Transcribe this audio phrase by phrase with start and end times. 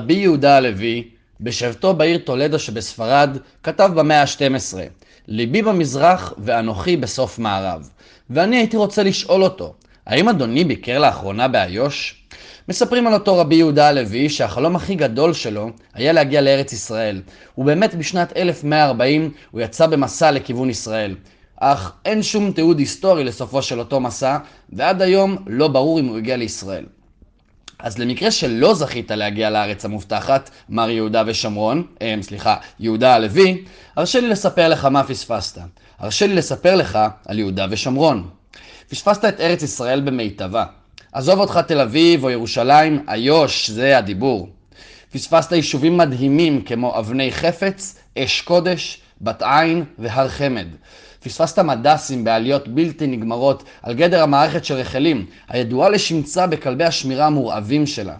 [0.00, 1.04] רבי יהודה הלוי,
[1.40, 4.74] בשבתו בעיר טולדו שבספרד, כתב במאה ה-12,
[5.28, 7.88] ליבי במזרח ואנוכי בסוף מערב.
[8.30, 9.74] ואני הייתי רוצה לשאול אותו,
[10.06, 12.14] האם אדוני ביקר לאחרונה באיו"ש?
[12.68, 17.22] מספרים על אותו רבי יהודה הלוי שהחלום הכי גדול שלו היה להגיע לארץ ישראל.
[17.58, 21.14] ובאמת בשנת 1140 הוא יצא במסע לכיוון ישראל.
[21.56, 24.38] אך אין שום תיעוד היסטורי לסופו של אותו מסע,
[24.72, 26.84] ועד היום לא ברור אם הוא הגיע לישראל.
[27.82, 33.64] אז למקרה שלא זכית להגיע לארץ המובטחת, מר יהודה ושומרון, אה, סליחה, יהודה הלוי,
[33.96, 35.58] הרשה לי לספר לך מה פספסת.
[35.98, 38.28] הרשה לי לספר לך על יהודה ושומרון.
[38.88, 40.64] פספסת את ארץ ישראל במיטבה.
[41.12, 44.48] עזוב אותך תל אביב או ירושלים, איו"ש זה הדיבור.
[45.12, 50.66] פספסת יישובים מדהימים כמו אבני חפץ, אש קודש, בת עין והר חמד.
[51.24, 57.86] פספסת מדסים בעליות בלתי נגמרות על גדר המערכת של רחלים, הידועה לשמצה בכלבי השמירה המורעבים
[57.86, 58.14] שלה.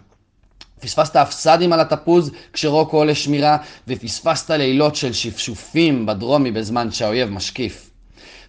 [0.81, 3.56] פספסת הפסדים על התפוז כשרוקו עולה שמירה,
[3.89, 7.91] ופספסת לילות של שפשופים בדרומי בזמן שהאויב משקיף.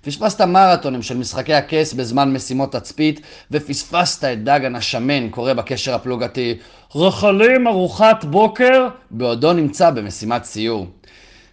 [0.01, 6.57] פספסת מרתונים של משחקי הכס בזמן משימות תצפית, ופספסת את דגן השמן קורא בקשר הפלוגתי
[6.95, 10.87] רחלים ארוחת בוקר, בעודו נמצא במשימת סיור.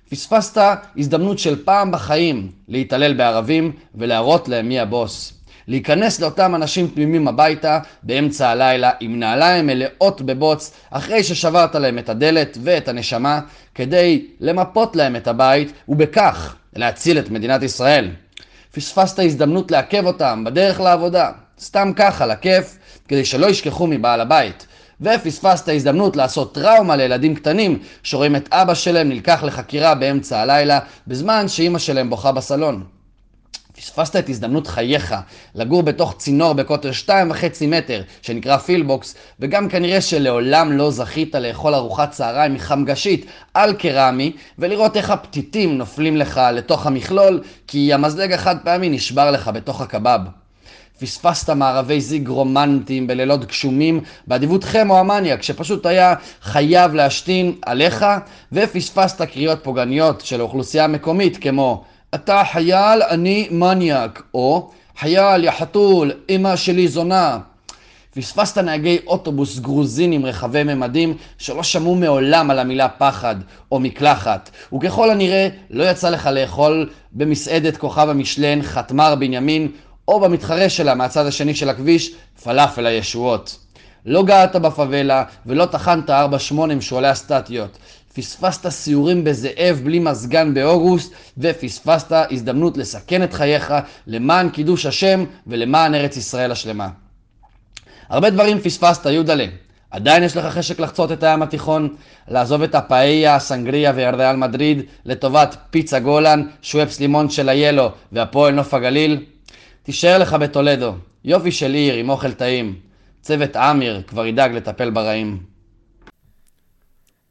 [0.08, 0.62] פספסת
[0.96, 5.32] הזדמנות של פעם בחיים להתעלל בערבים ולהראות להם מי הבוס.
[5.68, 12.08] להיכנס לאותם אנשים תמימים הביתה באמצע הלילה עם נעליים מלאות בבוץ אחרי ששברת להם את
[12.08, 13.40] הדלת ואת הנשמה
[13.74, 18.10] כדי למפות להם את הבית ובכך להציל את מדינת ישראל.
[18.74, 24.66] פספסת הזדמנות לעכב אותם בדרך לעבודה, סתם ככה, לכיף, כדי שלא ישכחו מבעל הבית.
[25.00, 31.48] ופספסת הזדמנות לעשות טראומה לילדים קטנים שרואים את אבא שלהם נלקח לחקירה באמצע הלילה בזמן
[31.48, 32.84] שאימא שלהם בוכה בסלון.
[33.76, 35.14] פספסת את הזדמנות חייך
[35.54, 41.74] לגור בתוך צינור בקוטר שתיים וחצי מטר שנקרא פילבוקס וגם כנראה שלעולם לא זכית לאכול
[41.74, 48.56] ארוחת צהריים מחמגשית על קרמי ולראות איך הפתיתים נופלים לך לתוך המכלול כי המזלג החד
[48.64, 50.20] פעמי נשבר לך בתוך הקבב.
[51.00, 58.06] פספסת מערבי זיג רומנטיים בלילות גשומים באדיבות חמו המניאק שפשוט היה חייב להשתין עליך
[58.52, 66.12] ופספסת קריאות פוגעניות של האוכלוסייה המקומית כמו אתה חייל, אני מניאק, או חייל, יא חתול,
[66.28, 67.38] אמא שלי זונה.
[68.14, 73.36] פספסת נהגי אוטובוס גרוזינים רחבי ממדים שלא שמעו מעולם על המילה פחד
[73.72, 79.68] או מקלחת, וככל הנראה לא יצא לך לאכול במסעדת כוכב המשלן חתמר בנימין
[80.08, 83.58] או במתחרה שלה מהצד השני של הכביש פלאפל הישועות.
[84.06, 86.12] לא געת בפאבלה ולא טחנת 4-8
[86.58, 87.78] עם שועלי הסטטיות.
[88.14, 93.74] פספסת סיורים בזאב בלי מזגן באוגוסט, ופספסת הזדמנות לסכן את חייך
[94.06, 96.88] למען קידוש השם ולמען ארץ ישראל השלמה.
[98.08, 99.46] הרבה דברים פספסת, יודלה.
[99.90, 101.96] עדיין יש לך חשק לחצות את הים התיכון,
[102.28, 108.74] לעזוב את הפאיה, הסנגריה וירדל מדריד לטובת פיצה גולן, שוואפס לימון של איילו והפועל נוף
[108.74, 109.24] הגליל?
[109.88, 110.94] תישאר לך בטולדו,
[111.24, 112.80] יופי של עיר עם אוכל טעים.
[113.20, 115.46] צוות עמיר כבר ידאג לטפל ברעים.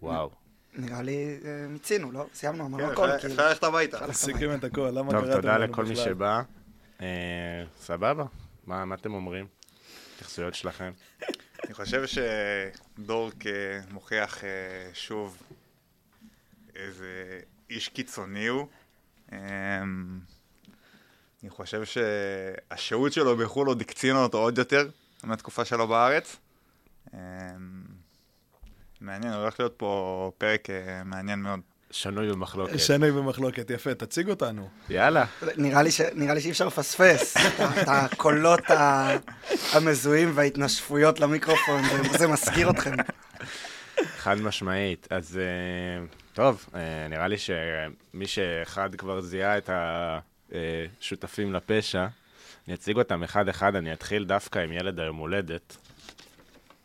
[0.01, 0.31] וואו.
[0.75, 2.25] נראה לי אה, מיצינו, לא?
[2.33, 3.05] סיימנו, אמרנו כן, הכל.
[3.09, 3.33] אפשר- כאילו.
[3.33, 4.13] אפשר ללכת הביתה.
[4.13, 6.05] סיכם את הכל, למה טוב, קראתם תודה לנו לכל מי בכלל?
[6.05, 6.41] שבא.
[7.01, 7.07] אה,
[7.79, 8.23] סבבה,
[8.67, 9.45] מה מה אתם אומרים?
[10.15, 10.91] התייחסויות שלכם?
[11.65, 13.51] אני חושב שדורק אה,
[13.91, 14.43] מוכיח
[14.93, 15.37] שוב
[16.75, 18.67] איזה איש קיצוני הוא.
[21.43, 24.87] אני חושב שהשהות שלו בחו"ל עוד הקצינה אותו עוד יותר
[25.23, 26.35] מהתקופה שלו בארץ.
[27.13, 27.19] אמ,
[29.01, 31.59] מעניין, הולך להיות פה פרק אה, מעניין מאוד.
[31.91, 32.79] שנוי במחלוקת.
[32.79, 34.69] שנוי במחלוקת, יפה, תציג אותנו.
[34.89, 35.25] יאללה.
[35.57, 37.37] נראה לי ש- נראה לי שאי אפשר לפספס
[37.81, 39.15] את הקולות ה-
[39.73, 41.81] המזוהים וההתנשפויות למיקרופון,
[42.17, 42.91] זה- מזכיר אתכם.
[44.17, 45.07] חד משמעית.
[45.09, 49.69] אז אה, טוב, אה, נראה לי שמי שאחד כבר זיהה את
[50.51, 52.07] השותפים לפשע,
[52.67, 55.77] אני אציג אותם אחד-אחד, אני אתחיל דווקא עם ילד היום הולדת,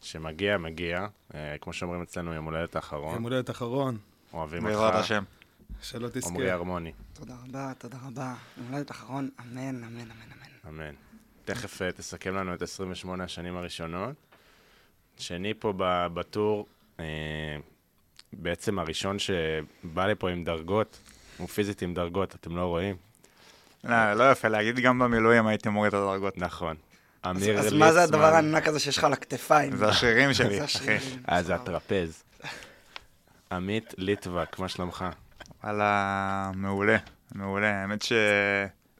[0.03, 3.99] שמגיע, מגיע, אה, כמו שאומרים אצלנו, יום הולדת האחרון, יום הולדת אחרון,
[4.32, 5.25] אוהבים בעזרת אותך, השם.
[5.82, 6.29] שלא תזכה.
[6.29, 8.35] עמרי הרמוני, תודה רבה, תודה רבה.
[8.56, 10.69] יום הולדת אחרון, אמן, אמן, אמן, אמן.
[10.69, 10.94] אמן.
[11.44, 14.15] תכף אה, תסכם לנו את 28 השנים הראשונות.
[15.19, 15.73] שני פה
[16.15, 16.67] בטור,
[17.00, 17.05] אה,
[18.32, 20.99] בעצם הראשון שבא לפה עם דרגות,
[21.38, 22.97] הוא פיזית עם דרגות, אתם לא רואים?
[23.84, 26.38] לא, לא יפה להגיד, גם במילואים הייתי מוריד את הדרגות.
[26.38, 26.76] נכון.
[27.23, 28.34] אז אמיר אז מה זה הדבר ליצמן.
[28.34, 29.76] הענק הזה שיש לך על הכתפיים?
[29.76, 30.96] זה השרירים שלי, אחי.
[31.31, 32.23] אה, זה הטרפז.
[33.52, 35.05] עמית ליטבק, מה שלומך?
[35.64, 36.96] וואלה, מעולה,
[37.34, 37.81] מעולה.
[37.81, 38.05] האמת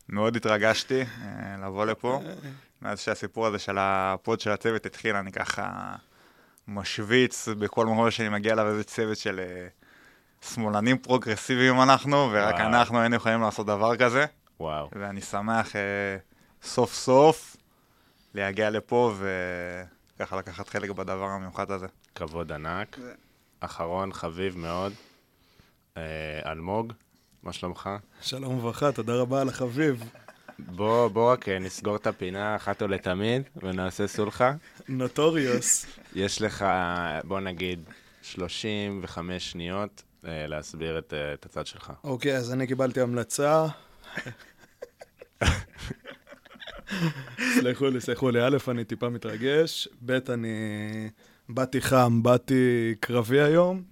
[0.08, 2.23] שמאוד התרגשתי אה, לבוא לפה.
[2.82, 5.94] מאז שהסיפור הזה של הפוד של הצוות התחיל, אני ככה
[6.69, 9.67] משוויץ בכל מקום שאני מגיע אליו איזה צוות של אה,
[10.50, 12.55] שמאלנים פרוגרסיביים אנחנו, ורק.
[12.55, 14.26] אנחנו היינו יכולים לעשות דבר כזה.
[14.62, 14.88] וואו.
[14.93, 16.17] ואני שמח אה,
[16.62, 17.56] סוף סוף
[18.35, 19.12] להגיע לפה
[20.17, 21.87] וככה לקחת חלק בדבר המיוחד הזה.
[22.14, 22.97] כבוד ענק.
[23.00, 23.14] זה-
[23.61, 24.93] אחרון, חביב מאוד.
[25.97, 26.03] אה,
[26.53, 26.93] אלמוג,
[27.43, 27.91] מה שלומך?
[28.20, 30.05] שלום וברכה, תודה רבה על החביב.
[30.59, 34.53] בוא, בוא רק אה, נסגור את הפינה אחת ולתמיד ונעשה סולחה.
[34.88, 35.87] Notorious.
[36.15, 36.65] יש לך,
[37.25, 37.81] בוא נגיד,
[38.23, 41.93] 35 שניות אה, להסביר את, אה, את הצד שלך.
[42.05, 43.67] אוקיי, אז אני קיבלתי המלצה.
[47.55, 48.47] סלחו לי, סלחו לי.
[48.47, 50.49] א', אני טיפה מתרגש, ב', אני
[51.49, 53.83] באתי חם, באתי קרבי היום.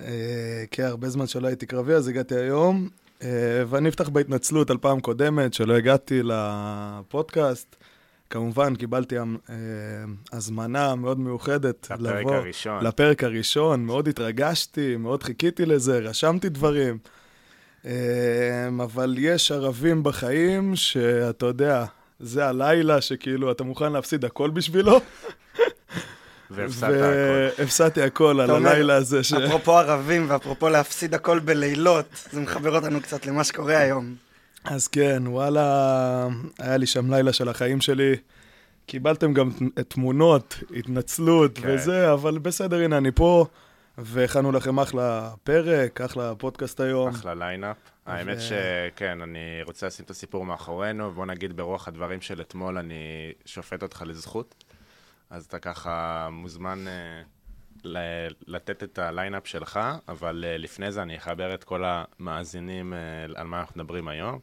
[0.00, 2.88] אה, כן, הרבה זמן שלא הייתי קרבי, אז הגעתי היום.
[3.22, 7.76] אה, ואני אפתח בהתנצלות על פעם קודמת, שלא הגעתי לפודקאסט.
[8.30, 9.24] כמובן, קיבלתי אה,
[10.32, 12.34] הזמנה מאוד מיוחדת לפרק לבוא.
[12.34, 12.84] הראשון.
[12.84, 16.98] לפרק הראשון, מאוד התרגשתי, מאוד חיכיתי לזה, רשמתי דברים.
[17.84, 21.84] אמ, אבל יש ערבים בחיים שאתה יודע,
[22.20, 25.00] זה הלילה שכאילו אתה מוכן להפסיד הכל בשבילו.
[26.50, 27.02] והפסדת הכל.
[27.58, 29.32] והפסדתי הכל על הלילה הזה ש...
[29.32, 34.14] אפרופו ערבים ואפרופו להפסיד הכל בלילות, זה מחבר אותנו קצת למה שקורה היום.
[34.64, 36.28] אז כן, וואלה,
[36.58, 38.16] היה לי שם לילה של החיים שלי.
[38.86, 39.50] קיבלתם גם
[39.88, 41.68] תמונות, התנצלות כן.
[41.68, 43.46] וזה, אבל בסדר, הנה, אני פה,
[43.98, 47.08] והכנו לכם אחלה פרק, אחלה פודקאסט היום.
[47.08, 47.76] אחלה lineup.
[48.06, 53.32] האמת שכן, אני רוצה לשים את הסיפור מאחורינו, בוא נגיד ברוח הדברים של אתמול, אני
[53.44, 54.64] שופט אותך לזכות.
[55.30, 56.84] אז אתה ככה מוזמן
[57.84, 62.94] ל- לתת את ה lineup שלך, אבל אה, לפני זה אני אחבר את כל המאזינים
[62.94, 62.98] אה,
[63.34, 64.38] על מה אנחנו מדברים היום.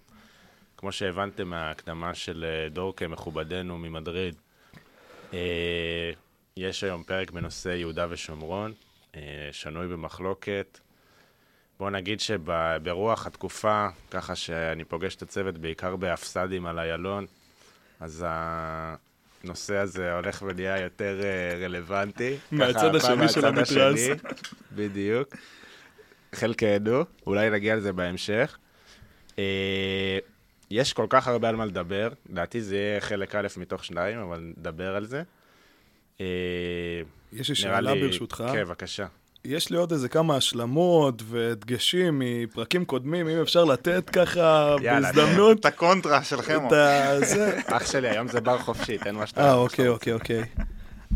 [0.77, 4.35] כמו שהבנתם מההקדמה של דורקה, מכובדנו ממדריד,
[6.57, 8.73] יש היום פרק בנושא יהודה ושומרון,
[9.51, 10.79] שנוי במחלוקת.
[11.79, 17.25] בוא נגיד שברוח התקופה, ככה שאני פוגש את הצוות בעיקר בהפסדים על איילון,
[18.00, 22.38] אז הנושא הזה הולך ונהיה יותר אה, רלוונטי.
[22.51, 24.00] מהצד השני של המתרס.
[24.75, 25.35] בדיוק.
[26.35, 28.57] חלקנו, אולי נגיע לזה בהמשך.
[29.39, 30.19] אה,
[30.71, 34.53] יש כל כך הרבה על מה לדבר, לדעתי זה יהיה חלק א' מתוך שניים, אבל
[34.57, 35.23] נדבר על זה.
[37.33, 38.43] יש לי שאלה לי- ברשותך.
[38.53, 39.05] כן, בבקשה.
[39.45, 45.59] יש לי עוד איזה כמה השלמות והדגשים מפרקים קודמים, אם אפשר לתת ככה יאללה, בהזדמנות
[45.59, 46.69] את הקונטרה של חמו.
[47.23, 47.59] זה.
[47.65, 49.41] אח שלי, היום זה בר חופשי, תן מה שאתה...
[49.47, 50.43] אה, אוקיי, אוקיי, אוקיי.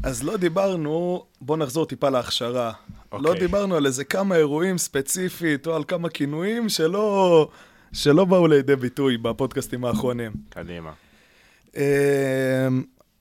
[0.04, 2.71] אז לא דיברנו, בוא נחזור טיפה להכשרה.
[3.13, 3.39] לא אוקיי.
[3.39, 7.48] דיברנו על איזה כמה אירועים ספציפית, או על כמה כינויים שלא,
[7.94, 10.31] שלא באו לידי ביטוי בפודקאסטים האחרונים.
[10.50, 10.92] קדימה.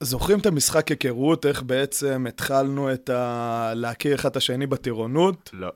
[0.03, 3.71] זוכרים את המשחק היכרות, איך בעצם התחלנו את ה...
[3.75, 5.49] להכיר אחד את השני בטירונות?
[5.53, 5.71] לא.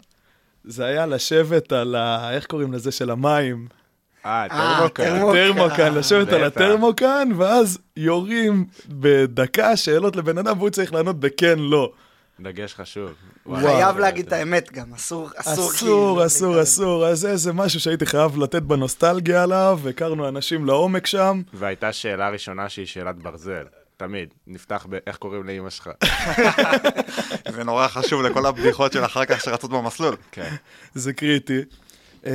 [0.63, 2.31] זה היה לשבת על ה...
[2.33, 2.91] איך קוראים לזה?
[2.91, 3.67] של המים.
[4.25, 4.89] אה, אה.
[4.89, 5.03] טרמוקה.
[5.33, 6.43] טרמוקן, לשבת על.
[6.43, 11.91] הטרמוקן, ואז יורים בדקה שאלות לבן אדם, והוא צריך לענות בכן, לא.
[12.39, 13.13] דגש חשוב.
[13.55, 16.63] חייב להגיד את האמת גם, אסור, אסור אסור, כאילו אסור, להתעלם.
[16.63, 17.07] אסור.
[17.07, 21.41] אז זה איזה משהו שהייתי חייב לתת בנוסטלגיה עליו, הכרנו אנשים לעומק שם.
[21.53, 23.63] והייתה שאלה ראשונה שהיא שאלת ברזל.
[23.97, 24.33] תמיד.
[24.47, 24.97] נפתח ב...
[25.07, 25.89] איך קוראים לאמא שלך?
[27.55, 30.15] זה נורא חשוב לכל הבדיחות של אחר כך שרצות במסלול.
[30.31, 30.55] כן.
[30.93, 31.61] זה קריטי.
[32.25, 32.31] אמ,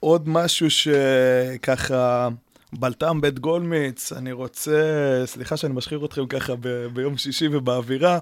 [0.00, 2.28] עוד משהו שככה,
[2.72, 4.82] בלטם בית גולמיץ, אני רוצה,
[5.26, 8.18] סליחה שאני משחיר אתכם ככה ב- ביום שישי ובאווירה,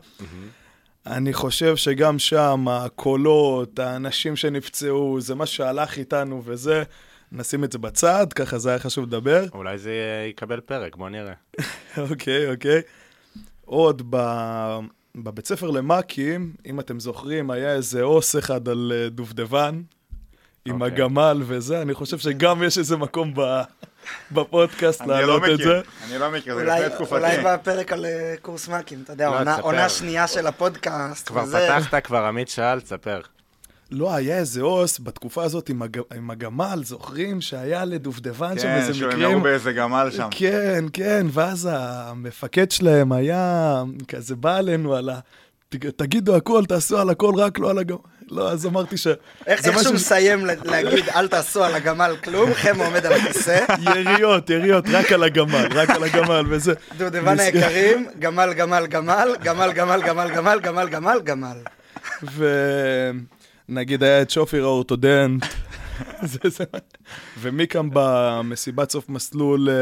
[1.07, 6.83] אני חושב שגם שם הקולות, האנשים שנפצעו, זה מה שהלך איתנו וזה,
[7.35, 9.45] נשים את זה בצד, ככה זה היה חשוב לדבר.
[9.55, 9.93] אולי זה
[10.31, 11.33] יקבל פרק, בוא נראה.
[12.11, 12.81] אוקיי, אוקיי.
[13.65, 14.17] עוד ב...
[15.17, 19.83] בבית ספר למאקים, אם אתם זוכרים, היה איזה עוס אחד על אה, דובדבן,
[20.65, 20.95] עם אוקיי.
[20.95, 23.41] הגמל וזה, אני חושב שגם יש איזה מקום ב...
[24.33, 25.65] בפודקאסט אני לא להעלות את זה.
[25.81, 27.15] מכיר, אני לא מכיר, זה אולי, לפני תקופתי.
[27.15, 29.61] אולי בפרק על אה, קורס מ"כים, אתה יודע, לא, עונה-.
[29.61, 31.29] עונה שנייה של הפודקאסט.
[31.29, 33.21] כבר וזה- פתחת, כבר עמית שאל, תספר.
[33.91, 35.99] לא, היה איזה עוס בתקופה הזאת עם, הג...
[36.17, 39.29] עם הגמל, זוכרים שהיה לדובדבן שם כן, איזה שהוא מקרים?
[39.31, 40.29] נראו באיזה גמל שם.
[40.31, 45.19] כן, כן, ואז המפקד שלהם היה כזה בא אלינו על ה...
[45.69, 47.99] "ת- תגידו הכל, תעשו על הכל, רק לא על הגמל.
[48.31, 49.07] לא, אז אמרתי ש...
[49.47, 53.65] איך שהוא משהו- מסיים ל- להגיד, אל תעשו על הגמל כלום, חמו עומד על הכיסא,
[53.81, 56.73] יריות, יריות, רק על הגמל, רק על הגמל, וזה.
[56.99, 61.57] דודבן היקרים, גמל, גמל, גמל, גמל, גמל, גמל, גמל, גמל, גמל, גמל.
[63.69, 65.45] ונגיד היה את שופיר האורתודנט,
[66.23, 66.65] זה, זה.
[67.41, 69.75] ומכאן במסיבת סוף מסלול, אה,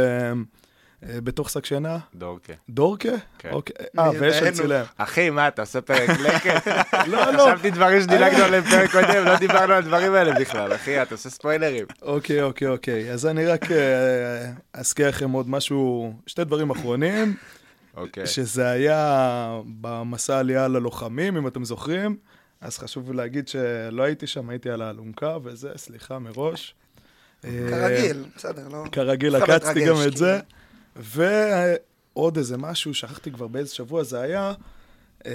[1.09, 1.99] אה, בתוך שק שינה.
[2.15, 2.53] דורקה.
[2.69, 3.09] דורקה?
[3.39, 3.51] כן.
[3.53, 3.87] אוקיי.
[3.99, 4.57] אה, ואשל בעינינו.
[4.57, 4.85] צילם.
[4.97, 6.67] אחי, מה, אתה עושה פרק לקט?
[7.13, 7.45] לא, לא.
[7.45, 11.31] חשבתי דברים שדילגנו עליהם פרק קודם, לא דיברנו על הדברים האלה בכלל, אחי, אתה עושה
[11.31, 11.85] ספוילרים.
[12.03, 13.13] אוקיי, אוקיי, אוקיי.
[13.13, 17.35] אז אני רק אה, אזכיר לכם עוד משהו, שתי דברים אחרונים,
[17.97, 18.27] אוקיי.
[18.27, 22.17] שזה היה במסע העלייה ללוחמים, אם אתם זוכרים.
[22.63, 26.75] אז חשוב להגיד שלא הייתי שם, הייתי על האלונקה וזה, סליחה מראש.
[27.45, 28.85] אה, כרגיל, בסדר, לא...
[28.93, 30.41] כרגיל עקצתי גם את זה.
[30.97, 34.53] ועוד איזה משהו, שכחתי כבר באיזה שבוע זה היה,
[35.27, 35.33] אה,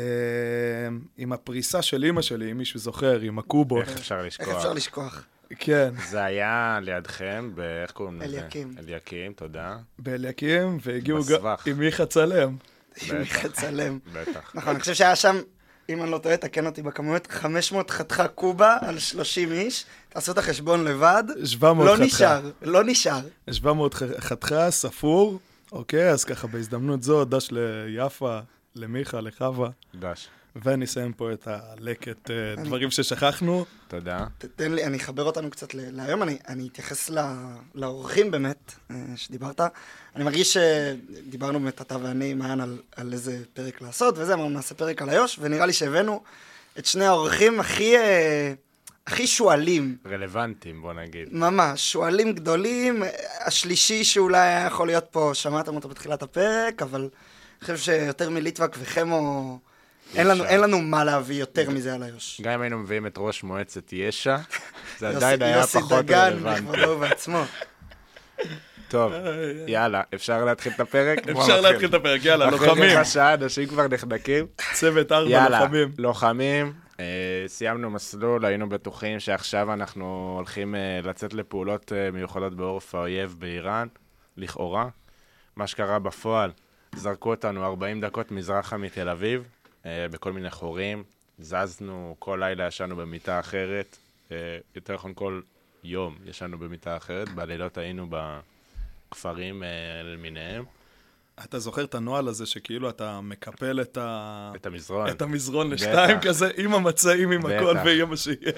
[1.18, 3.88] עם הפריסה של אימא שלי, אם מישהו זוכר, עם הקובות.
[3.88, 4.56] איך אפשר איך לשכוח?
[4.58, 5.26] אפשר לשכוח?
[5.60, 8.40] כן, זה היה לידכם, באיך קוראים לזה?
[8.42, 8.76] אליקים.
[8.80, 9.78] אליקים, תודה.
[10.00, 11.68] באליקים, והגיעו גם בסבך.
[11.68, 12.56] עם מיכה צלם.
[13.02, 14.00] עם מיכה צלם.
[14.14, 14.52] בטח.
[14.56, 15.38] נכון, אני חושב שהיה שם,
[15.90, 19.86] אם אני לא טועה, תקן אותי בכמויות, 500 חתיכה קובה על 30 איש.
[20.10, 21.24] תעשו את החשבון לבד.
[21.46, 22.04] 700 לא חתכה.
[22.06, 23.20] נשאר, לא נשאר.
[23.52, 25.40] 700 ח- חתכה, ספור.
[25.72, 28.40] אוקיי, אז ככה בהזדמנות זו, דש ליפה,
[28.76, 30.28] למיכה, לחווה, דש.
[30.64, 33.66] ונסיים פה את הלקט אה, דברים ששכחנו.
[33.88, 34.26] תודה.
[34.56, 37.20] תן לי, אני אחבר אותנו קצת ל- להיום, אני, אני אתייחס ל,
[37.76, 39.62] לאורחים באמת, אה, שדיברת.
[40.16, 44.76] אני מרגיש שדיברנו באמת, אתה ואני, מעיין, על, על איזה פרק לעשות, וזה, אמרנו, נעשה
[44.76, 46.22] פרק על איו"ש, ונראה לי שהבאנו
[46.80, 48.54] את שני האורחים הכי, אה,
[49.08, 49.98] הכי שועלים.
[50.06, 51.28] רלוונטיים, בוא נגיד.
[51.32, 53.04] ממש, שועלים גדולים.
[53.46, 57.10] השלישי שאולי היה יכול להיות פה, שמעתם אותו בתחילת הפרק, אבל אני
[57.62, 59.60] חושב שיותר מליטווק וחמו,
[60.16, 60.46] אין לנו.
[60.46, 62.42] אין לנו מה להביא יותר מזה על איו"ש.
[62.42, 64.38] גם אם היינו מביאים את ראש מועצת יש"ע,
[65.00, 66.62] זה יוסי- עדיין היה יוסי פחות דגן רלוונטי.
[66.62, 67.44] בכבודו ובעצמו.
[68.90, 69.12] טוב,
[69.68, 71.28] יאללה, אפשר להתחיל את הפרק?
[71.28, 71.62] אפשר.
[71.62, 72.90] להתחיל את הפרק, יאללה, אחרי לוחמים.
[72.92, 74.46] רבע שעה אנשים כבר נחנקים.
[74.74, 75.92] צוות ארבע יאללה, לוחמים.
[75.98, 76.74] לוחמים.
[77.00, 77.06] אה,
[77.48, 83.88] סיימנו מסלול, היינו בטוחים שעכשיו אנחנו הולכים אה, לצאת לפעולות אה, מיוחדות בעורף האויב באיראן,
[84.38, 84.88] לכאורה.
[85.56, 86.52] מה שקרה בפועל,
[86.96, 89.44] זרקו אותנו 40 דקות מזרחה מתל אביב,
[90.12, 91.04] בכל מיני חורים.
[91.40, 93.98] זזנו, כל לילה ישנו במיטה אחרת.
[94.32, 95.42] אה, יותר נכון, כל
[95.84, 97.30] יום ישנו במיטה אחרת.
[97.30, 99.70] בלילות היינו בכפרים אה,
[100.04, 100.64] למיניהם.
[101.44, 104.52] אתה זוכר את הנוהל הזה שכאילו אתה מקפל את ה...
[104.56, 105.10] את המזרון.
[105.10, 106.28] את המזרון לשתיים בטח.
[106.28, 107.76] כזה, עם המצעים, עם הכל.
[107.86, 108.52] ויהיה מה שיהיה.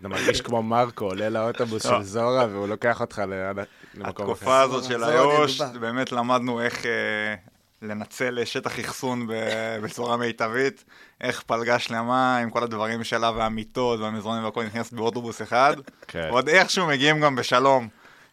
[0.00, 4.62] אתה מרגיש כמו מרקו, עולה לאוטובוס של זורה והוא לוקח אותך למקום התקופה אחר.
[4.62, 5.60] הזאת של איו"ש.
[5.60, 7.34] באמת למדנו איך אה,
[7.82, 9.26] לנצל שטח אחסון
[9.82, 10.84] בצורה מיטבית,
[11.20, 15.76] איך פלגה שלמה עם כל הדברים שלה והמיטות והמזרונים והכל נכנסת באוטובוס אחד,
[16.08, 16.28] כן.
[16.30, 17.88] ועוד איכשהו מגיעים גם בשלום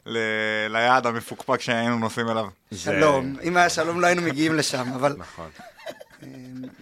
[0.05, 0.17] ל-
[0.69, 2.45] ליעד המפוקפק שהיינו נוסעים אליו.
[2.71, 3.35] זה- שלום.
[3.43, 5.49] אם היה שלום לא היינו מגיעים לשם, אבל נכון.
[6.23, 6.27] אה,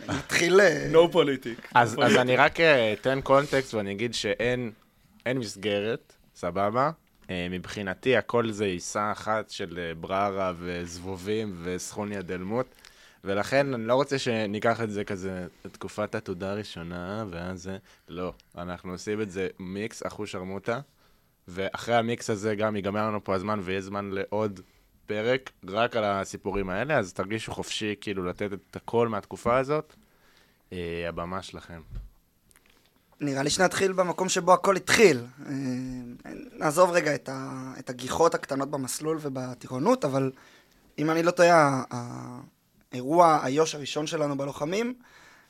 [0.08, 0.62] נתחיל...
[0.62, 1.68] אה, No politics.
[1.76, 4.72] אז אז אני רק אה, אתן קונטקסט ואני אגיד שאין
[5.26, 6.92] אין מסגרת, סבבה?
[7.32, 12.66] אה, מבחינתי הכל זה עיסה אחת של אה, בררה וזבובים וסכוניה דלמוט.
[13.24, 17.78] ולכן אני לא רוצה שניקח את זה כזה לתקופת התעודה הראשונה, ואז זה...
[18.10, 20.80] לא, אנחנו עושים את זה מיקס אחוש שרמוטה,
[21.48, 24.60] ואחרי המיקס הזה גם ייגמר לנו פה הזמן ויהיה זמן לעוד
[25.06, 29.96] פרק רק על הסיפורים האלה, אז תרגישו חופשי כאילו לתת את הכל מהתקופה הזאת.
[30.74, 31.82] אה, הבמה שלכם.
[33.22, 35.26] נראה לי שנתחיל במקום שבו הכל התחיל.
[35.46, 35.54] אה,
[36.58, 40.32] נעזוב רגע את, ה, את הגיחות הקטנות במסלול ובטירונות, אבל
[41.00, 41.84] אם אני לא טועה,
[42.92, 44.94] האירוע איו"ש הראשון שלנו בלוחמים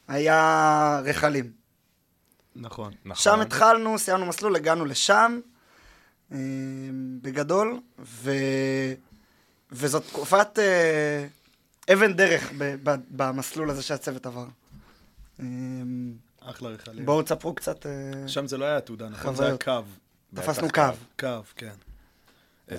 [0.08, 1.52] היה רחלים.
[2.56, 2.94] נכון.
[3.06, 3.24] נכון?
[3.24, 5.40] שם התחלנו, סיימנו מסלול, הגענו לשם,
[6.32, 6.38] אה,
[7.22, 8.32] בגדול, ו...
[9.72, 11.28] וזאת תקופת אה,
[11.94, 12.52] אבן דרך
[12.88, 14.46] במסלול הזה שהצוות עבר.
[16.52, 17.06] אחלה רחלים.
[17.06, 17.92] בואו תספרו קצת, אה,
[18.28, 19.36] שם זה לא היה עתודה, נכון?
[19.36, 19.58] זה היה.
[19.58, 19.82] קו.
[20.36, 20.82] תפסנו קו.
[21.20, 21.74] קו, כן.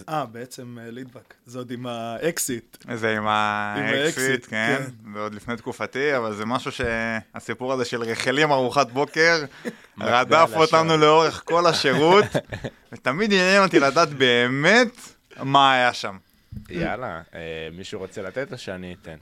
[0.08, 1.34] אה, בעצם אה, לידבק.
[1.46, 2.76] זה עוד עם האקסיט.
[2.94, 5.12] זה עם האקסיט, כן, כן.
[5.14, 9.44] ועוד לפני תקופתי, אבל זה משהו שהסיפור הזה של רחלים ארוחת בוקר,
[10.00, 10.96] רדף אותנו.
[10.96, 12.24] לאורך כל השירות,
[12.92, 14.96] ותמיד עניין אותי לדעת באמת
[15.42, 16.16] מה היה שם.
[16.70, 19.16] יאללה, אה, מישהו רוצה לתת או שאני אתן?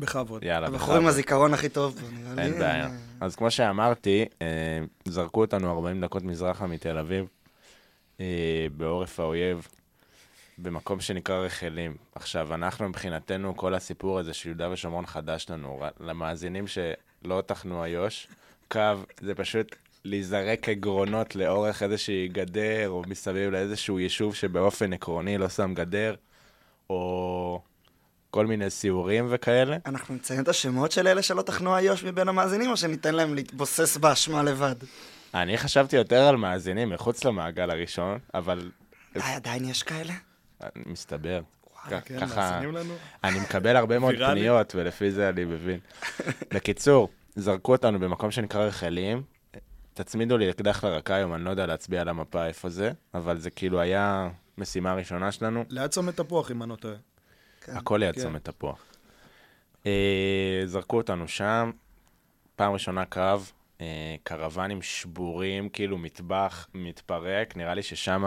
[0.00, 0.42] בכבוד.
[0.42, 1.08] יאללה, הבחור עם בכבוד.
[1.08, 2.42] הזיכרון הכי טוב פה, נראה לי.
[2.42, 2.88] אין בעיה.
[3.20, 4.46] אז כמו שאמרתי, אה,
[5.04, 7.26] זרקו אותנו 40 דקות מזרחה מתל אביב,
[8.20, 9.68] אה, בעורף האויב,
[10.58, 11.96] במקום שנקרא רחלים.
[12.14, 15.80] עכשיו, אנחנו מבחינתנו, כל הסיפור הזה של יהודה ושומרון חדש לנו.
[16.00, 18.26] למאזינים שלא תחנו איו"ש,
[18.68, 18.80] קו
[19.20, 25.74] זה פשוט להיזרק כגרונות לאורך איזושהי גדר, או מסביב לאיזשהו יישוב שבאופן עקרוני לא שם
[25.74, 26.14] גדר,
[26.90, 27.62] או
[28.30, 29.76] כל מיני סיורים וכאלה.
[29.86, 33.96] אנחנו נציין את השמות של אלה שלא תחנו איו"ש מבין המאזינים, או שניתן להם להתבוסס
[33.96, 34.74] באשמה לבד?
[35.34, 38.70] אני חשבתי יותר על מאזינים מחוץ למעגל הראשון, אבל
[39.14, 40.12] די, עדיין יש כאלה?
[40.86, 41.40] מסתבר.
[41.88, 42.94] כן, ככה, מאזינים לנו?
[43.24, 44.14] אני מקבל הרבה מאוד.
[44.16, 45.78] פניות, ולפי זה אני מבין.
[46.54, 49.22] בקיצור, זרקו אותנו במקום שנקרא רחלים,
[49.94, 53.50] תצמידו לי אקדח לרקה היום, אני לא יודע להצביע על המפה איפה זה, אבל זה
[53.50, 56.94] כאילו היה משימה ראשונה שלנו, ליד צומת תפוח, אם אני לא טועה.
[57.60, 57.76] כן.
[57.76, 58.20] הכל ליד כן.
[58.20, 58.84] צומת תפוח.
[59.86, 61.70] אה, זרקו אותנו שם,
[62.56, 63.50] פעם ראשונה קרב,
[63.80, 63.86] אה,
[64.22, 68.24] קרוונים שבורים, כאילו מטבח מתפרק, נראה לי ששם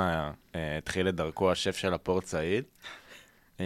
[0.56, 2.64] אה, התחיל את דרכו השף של הפורט סעיד.
[3.60, 3.66] אה,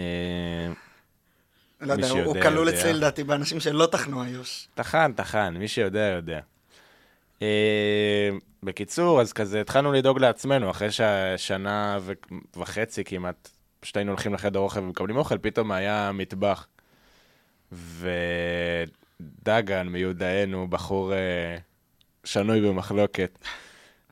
[1.81, 2.69] לא יודע, מי הוא- שיודע, כלול.
[2.69, 4.67] אצלי לדעתי באנשים שלא טחנו איו"ש.
[4.75, 6.39] טחן, טחן, מי שיודע, יודע.
[7.41, 8.29] אה,
[8.63, 12.13] בקיצור, אז כזה התחלנו לדאוג לעצמנו, אחרי ששנה ו-
[12.57, 13.49] וחצי כמעט,
[13.95, 16.67] היינו הולכים לחדר אוכל ומקבלים אוכל, פתאום היה מטבח.
[19.31, 21.57] ודגן מיודענו, בחור אה,
[22.23, 23.37] שנוי במחלוקת,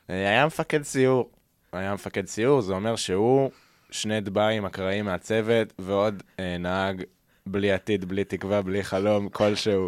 [0.08, 1.30] היה מפקד סיור.
[1.74, 3.52] היה מפקד סיור, זה אומר שהוא,
[3.92, 7.04] שני דביים אקראיים מהצוות, ועוד אה, נהג
[7.46, 9.88] בלי עתיד, בלי תקווה, בלי חלום כלשהו.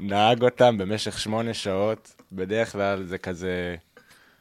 [0.00, 3.76] נהג אותם במשך שמונה שעות, בדרך כלל זה כזה,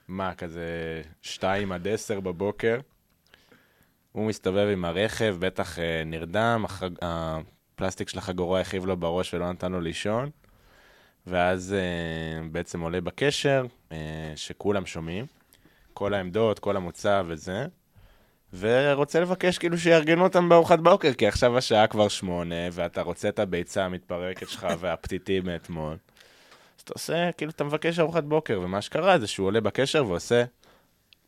[0.07, 2.79] מה, כזה שתיים עד עשר בבוקר.
[4.11, 6.89] הוא מסתובב עם הרכב, בטח אה, נרדם, החג...
[7.01, 10.29] הפלסטיק של החגורה הכאיב לו בראש ולא נתן לו לישון,
[11.27, 13.97] ואז אה, בעצם עולה בקשר, אה,
[14.35, 15.25] שכולם שומעים,
[15.93, 17.65] כל העמדות, כל המוצא וזה,
[18.59, 23.39] ורוצה לבקש כאילו שיארגנו אותם בארוחת בוקר, כי עכשיו השעה כבר שמונה, ואתה רוצה את
[23.39, 25.97] הביצה המתפרקת שלך והפתיתים מאתמול.
[26.77, 30.43] אז אתה עושה, כאילו, אתה מבקש ארוחת בוקר, ומה שקרה זה שהוא עולה בקשר ועושה,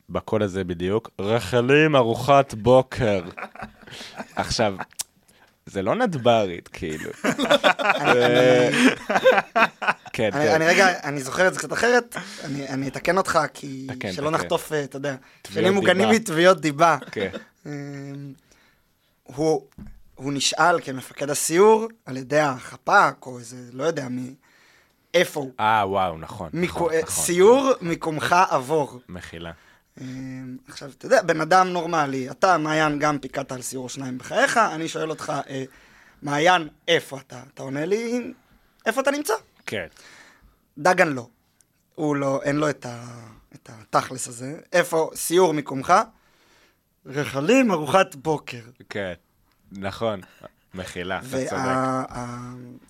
[0.09, 3.21] בקול הזה בדיוק, רחלים ארוחת בוקר.
[4.35, 4.75] עכשיו,
[5.65, 7.11] זה לא נדברית, כאילו.
[10.13, 10.55] כן, אני, כן.
[10.55, 14.31] אני רגע, אני זוכר את זה קצת אחרת, אני, אתקן אותך, כי שלא.
[14.31, 15.15] נחטוף, אה, אתה יודע,
[15.47, 16.09] שנים מוגנים.
[16.09, 16.97] מתביעות דיבה.
[17.11, 17.29] כן.
[17.65, 18.33] אמ,
[19.23, 19.61] הוא,
[20.19, 24.33] נשאל כמפקד הסיור על ידי החפ"ק, או איזה, לא יודע מי,
[25.13, 25.51] איפה הוא.
[25.59, 26.49] אה, וואו, נכון.
[26.53, 27.23] נכון, אה, נכון.
[27.23, 28.99] סיור מקומך עבור.
[29.09, 29.51] מחילה.
[30.01, 34.57] אמ, עכשיו, אתה יודע, בן אדם נורמלי, אתה, מעיין, גם פיקדת על סיור שניים בחייך,
[34.57, 35.63] אני שואל אותך, אה,
[36.21, 37.43] מעיין, איפה אתה?
[37.53, 38.33] אתה עונה לי,
[38.85, 39.33] איפה אתה נמצא?
[39.65, 39.87] כן.
[40.77, 41.27] דגן לא.
[41.95, 43.03] הוא לא, אין לו את, ה,
[43.55, 44.59] את התכלס הזה.
[44.73, 45.93] איפה סיור מקומך?
[47.05, 48.61] רחלים, ארוחת בוקר.
[48.89, 49.13] כן,
[49.71, 50.21] נכון,
[50.73, 51.61] מחילה, אתה צודק.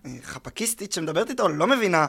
[0.06, 2.06] והחפקיסטית שמדברת איתו לא מבינה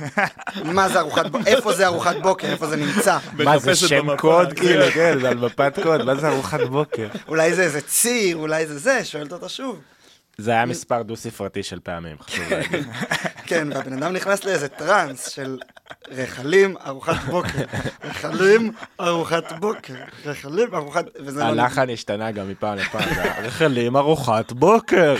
[0.64, 3.18] מה זה ארוחת בוקר, איפה זה ארוחת בוקר, איפה זה נמצא.
[3.32, 4.52] מה זה שם קוד.
[4.52, 7.08] כאילו, כן, זה על מפת קוד, מה זה ארוחת בוקר?
[7.28, 9.80] אולי זה איזה ציר, אולי זה זה, שואלת אותה שוב.
[10.38, 12.86] זה היה מספר דו-ספרתי של פעמים, חשוב להגיד.
[13.48, 15.58] כן, והבן אדם נכנס לאיזה טראנס של
[16.08, 17.64] רחלים, ארוחת בוקר.
[18.04, 19.94] רחלים, ארוחת בוקר.
[20.24, 21.04] רחלים, ארוחת...
[21.18, 21.42] לא...
[21.42, 25.14] הלחן השתנה גם מפעם לפעם, זה רחלים ארוחת בוקר.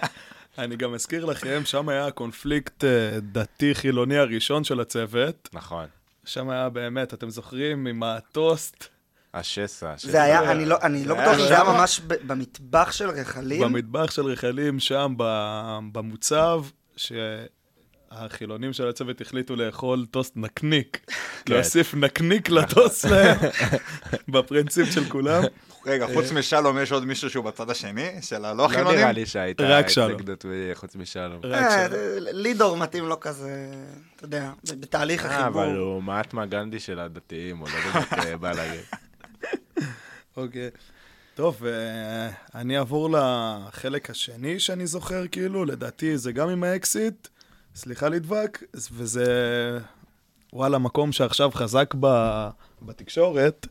[0.58, 5.48] אני גם אזכיר לכם, שם היה הקונפליקט אה, דתי-חילוני הראשון של הצוות.
[5.52, 5.86] נכון,
[6.24, 8.88] שם היה באמת, אתם זוכרים, עם הטוסט
[9.34, 9.92] השסע.
[9.92, 10.10] השסע.
[10.10, 11.72] זה היה, אני לא, אני לא זה בטוח היה שזה היה שם?
[11.72, 13.62] ממש במטבח של רחלים.
[13.62, 15.14] במטבח של רחלים, שם
[15.92, 16.62] במוצב,
[18.14, 21.06] שהחילונים של הצוות החליטו לאכול טוסט נקניק.
[21.44, 21.54] כן.
[21.54, 23.38] להוסיף נקניק לטוסט שלהם,
[24.28, 25.42] בפרינציפ של כולם.
[25.86, 28.98] רגע, חוץ משלום יש עוד מישהו שהוא בצד השני, של הלא לא חילונים?
[28.98, 29.78] נראה לי שהייתה.
[29.78, 30.44] התנגדות
[30.74, 31.40] חוץ משלום.
[31.44, 31.86] אה,
[32.18, 33.70] לידור מתאים לו כזה,
[34.16, 35.62] אתה יודע, בתהליך אה, החיבור.
[35.64, 38.80] אבל הוא מעטמה גנדי של הדתיים, הוא לא באמת אה, בא להגיד.
[40.36, 40.70] אוקיי.
[41.34, 47.28] טוב, אה, אני אעבור לחלק השני שאני זוכר, כאילו, לדעתי זה גם עם האקסיט,
[47.78, 48.62] סליחה לדבק,
[48.92, 49.78] וזה,
[50.52, 52.06] וואלה, מקום שעכשיו חזק ב,
[52.82, 53.66] בתקשורת.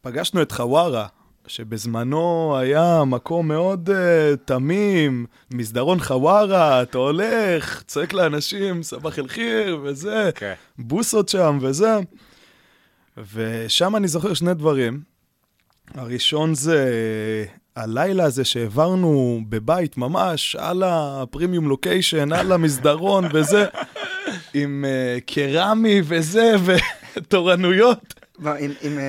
[0.00, 1.06] פגשנו את חווארה,
[1.46, 9.80] שבזמנו היה מקום מאוד uh, תמים, מסדרון חווארה, אתה הולך, צועק לאנשים, סבח אל חיר
[9.84, 10.54] וזה, כן.
[10.78, 11.98] בוסות שם וזה.
[13.34, 15.00] ושם אני זוכר שני דברים.
[15.94, 16.86] הראשון זה
[17.76, 23.66] הלילה הזה שהעברנו בבית ממש, על הפרימיום לוקיישן, על המסדרון וזה,
[24.54, 26.54] עם uh, קרמי וזה,
[27.16, 28.14] ותורנויות.
[28.38, 29.04] מה, עם- עם אה,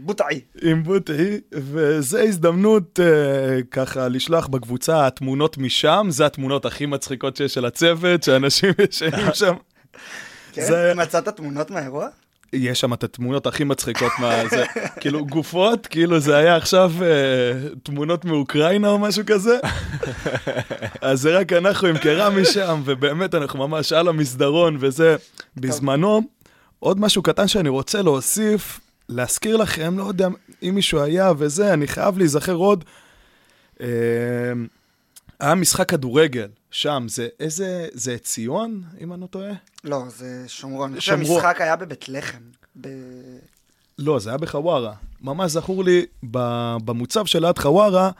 [0.00, 0.40] בוטעי.
[0.62, 7.54] עם בוטי, וזה הזדמנות uh, ככה לשלוח בקבוצה תמונות משם, זה התמונות הכי מצחיקות שיש
[7.54, 9.54] של הצוות, שאנשים ישנים שם.
[10.52, 10.62] כן?
[10.64, 12.08] זה- מצאת תמונות מהאירוע?
[12.52, 14.48] יש שם את התמונות הכי מצחיקות מה...
[14.50, 14.64] זה,
[15.00, 17.02] כאילו גופות, כאילו זה היה עכשיו uh,
[17.82, 19.58] תמונות מאוקראינה או משהו כזה.
[21.00, 25.16] אז זה רק אנחנו עם קרמי שם, ובאמת אנחנו ממש על המסדרון וזה.
[25.56, 26.22] בזמנו,
[26.78, 30.28] עוד משהו קטן שאני רוצה להוסיף, להזכיר לכם, לא יודע
[30.62, 32.84] אם מישהו היה וזה, אני חייב להיזכר עוד.
[33.80, 33.86] אה,
[35.40, 39.52] היה משחק כדורגל, שם, זה איזה, זה ציון, אם אני לא טועה?
[39.84, 40.90] לא, זה שומרון.
[40.90, 41.12] אני חושב.
[41.12, 42.38] שהמשחק היה בבית לחם.
[42.80, 42.88] ב...
[43.98, 44.92] לא, זה היה בחווארה.
[45.20, 46.06] ממש זכור לי,
[46.84, 48.10] במוצב של ליד חווארה,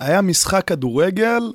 [0.00, 1.52] היה משחק כדורגל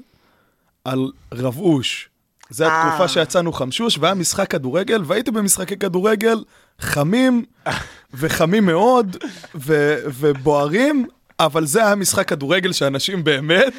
[0.85, 2.09] על רבעוש.
[2.49, 2.87] זו אה.
[2.87, 6.43] התקופה שיצאנו חמשוש, והיה משחק כדורגל, והייתי במשחקי כדורגל
[6.79, 7.45] חמים,
[8.19, 9.17] וחמים מאוד,
[9.55, 11.07] ו- ובוערים,
[11.45, 13.73] אבל זה היה משחק כדורגל שאנשים באמת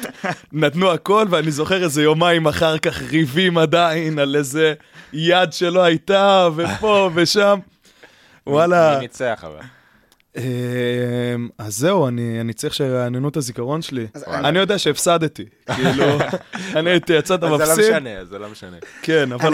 [0.51, 4.73] נתנו הכל, ואני זוכר איזה יומיים אחר כך ריבים עדיין על איזה
[5.13, 7.59] יד שלא הייתה, ופה ושם.
[8.47, 8.95] וואלה.
[8.95, 9.59] מי ניצח אבל?
[10.37, 10.41] אמ,
[11.57, 14.07] אז זהו, אני, אני צריך שירעננו את הזיכרון שלי.
[14.27, 15.45] אני יודע שהפסדתי,
[15.75, 16.05] כאילו,
[16.77, 18.77] אני הייתי, יצאת אז זה לא מפסיד, משנה, זה לא משנה.
[19.01, 19.53] כן, אבל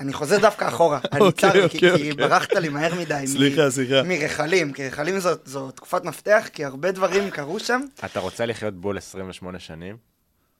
[0.00, 0.12] אני...
[0.12, 2.12] חוזר דווקא אחורה, אני אוקיי, צר, כי- אוקיי, כי אוקיי.
[2.12, 3.24] ברחת לי מהר מדי.
[3.26, 4.02] סליחה, סליחה.
[4.04, 7.80] מרחלים, כי רחלים זו תקופת מפתח, כי הרבה דברים קרו שם.
[8.04, 9.96] אתה רוצה לחיות בול 28 שנים?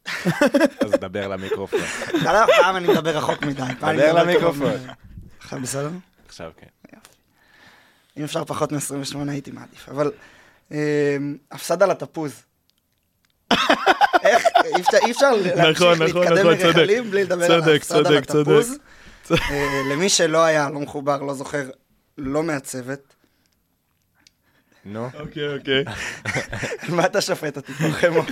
[0.85, 1.81] אז דבר למיקרופון.
[2.23, 3.63] אתה לא, פעם אני מדבר רחוק מדי.
[3.81, 4.73] דבר למיקרופון.
[5.41, 5.91] עכשיו בסדר?
[6.29, 6.67] עכשיו כן.
[8.17, 10.11] אם אפשר פחות מ-28 הייתי מעדיף, אבל
[10.71, 10.77] אמ,
[11.53, 12.33] הפסד על התפוז.
[14.23, 14.45] איך,
[15.07, 16.67] אי אפשר- להמשיך נכון, נכון, להתקדם נכון.
[16.67, 18.49] מרחלים בלי לדבר על ההפסד על צודק, צודק.
[18.49, 18.79] התפוז.
[19.51, 21.71] אה, למי שלא היה, לא מחובר, לא זוכר,
[22.19, 23.15] לא מהצוות.
[24.85, 25.85] נו, אוקיי, אוקיי.
[26.89, 28.23] על מה אתה שופט אותי פה, חמו?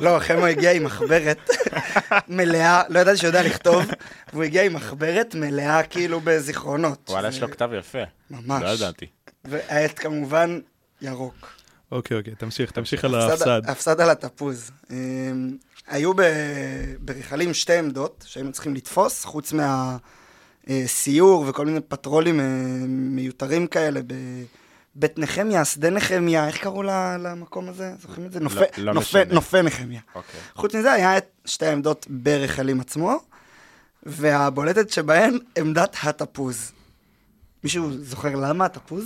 [0.00, 1.50] לא, חמו הגיע עם מחברת
[2.28, 3.84] מלאה, לא ידעתי שהוא יודע לכתוב,
[4.32, 7.10] והוא הגיע עם מחברת מלאה כאילו בזיכרונות.
[7.10, 7.98] וואלה, יש לו כתב יפה.
[8.30, 8.62] ממש.
[8.62, 9.06] לא ידעתי.
[9.44, 10.60] והעט כמובן
[11.02, 11.52] ירוק.
[11.92, 13.70] אוקיי, אוקיי, תמשיך, תמשיך על הפסד- ההפסד.
[13.70, 14.70] הפסד על התפוז.
[14.90, 15.56] אמ,
[15.88, 16.12] היו
[17.00, 19.52] ברכלים שתי עמדות שהיינו צריכים לתפוס, חוץ
[20.68, 22.46] מהסיור וכל מיני פטרולים אה,
[22.88, 24.00] מיותרים כאלה
[24.96, 27.92] בבית נחמיה, שדה נחמיה, איך קראו ל- למקום הזה?
[28.00, 28.40] זוכרים את זה?
[28.40, 29.34] נופה, לא נופה, משנה.
[29.34, 30.00] נופה נחמיה.
[30.14, 30.40] אוקיי.
[30.54, 33.20] חוץ מזה היה את שתי העמדות ברחלים עצמו,
[34.02, 36.72] והבולטת שבהן עמדת התפוז.
[37.64, 39.04] מישהו זוכר למה התפוז?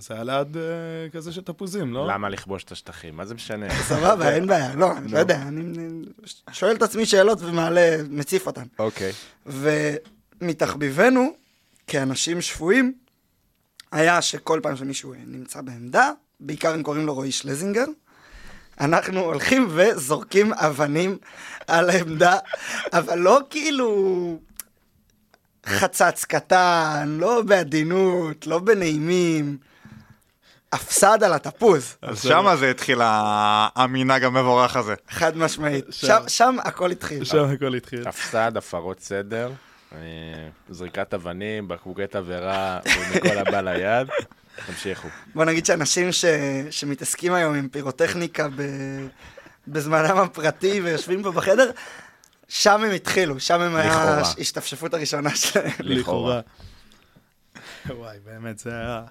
[0.00, 0.62] זה היה ליד אה,
[1.12, 2.06] כזה של תפוזים, לא?
[2.08, 3.16] למה לכבוש את השטחים?
[3.16, 3.66] מה זה משנה?
[3.88, 4.74] סבבה, אין בעיה.
[4.74, 5.62] לא, אני לא יודע, אני
[6.52, 8.64] שואל את עצמי שאלות ומעלה, מציף אותן.
[8.78, 9.12] אוקיי.
[9.46, 11.32] ומתחביבנו,
[11.86, 12.92] כאנשים שפויים,
[13.92, 17.84] היה שכל פעם שמישהו נמצא בעמדה, בעיקר אם קוראים לו רועי שלזינגר,
[18.80, 21.18] אנחנו הולכים וזורקים אבנים
[21.66, 22.38] על העמדה,
[22.92, 24.38] אבל לא כאילו
[25.66, 29.58] חצץ קטן, לא בעדינות, לא בנעימים,
[30.72, 31.96] הפסד על התפוז.
[32.02, 34.94] אז שמה זה התחיל המנהג המבורך הזה.
[35.08, 35.84] חד משמעית.
[36.28, 36.56] שם.
[36.64, 37.24] הכל התחיל.
[37.24, 38.08] שם הכל התחיל.
[38.08, 39.52] הפסד, הפרות סדר,
[39.92, 39.98] אה,
[40.68, 44.08] זריקת אבנים, בקבוקי תבערה ומכל הבא ליד.
[44.66, 45.08] תמשיכו.
[45.34, 46.24] בוא נגיד שאנשים ש...
[46.70, 48.62] שמתעסקים היום עם פירוטכניקה ב...
[49.68, 51.70] בזמנם הפרטי ויושבים פה בחדר,
[52.48, 53.92] שם הם התחילו, שם הם היה.
[53.92, 55.72] ההשתפשפות הראשונה שלהם.
[55.80, 56.40] לכאורה.
[57.86, 59.02] וואי, באמת, זה היה...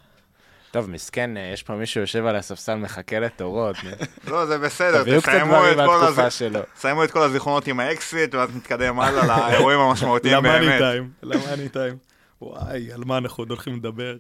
[0.76, 3.76] טוב, מסכן, אה, יש פה מישהו יושב על הספסל מחכה לתורות.
[4.32, 9.28] לא, זה בסדר, תביאו קצת תסיימו את דברים כל הזיכרונות עם האקסיט, ואז נתקדם הלאה
[9.50, 10.82] לאירועים המשמעותיים למאני באמת.
[10.82, 11.98] טיים, למאני טיים.
[12.42, 14.18] וואי, על מה אנחנו עוד הולכים לדבר?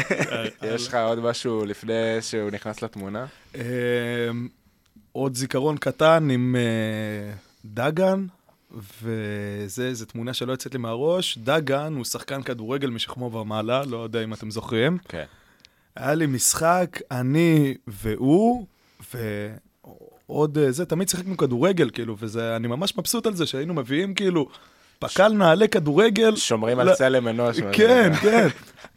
[0.74, 3.26] יש לך עוד משהו לפני שהוא נכנס לתמונה?
[3.54, 3.60] אמ,
[5.12, 8.26] עוד זיכרון קטן עם אה, דגן,
[9.02, 11.38] וזה זו תמונה שלא יוצאת לי מהראש.
[11.38, 14.98] דגן הוא שחקן כדורגל משכמו ומעלה, לא יודע אם אתם זוכרים.
[15.08, 15.24] כן.
[15.96, 18.66] היה לי משחק, אני והוא,
[19.14, 24.14] ועוד אה, זה, תמיד שיחקנו כדורגל, כאילו, וזה, אני ממש מבסוט על זה שהיינו מביאים,
[24.14, 24.48] כאילו,
[24.98, 26.36] פקל נעלי כדורגל.
[26.36, 27.60] שומרים לא- על צלם אנוש.
[27.72, 28.12] כן.
[28.20, 28.48] כן.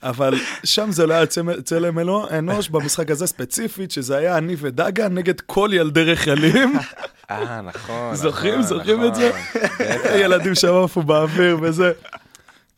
[0.03, 1.25] אבל שם זה לא היה
[1.63, 1.99] צלם
[2.31, 6.73] אנוש, במשחק הזה ספציפית, שזה היה אני ודגן נגד כל ילדי רחלים.
[7.31, 8.15] אה, נכון.
[8.15, 8.53] זוכרים?
[8.59, 9.21] נכון, זוכרים את נכון.
[9.21, 9.31] זה?
[9.79, 10.09] בטח.
[10.15, 11.91] ילדים שם עפו באוויר וזה.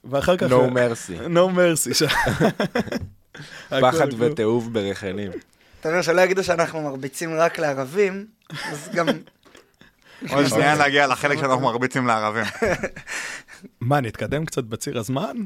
[0.05, 0.47] ואחר כך...
[0.47, 1.27] No mercy.
[1.29, 2.05] No mercy.
[3.69, 4.07] פחד.
[4.17, 5.31] ותיעוב ברחלים.
[5.79, 9.07] אתה אומר שלא יגידו שאנחנו מרביצים רק לערבים, אז גם...
[10.29, 12.43] עוד שנייה נגיע לחלק שאנחנו מרביצים לערבים.
[13.81, 15.37] מה, נתקדם קצת בציר הזמן?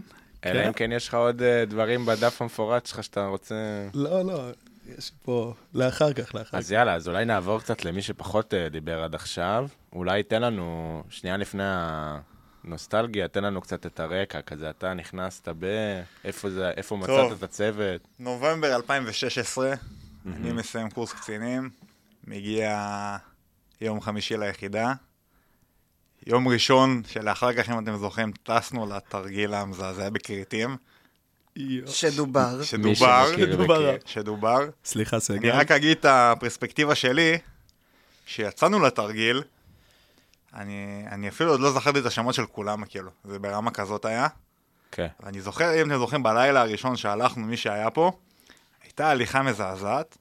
[0.46, 3.56] אלא אם כן יש לך עוד אה, דברים בדף המפורט שלך שאתה רוצה...
[3.94, 4.50] לא, לא,
[4.98, 5.54] יש פה...
[5.74, 6.54] לאחר כך, לאחר כך.
[6.54, 9.68] אז יאללה, אז אולי נעבור קצת למי שפחות אה, דיבר עד עכשיו.
[9.94, 11.64] אולי תן לנו, שנייה לפני
[12.64, 15.66] הנוסטלגיה, תן לנו קצת את הרקע, כזה אתה נכנסת ב...
[16.24, 17.26] איפה זה, איפה טוב.
[17.26, 18.02] מצאת את הצוות?
[18.20, 19.74] נובמבר 2016,
[20.26, 21.70] אני מסיים קורס קצינים,
[22.28, 22.78] מגיע
[23.82, 24.94] יום חמישי ליחידה.
[26.28, 30.78] יום ראשון, שלאחר כך, אם אתם זוכרים, טסנו לתרגיל המזעזע בכרתים.
[31.56, 31.92] יואו.
[31.92, 32.64] שדובר.
[32.64, 33.80] שדובר, מי שמכיר דובר.
[33.96, 34.00] מכיר.
[34.06, 34.70] שדובר.
[34.86, 35.52] סליחה, אני סגל.
[35.52, 37.38] רק אגיד את הפרספקטיבה שלי,
[38.26, 39.42] שיצאנו לתרגיל,
[40.56, 44.28] אני, אני אפילו עוד לא זכרתי את השמות של כולם, כאילו, זה ברמה כזאת היה.
[44.92, 45.08] כן.
[45.20, 48.12] ואני זוכר, אם אתם זוכרים, בלילה הראשון שהלכנו, מי שהיה פה,
[48.84, 50.18] הייתה הליכה מזעזעת,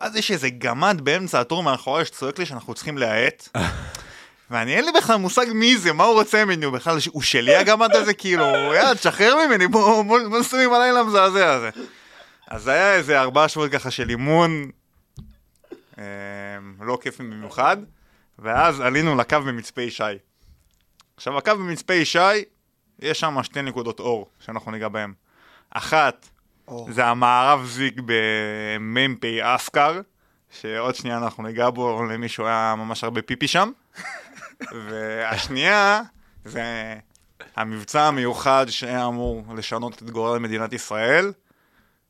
[0.00, 3.48] ואז יש איזה גמד באמצע הטור מאחורי שצועק לי שאנחנו צריכים להאט.
[4.50, 7.56] ואני אין לי בכלל מושג מי זה, מה הוא רוצה ממני, הוא בכלל, הוא שלי
[7.56, 11.70] הגמד הזה, כאילו, יאללה, תשחרר ממני, בוא, בוא, בוא נסתום עם הלילה המזעזע הזה.
[12.48, 14.70] אז זה היה איזה ארבעה שבועות ככה של אימון,
[15.98, 16.04] אה,
[16.80, 17.76] לא כיפים במיוחד,
[18.38, 20.02] ואז עלינו לקו במצפה ישי.
[21.16, 22.18] עכשיו, הקו במצפה ישי,
[22.98, 25.12] יש שם שתי נקודות אור שאנחנו ניגע בהן.
[25.70, 26.28] אחת,
[26.68, 30.00] או, זה המערב זיג במ"פ אסקר,
[30.50, 33.70] שעוד שנייה אנחנו ניגע בו, למישהו היה ממש הרבה פיפי שם.
[34.86, 36.02] והשנייה,
[36.44, 36.94] זה
[37.56, 41.32] המבצע המיוחד שהיה אמור לשנות את גורל מדינת ישראל,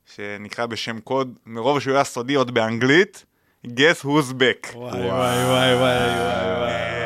[0.07, 3.25] שנקרא בשם קוד, מרוב שהוא היה סודי עוד באנגלית,
[3.67, 4.75] guess who's back.
[4.75, 6.99] וואי וואי וואי וואי וואי.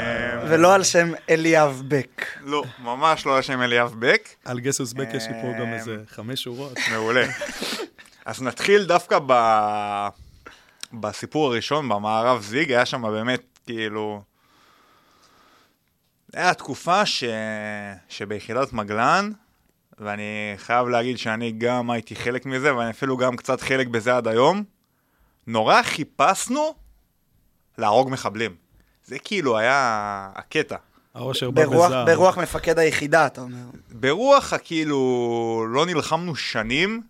[0.48, 2.26] ולא על שם אליאב בק.
[2.40, 4.28] לא, ממש לא השם אליאב בק.
[4.44, 6.78] על גסוס בק יש לי פה גם אמ, איזה חמש שורות.
[6.90, 7.26] מעולה.
[8.24, 9.32] אז נתחיל דווקא ב...
[10.92, 14.22] בסיפור הראשון, במערב זיג, היה שם באמת, כאילו...
[16.34, 17.24] היה תקופה ש...
[18.08, 19.30] שביחידת מגלן,
[19.98, 24.28] ואני חייב להגיד שאני גם הייתי חלק מזה, ואני אפילו גם קצת חלק בזה עד
[24.28, 24.64] היום,
[25.46, 26.74] נורא חיפשנו
[27.78, 28.56] להרוג מחבלים.
[29.04, 30.76] זה כאילו היה הקטע.
[31.14, 32.06] האושר בא ברוח, בזעם.
[32.06, 33.64] ברוח מפקד היחידה, אתה אומר.
[33.90, 37.02] ברוח הכאילו לא נלחמנו שנים,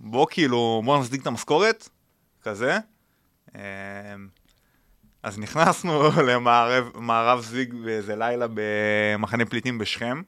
[0.00, 1.88] בוא כאילו, בוא נסדיק את המשכורת,
[2.42, 2.78] כזה.
[3.54, 3.60] אמ,
[5.22, 10.22] אז נכנסנו למערב מערב זיג באיזה לילה במחנה פליטים בשכם.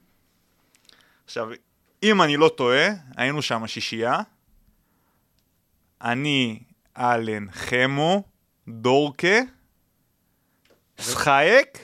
[1.25, 1.49] עכשיו,
[2.03, 2.87] אם אני לא טועה,
[3.17, 4.21] היינו שם שישייה.
[6.03, 6.59] אני,
[6.99, 8.23] אלן, חמו,
[8.69, 9.39] דורקה,
[10.99, 11.79] סחייק,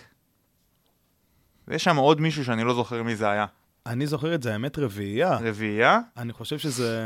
[1.68, 3.46] ויש שם עוד מישהו שאני לא זוכר מי זה היה.
[3.86, 5.38] אני זוכר את זה, האמת רביעייה.
[5.42, 7.02] רביעייה, אני חושב שזה...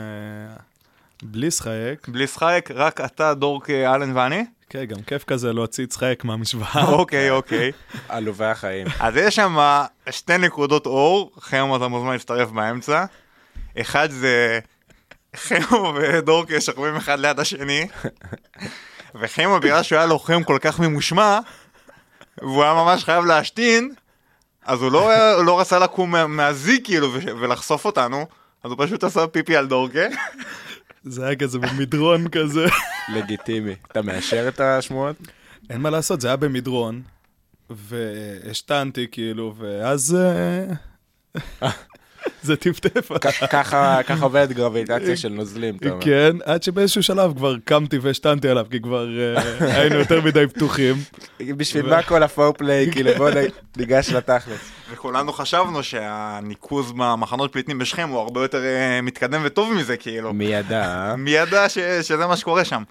[1.23, 2.09] בלי שחק.
[2.09, 4.45] בלי שחייק, רק אתה, דורקה, אלן ואני?
[4.71, 6.85] כן, גם כיף כזה להוציא שחק מהמשוואה.
[6.99, 7.73] אוקיי, אוקיי.
[8.09, 8.87] עלובי החיים.
[9.01, 9.57] אז יש שם
[10.11, 13.05] שתי נקודות אור, חמו אתה מוזמן להצטרף באמצע.
[13.81, 14.59] אחד זה
[15.37, 17.87] חמו ודורקה שוכבים אחד ליד השני.
[19.15, 21.39] וחמו בגלל שהוא היה לוחם כל כך ממושמע,
[22.39, 23.95] והוא היה ממש חייב להשתין,
[24.65, 25.11] אז הוא לא,
[25.45, 28.27] לא רצה לקום מה- מהזיק כאילו ולחשוף אותנו,
[28.65, 30.07] אז הוא פשוט עשה פיפי על דורקה.
[31.05, 32.65] זה היה כזה במדרון כזה.
[33.15, 33.75] לגיטימי.
[33.93, 35.17] אתה מאשר את השמועות?
[35.71, 37.03] אין מה לעשות, זה היה במדרון,
[37.71, 40.17] והשתנתי כאילו, ואז...
[42.43, 43.11] זה טפטף.
[43.51, 46.01] ככה עובדת גרביטציה של נוזלים, אתה אומר.
[46.05, 49.43] כן, עד שבאיזשהו שלב כבר קמתי והשתנתי עליו, כי כבר אה,
[49.81, 50.95] היינו יותר מדי פתוחים.
[51.57, 53.31] בשביל מה כל הפורפליי, כאילו בוא
[53.77, 54.71] ניגש לתכלס.
[54.93, 60.33] וכולנו חשבנו שהניקוז במחנות פליטים בשכם הוא הרבה יותר אה, מתקדם וטוב מזה כאילו.
[60.33, 61.15] מי ידע?
[61.19, 62.83] מי ידע ש- שזה מה שקורה שם?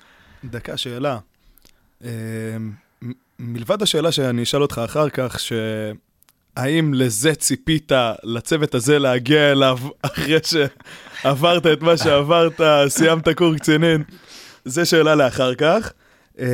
[0.45, 1.17] דקה, שאלה.
[2.05, 2.09] אה,
[3.39, 5.37] מלבד השאלה שאני אשאל אותך אחר כך,
[6.59, 7.91] שהאם לזה ציפית,
[8.23, 14.03] לצוות הזה להגיע אליו אחרי שעברת את מה שעברת, סיימת קור קצינים?
[14.65, 15.93] זה שאלה לאחר כך.
[16.39, 16.45] אה,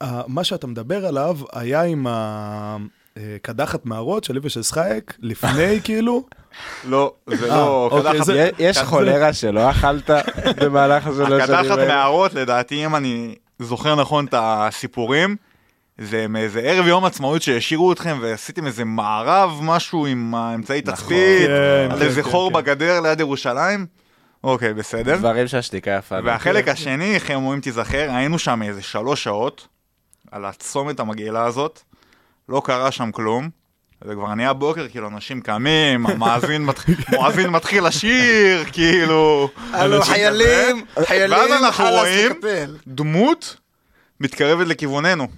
[0.00, 6.24] ה- מה שאתה מדבר עליו היה עם הקדחת מערות שלי ושל סחייק, לפני כאילו,
[6.88, 7.88] לא, זה אה, לא...
[7.92, 10.10] אוקיי, קדחת- זה- יש חולרה שלא אכלת
[10.60, 11.78] במהלך השלוש שנים הקדחת?
[11.78, 15.36] מערות, לדעתי, אם אני זוכר נכון את הסיפורים,
[15.98, 21.88] זה מאיזה ערב יום עצמאות שהשאירו אתכם ועשיתם איזה מערב, משהו עם האמצעי תצפית, כן,
[21.90, 22.56] על כן, איזה כן, חור כן.
[22.58, 23.86] בגדר ליד ירושלים?
[24.44, 25.16] אוקיי, בסדר.
[25.16, 26.16] דברים שהשתיקה יפה.
[26.24, 29.68] והחלק השני, חמו אם תיזכר, היינו שם איזה שלוש שעות,
[30.30, 31.80] על הצומת המגעילה הזאת,
[32.48, 33.48] לא קרה שם כלום.
[34.04, 36.68] זה כבר נהיה בוקר, כאילו, אנשים קמים, המואזין
[37.50, 39.48] מתחיל לשיר, כאילו...
[39.72, 42.70] הלו, חיילים, חיילים, ואז אנחנו חלאס רואים-.
[42.86, 43.56] דמות
[44.20, 45.28] מתקרבת לכיווננו.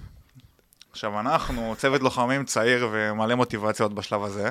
[0.91, 4.49] עכשיו אנחנו, צוות לוחמים צעיר ומלא מוטיבציות בשלב הזה.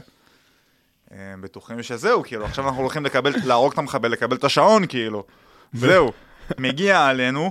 [1.13, 5.25] אה, בטוחים שזהו, כאילו, עכשיו אנחנו הולכים לקבל, להרוג את המחבל, לקבל את השעון, כאילו.
[5.73, 6.13] זהו.
[6.59, 7.51] מגיע עלינו,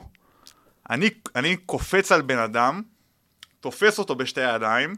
[0.89, 2.81] אני, אני קופץ על בן אדם,
[3.59, 4.95] תופס אותו בשתי ידיים,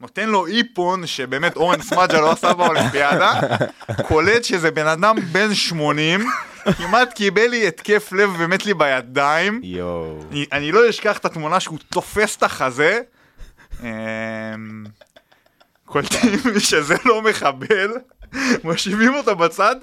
[0.00, 3.40] נותן לו איפון שבאמת אורן סמדג'ה לא עשה באולימפיאדה,
[4.08, 6.24] קולט שזה בן אדם בן 80,
[6.76, 9.60] כמעט קיבל לי התקף לב ומת לי בידיים.
[9.64, 10.18] יואו.
[10.30, 13.00] אני, אני לא אשכח את התמונה שהוא תופס את החזה.
[13.82, 13.86] אמ,
[15.84, 17.90] קולטים שזה לא מחבל,
[18.64, 19.76] מושיבים אותו בצד,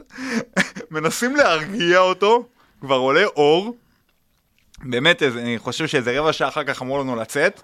[0.92, 2.46] מנסים להרגיע אותו,
[2.82, 3.78] כבר עולה אור.
[4.84, 7.62] באמת, אני חושב שאיזה רבע שעה אחר כך אמרו לנו לצאת.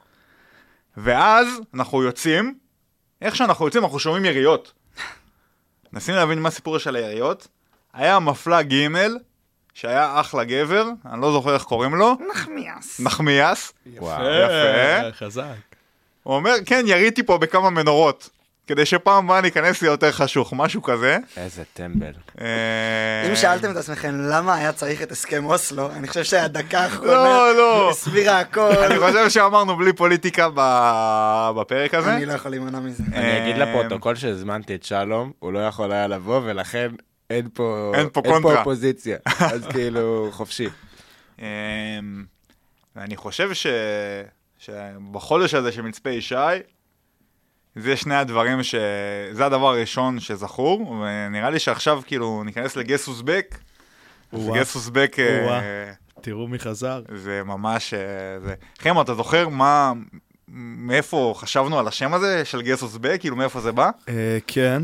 [0.98, 2.56] ואז אנחנו יוצאים,
[3.22, 4.74] איך שאנחנו יוצאים אנחנו שומעים יריות.
[5.94, 7.48] מנסים להבין מה הסיפור של היריות.
[7.94, 9.08] היה מפלג ג'
[9.74, 13.00] שהיה אחלה גבר, אני לא זוכר איך קוראים לו, נחמיאס.
[13.00, 13.74] נחמיאס.
[13.98, 14.22] וואו.
[14.22, 14.52] יפה.
[14.52, 15.44] אה, חזק.
[16.24, 18.30] הוא אומר, כן, יריתי פה בכמה מנורות,
[18.68, 21.18] כדי שפעם הבאה ניכנס לי יותר חשוך, משהו כזה.
[21.38, 22.14] איזה טמבל.
[22.42, 27.14] אה, אם שאלתם את עצמכם למה היה צריך את הסכם אוסלו, אני חושב שהדקה האחרונה
[27.14, 27.90] לא, לא.
[27.90, 28.72] הסבירה הכל.
[28.78, 32.16] אני חושב שאמרנו בלי פוליטיקה ב- בפרק הזה.
[32.16, 33.04] אני לא יכול להימנע מזה.
[33.14, 36.92] אני אגיד אה, לפרוטוקול שהזמנתי את שלום, הוא לא יכול היה לבוא, ולכן
[37.30, 37.92] אין פה...
[37.96, 38.60] אין פה קונטרה.
[38.60, 39.18] אופוזיציה.
[39.54, 40.70] אז כאילו, חופשי.
[41.40, 41.46] אמ,
[42.96, 43.68] ואני חושב ש...
[44.58, 46.36] שבחודש הזה של מצפה ישי,
[47.76, 48.76] זה שני הדברים ש...
[49.32, 53.58] זה הדבר הראשון שזכור, ונראה לי שעכשיו כאילו ניכנס לגסוס בק,
[54.32, 54.50] אז.
[54.54, 55.92] גסוס בק אה.
[56.22, 57.02] תראו מי חזר.
[57.16, 57.94] זה ממש...
[57.94, 58.54] אה, זה...
[58.80, 59.94] חיים, אתה זוכר מה...
[60.78, 63.18] מאיפה חשבנו על השם הזה של גסוס בק?
[63.20, 63.90] כאילו מאיפה זה בא?
[64.10, 64.84] אה, כן.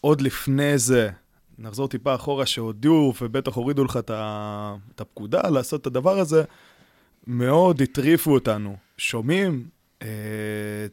[0.00, 1.10] עוד לפני זה,
[1.58, 6.42] נחזור טיפה אחורה, שהודיעו ובטח הורידו לך את הפקודה לעשות את הדבר הזה,
[7.26, 8.76] מאוד הטריפו אותנו.
[8.98, 9.64] שומעים?
[10.02, 10.08] אה,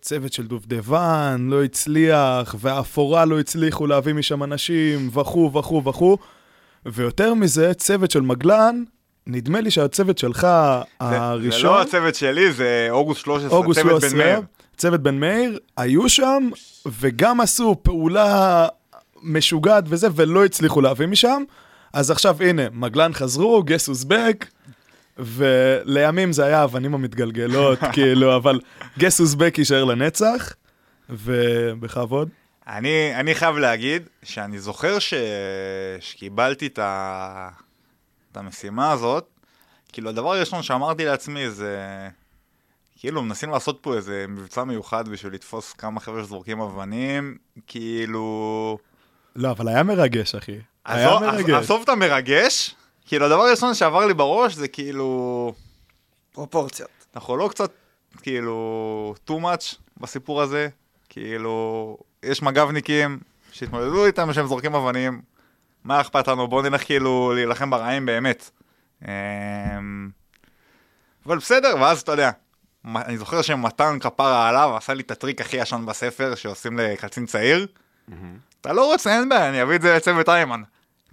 [0.02, 6.18] צוות של דובדבן לא הצליח, והאפורה לא הצליחו להביא משם אנשים, וכו' וכו' וכו'.
[6.86, 8.84] ויותר מזה, צוות של מגלן,
[9.28, 10.48] נדמה לי שהצוות שלך זה-
[11.00, 11.52] הראשון...
[11.62, 14.42] זה לא הצוות שלי, זה אוגוסט 13, אוגוסט צוות בן 13, מאיר.
[14.78, 16.50] צוות בן מאיר, היו שם,
[17.00, 18.68] וגם עשו פעולה
[19.24, 21.44] משוגעת וזה, ולא הצליחו להביא משם.
[21.94, 24.46] אז עכשיו הנה, מגלן חזרו, גס אוזבק,
[25.20, 28.60] ולימים זה היה האבנים המתגלגלות, כאילו, אבל
[29.00, 30.54] גס אוזבק יישאר לנצח,
[31.10, 32.30] ובכבוד.
[32.68, 35.14] אני, אני חייב להגיד שאני זוכר ש...
[36.00, 37.50] שקיבלתי את, ה...
[38.32, 39.28] את המשימה הזאת,
[39.92, 41.78] כאילו הדבר הראשון שאמרתי לעצמי זה,
[43.00, 48.78] כאילו מנסים לעשות פה איזה מבצע מיוחד בשביל לתפוס כמה חבר'ה שזורקים אבנים, כאילו...
[49.36, 50.60] לא, אבל היה מרגש, אחי.
[50.86, 51.50] היה עזוב, מרגש.
[51.50, 52.76] עזוב את המרגש,
[53.10, 55.54] כאילו הדבר הראשון שעבר לי בראש זה כאילו...
[56.32, 56.90] פרופורציות.
[57.16, 57.72] אנחנו לא קצת,
[58.22, 60.68] כאילו, too much בסיפור הזה?
[61.10, 63.20] כאילו, יש מג"בניקים
[63.52, 65.22] שהתמודדו איתם שהם זורקים אבנים,
[65.84, 66.48] מה אכפת לנו?
[66.48, 68.50] בואו נלך כאילו להילחם ברעים באמת.
[69.08, 70.10] אמ,
[71.26, 72.32] אבל בסדר, ואז אתה יודע,
[72.96, 77.68] אני זוכר שמתן כפרה עליו עשה לי את הטריק הכי ישן בספר שעושים לקצין צעיר.
[78.62, 80.62] אתה לא רוצה, אין בעיה, אני אביא את זה לצוות איימן.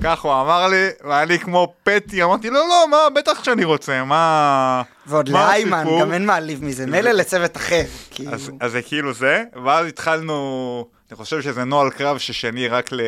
[0.02, 4.82] כך הוא אמר לי, ואני כמו פטי, אמרתי לו, לא, מה, בטח שאני רוצה, מה...
[5.06, 6.00] ועוד מה לאיימן, הסיפור?
[6.00, 6.87] גם אין מעליב מזה.
[6.87, 7.82] מילא לצוות אחר.
[8.11, 12.92] כאילו, אז, אז זה כאילו זה, ואז התחלנו, אני חושב שזה נוהל קרב ששני רק
[12.92, 13.00] ל...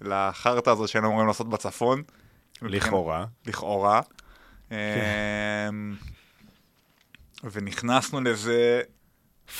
[0.00, 2.02] לחרטא הזאת שהיינו אמורים לעשות בצפון.
[2.62, 3.24] לכאורה.
[3.46, 4.00] לכאורה.
[4.70, 4.76] אמ,
[7.44, 8.80] ונכנסנו לזה,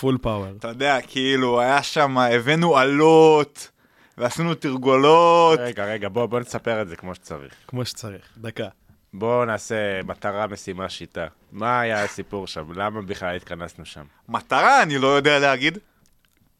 [0.00, 0.52] פול פאוור.
[0.58, 3.70] אתה יודע, כאילו, היה שם, הבאנו עלות,
[4.18, 5.58] ועשינו תרגולות.
[5.62, 7.54] רגע, רגע, בוא בוא נספר את זה כמו שצריך.
[7.66, 8.68] כמו שצריך, דקה.
[9.14, 11.26] בואו נעשה מטרה, משימה, שיטה.
[11.52, 12.72] מה היה הסיפור שם?
[12.72, 14.04] למה בכלל התכנסנו שם?
[14.28, 15.78] מטרה, אני לא יודע להגיד.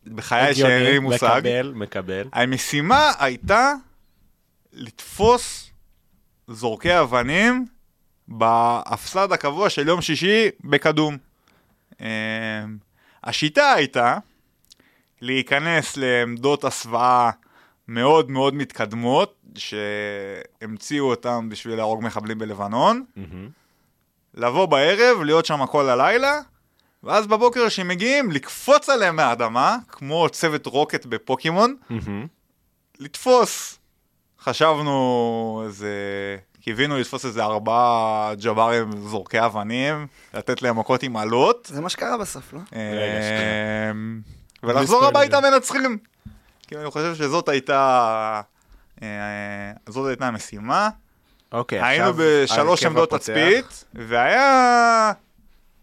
[0.06, 1.38] בחיי שאין לי מושג.
[1.38, 2.28] מקבל, מקבל.
[2.32, 3.72] המשימה הייתה
[4.72, 5.70] לתפוס
[6.48, 7.66] זורקי אבנים
[8.28, 11.16] בהפסד הקבוע של יום שישי בקדום.
[12.00, 12.06] אמ,
[13.24, 14.18] השיטה הייתה
[15.20, 17.30] להיכנס לעמדות הסוואה
[17.88, 23.48] מאוד מאוד מתקדמות, שהמציאו אותם בשביל להרוג מחבלים בלבנון, מהמם.
[24.34, 26.40] לבוא בערב, להיות שם כל הלילה,
[27.02, 32.26] ואז בבוקר כשהם מגיעים, לקפוץ עליהם מהאדמה, כמו צוות רוקט בפוקימון, מהמם.
[32.98, 33.78] לתפוס.
[34.40, 35.90] חשבנו איזה...
[36.60, 42.18] קיווינו לתפוס איזה ארבעה ג'ברים זורקי אבנים, לתת להם מכות עם עלות, זה מה שקרה
[42.18, 42.60] בסוף, לא?
[42.72, 44.20] אמ,
[44.62, 45.04] ולחזור.
[45.04, 45.98] הביתה מנצחים.
[46.68, 48.40] כי אני חושב שזאת הייתה...
[49.02, 50.88] אה, זאת הייתה המשימה.
[51.52, 53.20] אוקיי, היינו עכשיו בשלוש ההרכב עמדות.
[53.20, 55.12] תצפית, והיה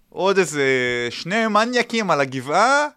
[0.10, 0.64] עוד איזה
[1.10, 2.88] שני מניאקים על הגבעה,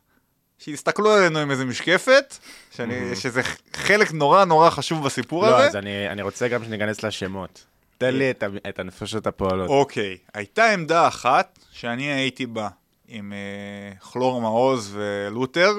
[0.58, 2.36] שהסתכלו עלינו עם איזה משקפת,
[2.70, 5.66] שאני, שזה חלק נורא נורא חשוב בסיפור לא, הזה.
[5.66, 7.64] אז אני אני רוצה גם שניכנס לשמות.
[7.98, 9.68] תן לי את את הנפשות הפועלות.
[9.68, 12.68] אוקיי, הייתה עמדה אחת שאני הייתי בה
[13.08, 15.72] עם אה, כלור מעוז ולותר,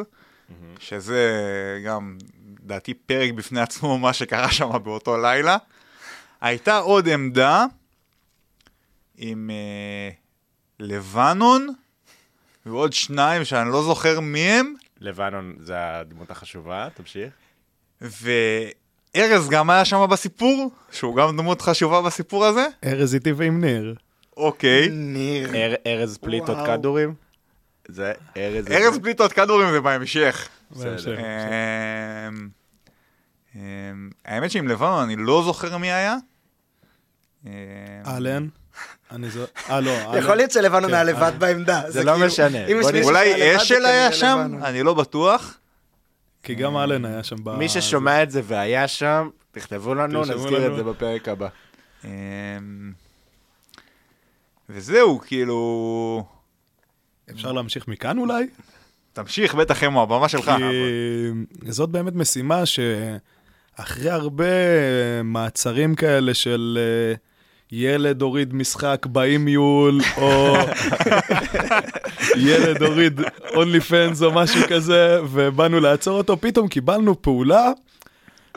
[0.80, 1.22] שזה
[1.86, 2.18] גם,
[2.64, 5.58] לדעתי, פרק בפני עצמו, מה שקרה שם באותו לילה.
[6.42, 7.66] הייתה עוד עמדה
[9.18, 10.10] עם אה,
[10.80, 11.68] לבנון
[12.66, 17.34] ועוד שניים שאני לא זוכר מי הם, לבנון זה הדמות החשובה, תמשיך.
[19.16, 22.68] ארז גם היה שם בסיפור, שהוא גם דמות חשובה בסיפור הזה.
[22.86, 23.96] ארז איתי ועם ניר.
[24.38, 24.90] אוקיי.
[24.90, 25.56] ניר.
[25.56, 26.66] אר- ארז פליטות וואו.
[26.78, 27.14] כדורים?
[27.88, 28.68] זה ארז...
[28.72, 30.48] ארז פליטות כדורים זה בהמשך.
[30.72, 31.08] בהמשך.
[31.08, 32.50] אמ,
[33.56, 36.16] אמ, האמת שעם לבנון אני לא זוכר מי היה.
[37.46, 37.52] אמ,
[38.08, 38.48] אלן.
[39.12, 39.46] אני זו...
[39.70, 39.92] אה, לא.
[39.92, 40.24] אלן.
[40.24, 41.32] יכול להיות שלבנון כן, היה לבד אה.
[41.32, 41.82] בעמדה.
[41.88, 42.58] זה לא כאילו- משנה.
[43.04, 44.60] אולי לבד, אשל היה שם?
[44.64, 45.58] אני לא בטוח.
[46.44, 47.56] כי גם אלן היה שם ב...
[47.56, 50.68] מי ששומע את זה והיה שם, תכתבו לנו, נזכיר.
[50.68, 51.48] את זה בפרק הבא.
[54.70, 56.37] וזהו, כאילו...
[57.32, 58.48] אפשר להמשיך מכאן אולי?
[59.14, 60.52] תמשיך, בטח אמו, הבמה שלך.
[61.66, 64.44] כי זאת באמת משימה שאחרי הרבה
[65.24, 67.16] מעצרים כאלה של אה,
[67.72, 70.56] ילד הוריד משחק באימיול, או
[72.48, 73.22] ילד הוריד
[73.56, 77.72] אונלי פנס או משהו כזה, ובאנו לעצור אותו, פתאום קיבלנו פעולה,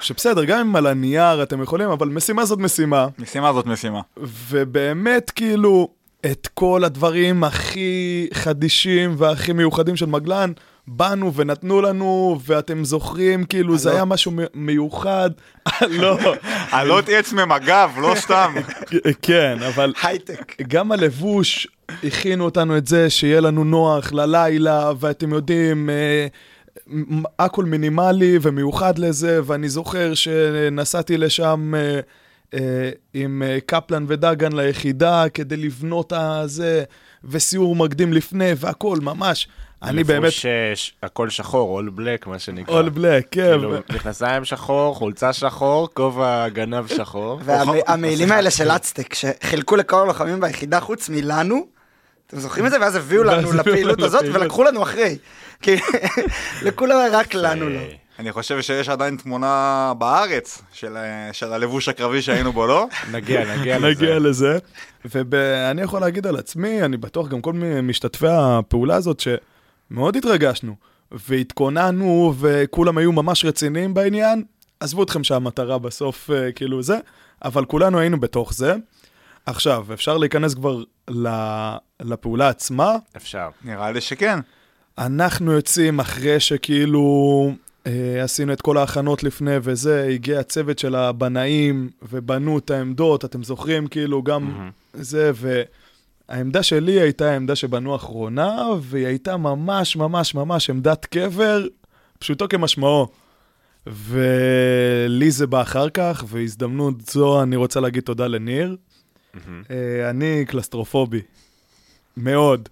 [0.00, 3.06] שבסדר, גם אם על הנייר אתם יכולים, אבל משימה זאת משימה.
[3.18, 4.00] משימה זאת משימה.
[4.16, 5.88] ובאמת, כאילו,
[6.26, 10.52] את כל הדברים הכי חדישים והכי מיוחדים של מגלן,
[10.86, 15.30] באנו ונתנו לנו, ואתם זוכרים, כאילו, זה היה משהו מיוחד.
[16.00, 16.18] לא,
[16.70, 18.54] עלות עץ ממג"ב, לא סתם.
[19.22, 20.62] כן, אבל הייטק.
[20.68, 21.66] גם הלבוש,
[22.04, 26.26] הכינו אותנו את זה, שיהיה לנו נוח ללילה, ואתם יודעים, אה,
[27.38, 32.00] הכל מינימלי ומיוחד לזה, ואני זוכר שנסעתי לשם אה,
[33.14, 36.84] עם אה, קפלן ודגן ליחידה כדי לבנות הזה,
[37.24, 39.48] וסיור מקדים לפני, והכל, ממש.
[39.82, 40.22] אני באמת...
[40.22, 42.74] לבוש, אה, ש- הכל שחור, אול בלק, מה שנקרא.
[42.74, 43.42] אול בלק, כן.
[43.42, 47.40] כאילו, מכנסיים שחור, חולצה שחור, כובע גנב שחור.
[47.44, 51.66] והמעילים האלה של אצטק, שחילקו לכל הלוחמים ביחידה חוץ מלנו,
[52.26, 52.80] אתם זוכרים את זה?
[52.80, 54.24] ואז הביאו לנו לפעילות הזאת.
[54.32, 55.18] ולקחו לנו אחרי.
[55.62, 55.76] כי
[56.66, 57.80] לכולם רק לנו לא.
[58.20, 62.86] אני חושב שיש עדיין תמונה בארץ של, אה, של הלבוש הקרבי שהיינו בו, לא?
[63.12, 63.88] נגיע, נגיע לזה.
[63.88, 64.58] נגיע לזה.
[65.04, 67.52] ואני יכול להגיד על עצמי, אני בטוח גם כל
[67.82, 70.74] משתתפי הפעולה הזאת, שמאוד התרגשנו,
[71.12, 74.44] והתכוננו, וכולם היו ממש רציניים בעניין.
[74.80, 76.98] עזבו אתכם שהמטרה בסוף אה, כאילו זה,
[77.44, 78.74] אבל כולנו היינו בתוך זה.
[79.46, 82.96] עכשיו, אפשר להיכנס כבר ל- לפעולה עצמה.
[83.16, 83.48] אפשר.
[83.64, 84.38] נראה לי שכן.
[84.98, 87.52] אנחנו יוצאים אחרי שכאילו
[88.22, 93.86] עשינו את כל ההכנות לפני וזה, הגיע הצוות של הבנאים ובנו את העמדות, אתם זוכרים
[93.86, 101.04] כאילו גם זה, והעמדה שלי הייתה העמדה שבנו אחרונה, והיא הייתה ממש ממש ממש עמדת
[101.04, 101.66] קבר,
[102.18, 103.08] פשוטו כמשמעו.
[103.86, 108.76] ולי זה בא אחר כך, והזדמנות זו אני רוצה להגיד תודה לניר.
[109.70, 111.20] אה, אני קלסטרופובי,
[112.16, 112.68] מאוד.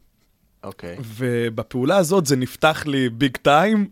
[0.64, 0.96] אוקיי.
[1.16, 3.88] ובפעולה הזאת זה נפתח לי ביג טיים,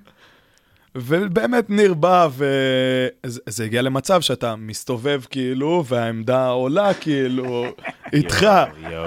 [0.97, 7.67] ובאמת ניר בא, וזה זה הגיע למצב שאתה מסתובב כאילו, והעמדה עולה כאילו,
[8.13, 8.47] איתך.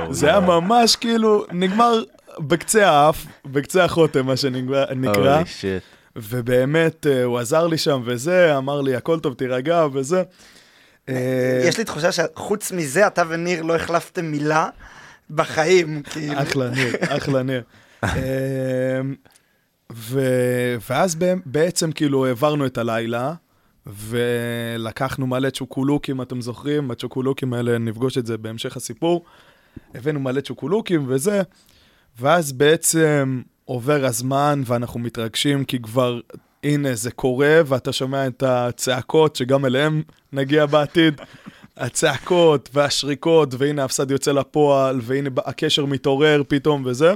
[0.10, 0.40] זה היה.
[0.40, 2.04] ממש כאילו, נגמר
[2.40, 5.44] בקצה האף, בקצה החותם, מה שנקרא.
[6.16, 10.24] ובאמת, אה, הוא עזר לי שם וזה, אמר לי, הכל טוב, תירגע וזה.
[11.10, 14.70] אה, יש לי תחושה שחוץ מזה, אתה וניר לא החלפתם מילה
[15.30, 16.02] בחיים.
[16.04, 16.42] כאילו.
[16.42, 17.64] אחלה ניר, אחלה ניר.
[19.94, 23.34] ו- ואז בעצם כאילו העברנו את הלילה,
[23.86, 26.92] ולקחנו מלא צ'וקולוקים, אתם זוכרים?
[26.92, 29.26] הצ'וקולוקים האלה, נפגוש את זה בהמשך הסיפור.
[29.96, 31.42] הבאנו מלא צ'וקולוקים וזה,
[32.20, 36.20] ואז בעצם עובר הזמן ואנחנו מתרגשים כי כבר,
[36.64, 41.22] הנה, זה קורה, ואתה שומע את הצעקות שגם אליהם נגיע בעתיד.
[41.78, 47.14] הצעקות והשריקות, והנה הפסד יוצא לפועל, והנה הקשר מתעורר פתאום וזה.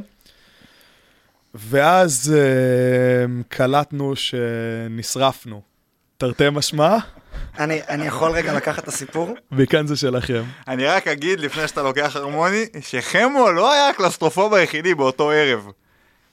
[1.54, 5.62] ואז אה, קלטנו שנשרפנו.
[6.18, 6.98] תרתי משמע,
[7.60, 9.36] אני אני יכול רגע לקחת את הסיפור?
[9.52, 10.44] וכאן זה שלכם.
[10.68, 15.68] אני רק אגיד, לפני שאתה לוקח הרמוני, שחמו לא היה הקלסטרופוב היחידי באותו ערב.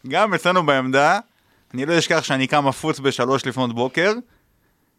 [0.08, 1.18] גם אצלנו בעמדה,
[1.74, 4.12] אני לא אשכח שאני קם מפוץ בשלוש לפנות בוקר,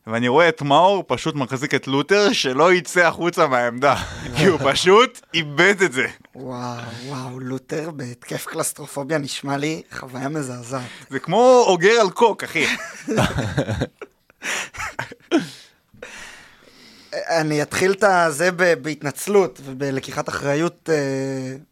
[0.07, 3.95] ואני רואה את מאור פשוט מחזיק את לותר שלא יצא החוצה מהעמדה.
[4.37, 6.07] כי הוא פשוט איבד את זה.
[6.35, 6.77] וואו,
[7.07, 10.81] וואו, לותר בהתקף קלסטרופוביה נשמע לי חוויה מזעזעת.
[11.09, 12.65] זה כמו אוגר על קוק, אחי.
[17.13, 18.51] אני אתחיל את זה
[18.81, 20.95] בהתנצלות ובלקיחת אחריות אה,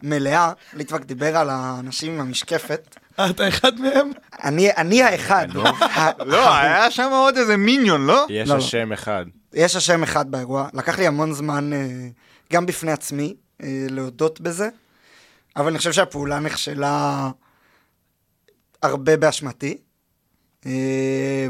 [0.03, 0.51] מלאה.
[0.73, 2.95] ליטבק דיבר על האנשים עם המשקפת.
[3.19, 4.11] אה, אתה אחד מהם?
[4.43, 5.47] אני, אני האחד.
[5.81, 8.25] ה- לא, היה שם עוד איזה מיניון, לא?
[8.29, 8.59] יש לא, לא.
[8.63, 9.25] השם אחד.
[9.53, 10.67] יש השם אחד באירוע.
[10.73, 11.87] לקח לי המון זמן, אה,
[12.53, 14.69] גם בפני עצמי, להודות בזה,
[15.55, 17.29] אבל אני חושב שהפעולה נכשלה
[18.81, 19.77] הרבה באשמתי.
[20.65, 21.47] אה,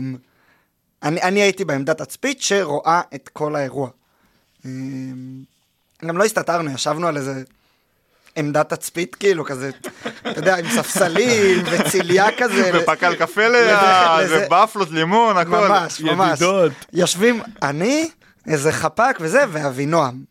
[1.04, 3.90] אני, אני הייתי בעמדת תצפית שרואה את כל האירוע.
[4.66, 4.72] אה,
[6.06, 7.44] גם לא הסתתרנו, ישבנו על איזה
[8.36, 9.72] עמדת תצפית, כאילו, כזה,
[10.22, 12.72] אתה יודע, עם ספסלים וציליה כזה.
[12.76, 15.68] ופקל קפה לזה, ובפלות, לימון, הכל.
[15.68, 16.42] ממש, ממש.
[16.42, 16.72] ידידות.
[16.94, 18.10] יושבים אני,
[18.48, 20.24] איזה חפ"ק וזה, ואבינועם.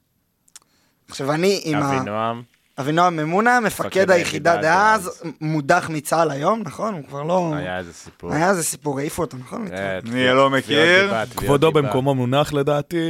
[1.11, 1.96] עכשיו, אני עם ה...
[1.96, 2.42] אבינועם,
[2.78, 6.94] אבינועם ממונה, מפקד מפקד היחידה היחידה דאז, מודח מצה"ל היום, נכון?
[6.94, 7.52] הוא כבר לא...
[7.56, 8.32] היה איזה סיפור.
[8.32, 9.66] היה איזה סיפור, העיפו אותו, נכון?
[9.72, 11.12] אה, אני תביעות- לא מכיר.
[11.36, 11.72] כבודו.
[11.72, 13.09] במקומו מונח לדעתי.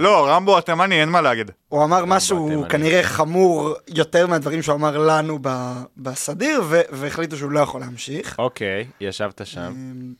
[0.00, 1.50] לא, רמבו התימני, אין מה להגיד.
[1.68, 2.64] הוא אמר משהו.
[2.68, 5.38] כנראה חמור יותר מהדברים שהוא אמר לנו
[5.96, 8.34] בסדיר, ו- והחליטו שהוא לא יכול להמשיך.
[8.38, 9.60] אוקיי, ישבת שם.
[9.60, 10.12] אמ,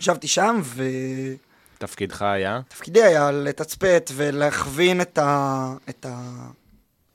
[0.00, 0.60] ישבתי שם,
[1.86, 2.60] תפקידך היה?
[2.68, 5.74] ותפקידי היה לתצפת ולהכווין את, ה...
[5.88, 6.06] את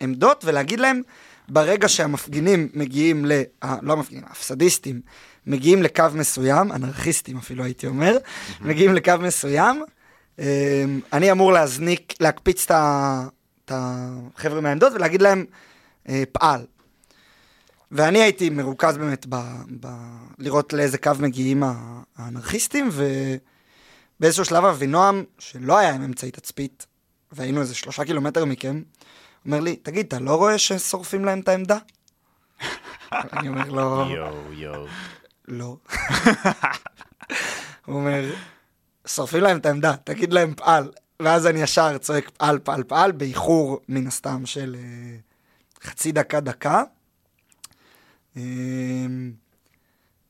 [0.01, 1.01] העמדות ולהגיד להם,
[1.49, 3.31] ברגע שהמפגינים מגיעים ל...
[3.61, 5.01] ה- לא המפגינים, הפסדיסטים,
[5.47, 8.17] מגיעים לקו מסוים, אנרכיסטים אפילו הייתי אומר,
[8.61, 9.83] מגיעים לקו מסוים,
[10.39, 10.45] אמ,
[11.13, 15.45] אני אמור להזניק, להקפיץ את החבר'ה מהעמדות ולהגיד להם,
[16.09, 16.65] אה, פעל.
[17.91, 19.35] ואני הייתי מרוכז באמת ב,
[19.79, 19.87] ב,
[20.39, 21.63] לראות לאיזה קו מגיעים
[22.17, 22.89] האנרכיסטים,
[24.19, 26.87] ובאיזשהו שלב אבינועם, שלא היה עם אמצעי תצפית,
[27.31, 28.81] והיינו איזה שלושה קילומטר מכם,
[29.45, 31.77] אומר לי, תגיד, אתה לא רואה ששורפים להם את העמדה?
[33.11, 34.85] אני אומר לו, יואו, יואו.
[35.47, 35.77] לא.
[37.85, 38.31] הוא אומר,
[39.07, 40.91] שורפים להם את העמדה, תגיד להם פעל.
[41.19, 45.17] ואז אני ישר צועק פעל, פעל, פעל, באיחור מן הסתם של אה,
[45.83, 46.83] חצי דקה, דקה.
[48.37, 48.41] אה,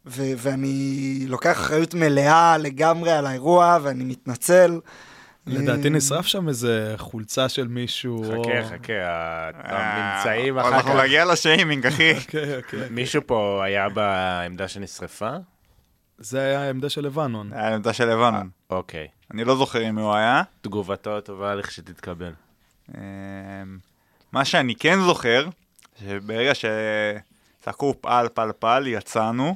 [0.05, 0.85] ו- ואני
[1.27, 4.79] לוקח אחריות מלאה לגמרי על האירוע, ואני מתנצל.
[5.47, 8.23] לדעתי אה, נשרף שם איזה חולצה של מישהו.
[8.23, 10.99] חכה, חכה, ה- הממצאים אה, אחר אנחנו כך.
[11.03, 12.13] נגיע לשיימינג, אחי.
[12.19, 12.79] אוקיי, אוקיי.
[12.89, 15.29] מישהו פה היה בעמדה שנשרפה?
[16.17, 17.53] זה היה העמדה של לבנון.
[17.53, 18.49] היה עמדה של לבנון.
[18.69, 19.07] אוקיי.
[19.33, 20.41] אני לא זוכר אם הוא היה.
[20.61, 22.31] תגובתו הטובה לכשתתקבל.
[22.97, 23.01] אמ,
[24.31, 25.47] מה שאני כן זוכר,
[25.99, 26.51] שברגע
[27.59, 29.55] שצעקו פעל פעל פעל, יצאנו.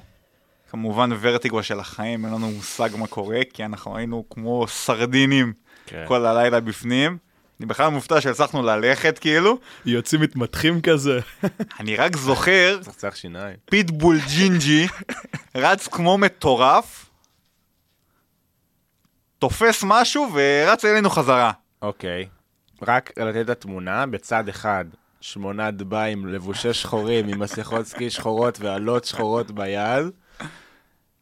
[0.74, 5.54] כמובן ורטיגו של החיים, אין לנו מושג מה קורה, כי אנחנו היינו כמו סרדינים
[5.86, 6.06] כן.
[6.08, 7.18] כל הלילה בפנים.
[7.60, 9.58] אני בכלל מופתע שהצלחנו ללכת כאילו.
[9.86, 11.20] יוצאים מתמתחים כזה.
[11.80, 13.56] אני רק זוכר, צחצח שיניים.
[13.66, 14.88] פיטבול ג'ינג'י
[15.56, 17.10] רץ כמו מטורף,
[19.40, 21.52] תופס משהו ורץ אלינו חזרה.
[21.82, 22.28] אוקיי.
[22.82, 24.86] רק לתת את התמונה, בצד אחד,
[25.22, 30.06] שמונה דביים לבושי שחורים עם מסכות סקי שחורות ואלות שחורות ביד,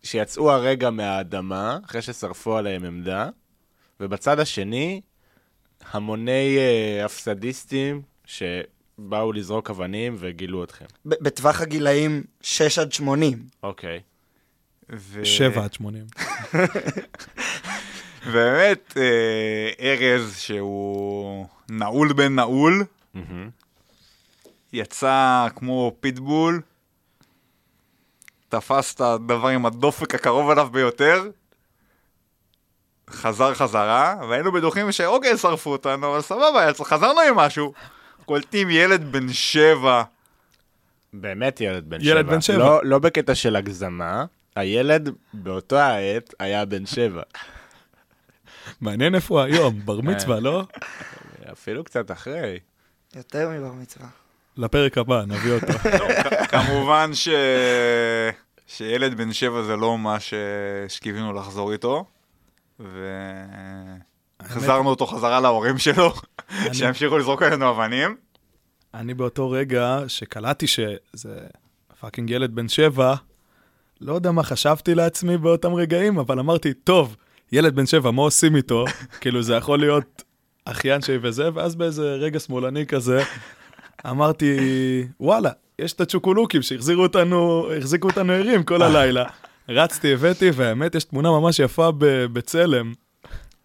[0.04, 3.30] שיצאו הרגע מהאדמה, אחרי ששרפו עליהם עמדה,
[4.00, 5.02] ובצד השני,
[5.92, 10.86] המוני אה, הפסדיסטים שבאו לזרוק אבנים וגילו אתכם.
[11.06, 13.40] בטווח הגילאים 6 עד 80.
[13.64, 14.00] אוקיי.
[14.90, 15.26] ו...
[15.26, 16.06] שבע עד שמונים.
[18.34, 23.50] באמת, אה, ארז, שהוא נעול בן נעול, מהמם.
[24.74, 26.62] יצא כמו פיטבול,
[28.52, 31.24] תפס את הדבר עם הדופק הקרוב אליו ביותר,
[33.10, 37.74] חזר חזרה, והיינו בטוחים שאוקיי, שרפו אותנו, אבל סבבה, חזרנו עם משהו.
[38.26, 40.04] קולטים ילד בן שבע,
[41.14, 42.10] באמת ילד בן שבע.
[42.12, 42.58] ילד בן שבע.
[42.58, 44.26] לא, לא בקטע של הגזמה,
[44.56, 47.22] הילד באותו העת היה בן שבע.
[48.82, 50.64] מעניין איפה הוא היום, בר מצווה, לא?
[51.52, 52.60] אפילו קצת אחרי.
[53.16, 54.08] יותר מבר מצווה.
[54.58, 55.74] לפרק הבא, נביא אותו.
[56.52, 57.30] כמובן ש...
[58.68, 60.34] שילד בן שבע זה לא מה ש...
[60.88, 62.06] שקיווינו לחזור איתו,
[64.40, 66.14] והחזרנו אותו חזרה להורים שלו,
[66.74, 68.16] שימשיכו לזרוק עלינו אבנים.
[68.94, 71.40] אני באותו רגע שקלטתי שזה
[72.00, 73.16] fucking ילד בן שבע,
[74.02, 77.16] לא יודע מה חשבתי לעצמי באותם רגעים, אבל אמרתי, טוב,
[77.52, 78.86] ילד בן שבע, מה עושים איתו?
[79.22, 80.24] כאילו, זה יכול להיות
[80.66, 83.24] אחיין שלי וזה, ואז באיזה רגע שמאלני כזה,
[84.10, 84.58] אמרתי,
[85.20, 89.26] וואלה, יש את הצ'וקולוקים שהחזירו אותנו, החזיקו אותנו ערים כל הלילה.
[89.70, 91.90] רצתי, הבאתי, והאמת, יש תמונה ממש יפה
[92.34, 92.94] בצלם.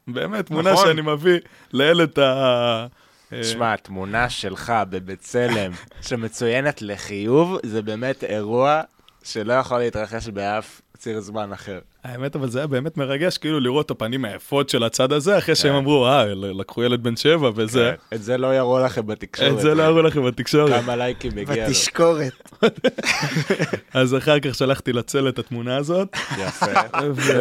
[0.08, 0.86] באמת, תמונה נכון.
[0.86, 1.38] שאני מביא
[1.72, 2.86] לילד ה...
[3.32, 5.72] אה, שמע, התמונה שלך בבצלם
[6.08, 8.80] שמצוינת לחיוב, זה באמת אירוע
[9.22, 11.78] שלא יכול להתרחש באף ציר זמן אחר.
[12.07, 15.54] האמת, אבל זה היה באמת מרגש, כאילו לראות את הפנים היפות של הצד הזה, אחרי
[15.54, 15.76] שהם כן.
[15.76, 17.92] אמרו, אה, לקחו ילד בן שבע וזה.
[18.11, 18.16] כן.
[18.16, 19.52] את זה לא יראו לכם בתקשורת.
[19.52, 20.82] את זה לא הראו לכם בתקשורת.
[20.82, 21.68] כמה לייקים מגיע לו.
[21.68, 22.32] בתשקורת.
[23.94, 26.66] אז אחר כך שלחתי לצל את התמונה הזאת, יפה.
[27.14, 27.32] ו...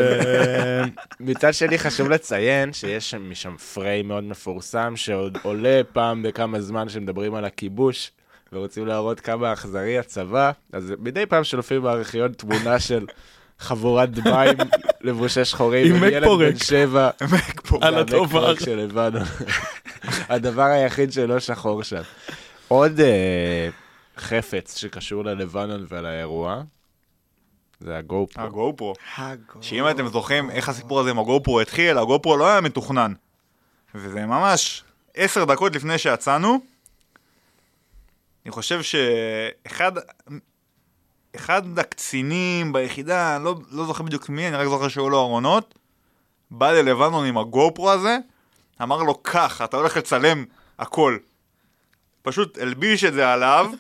[1.20, 6.89] מצד שני חשוב לציין שיש שם- משם פריים מאוד מפורסם שעוד עולה פעם בכמה זמן
[6.89, 8.11] שמדברים על הכיבוש
[8.53, 13.05] ורוצים להראות כמה אכזרי הצבא, אז מדי פעם שולפים בארכיון תמונה של
[13.60, 14.58] חבורת דביים
[15.01, 16.53] לבושי שחורים, עם מק ילד פורק.
[16.53, 17.10] בן שבע,
[17.82, 18.28] על הטובר.
[18.28, 19.24] פורק של לבנון.
[20.30, 22.01] הדבר היחיד שלא שחור שם.
[22.68, 23.70] עוד אה,
[24.18, 26.62] חפץ שקשור ללבנון ולאירוע,
[27.80, 28.43] זה הגו-פרו.
[28.43, 28.93] הגו-פרו.
[29.18, 29.60] הגו.
[29.62, 33.14] שאם אתם זוכרים איך הסיפור הזה עם הגו-פרו התחיל, הגו-פרו לא היה מתוכנן.
[33.95, 34.84] וזה ממש
[35.16, 36.60] עשר דקות לפני שיצאנו.
[38.45, 39.91] אני חושב שאחד
[41.36, 45.75] אחד הקצינים ביחידה, לא, לא זוכר בדיוק מי, אני רק זוכר שהיו לו ארונות,
[46.51, 48.17] בא ללבנון עם הגו-פרו הזה,
[48.81, 50.45] אמר לו, קח, אתה הולך לצלם
[50.79, 51.17] הכל.
[52.21, 53.71] פשוט הלביש את זה עליו,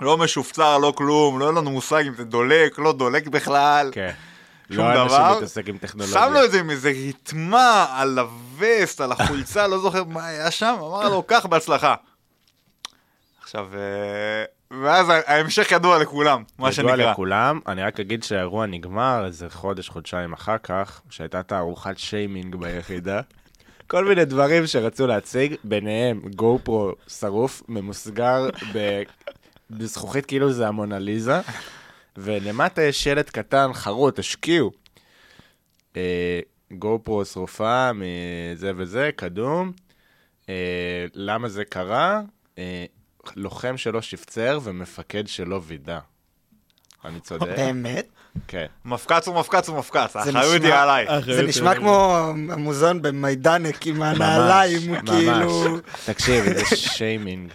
[0.00, 3.90] לא משופצר, לא כלום, לא היה לנו מושג אם זה דולק, לא דולק בכלל.
[3.92, 4.12] כן.
[4.70, 5.36] שום לא אנשים דבר.
[5.36, 6.20] מתעסק עם טכנולוגיה.
[6.20, 10.50] שם לו את זה עם איזה רתמה על הווסט, על החולצה, לא זוכר מה היה
[10.50, 11.94] שם, אמר לו, קח בהצלחה.
[13.42, 16.94] עכשיו, אה, ואז ההמשך ידוע לכולם, מה שנקרא.
[16.94, 22.56] ידוע לכולם, אני רק אגיד שהאירוע נגמר איזה חודש, חודשיים אחר כך, שהייתה תערוכת שיימינג
[22.56, 23.20] ביחידה.
[23.90, 29.02] כל מיני דברים שרצו להציג, ביניהם גו פרו שרוף, ממוסגר ב...
[29.70, 31.40] בזכוכית כאילו זה המונליזה,
[32.16, 34.70] ולמטה יש שלט קטן, חרוט, השקיעו.
[35.96, 36.40] אה,
[36.72, 39.72] גו פרו שרופה מזה וזה, קדום.
[40.48, 42.20] אה, למה זה קרה?
[43.36, 45.98] לוחם שלא שפצר ומפקד שלא וידא.
[47.04, 47.46] אני צודק?
[47.46, 48.06] באמת?
[48.48, 48.66] כן.
[48.84, 51.06] מפקץ הוא מפקץ הוא מפקץ, האחריות היא עליי.
[51.24, 52.16] זה נשמע כמו
[52.50, 55.78] המוזיאון במיידנק עם הנעליים, כאילו...
[56.06, 57.52] תקשיב, זה שיימינג.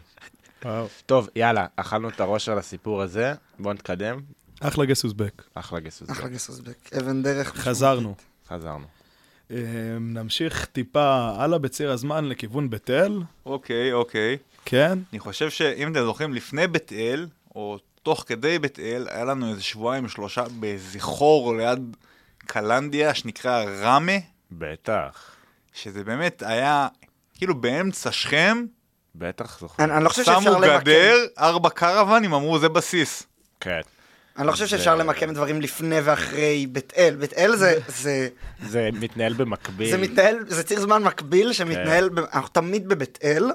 [1.06, 4.20] טוב, יאללה, אכלנו את הראש על הסיפור הזה, בואו נתקדם.
[4.60, 5.44] אחלה גס אוזבק.
[5.56, 6.12] אחלה גסוס.
[6.12, 7.56] אחלה גסוסבק, אבן דרך.
[7.56, 8.16] חזרנו.
[8.50, 8.86] חזרנו.
[9.52, 9.58] אה,
[10.00, 13.20] נמשיך טיפה הלאה בציר הזמן לכיוון בית אל.
[13.46, 14.38] אוקיי, אוקיי.
[14.66, 15.00] כן?
[15.12, 19.50] אני חושב שאם אתם זוכרים, לפי בית אל, או תוך כדי בית אל, היה לנו
[19.50, 21.96] איזה שבועיים שלושה באיזה חור ליד
[22.38, 24.12] קלנדיה, שנקרא ראמה,
[24.52, 25.32] בטח.
[25.74, 26.88] שזה באמת היה
[27.38, 28.66] כאילו באמצע שכם,
[29.16, 29.84] בטח זוכר.
[29.84, 33.24] אני אני לא חושב שאפשר שמו למקם, גדר, ארבע קרוונים, אמרו זה בסיס.
[33.60, 33.82] כן.
[34.38, 37.16] אני לא חושב שאפשר למקם דברים לפני ואחרי בית אל.
[37.16, 38.28] בית אל זה, זה,
[38.66, 39.92] זה מתנהל במקביל.
[39.92, 43.52] זה מתנהל, זה ציר זמן מקביל שמתנהל, ב- אנחנו תמיד בבית אל,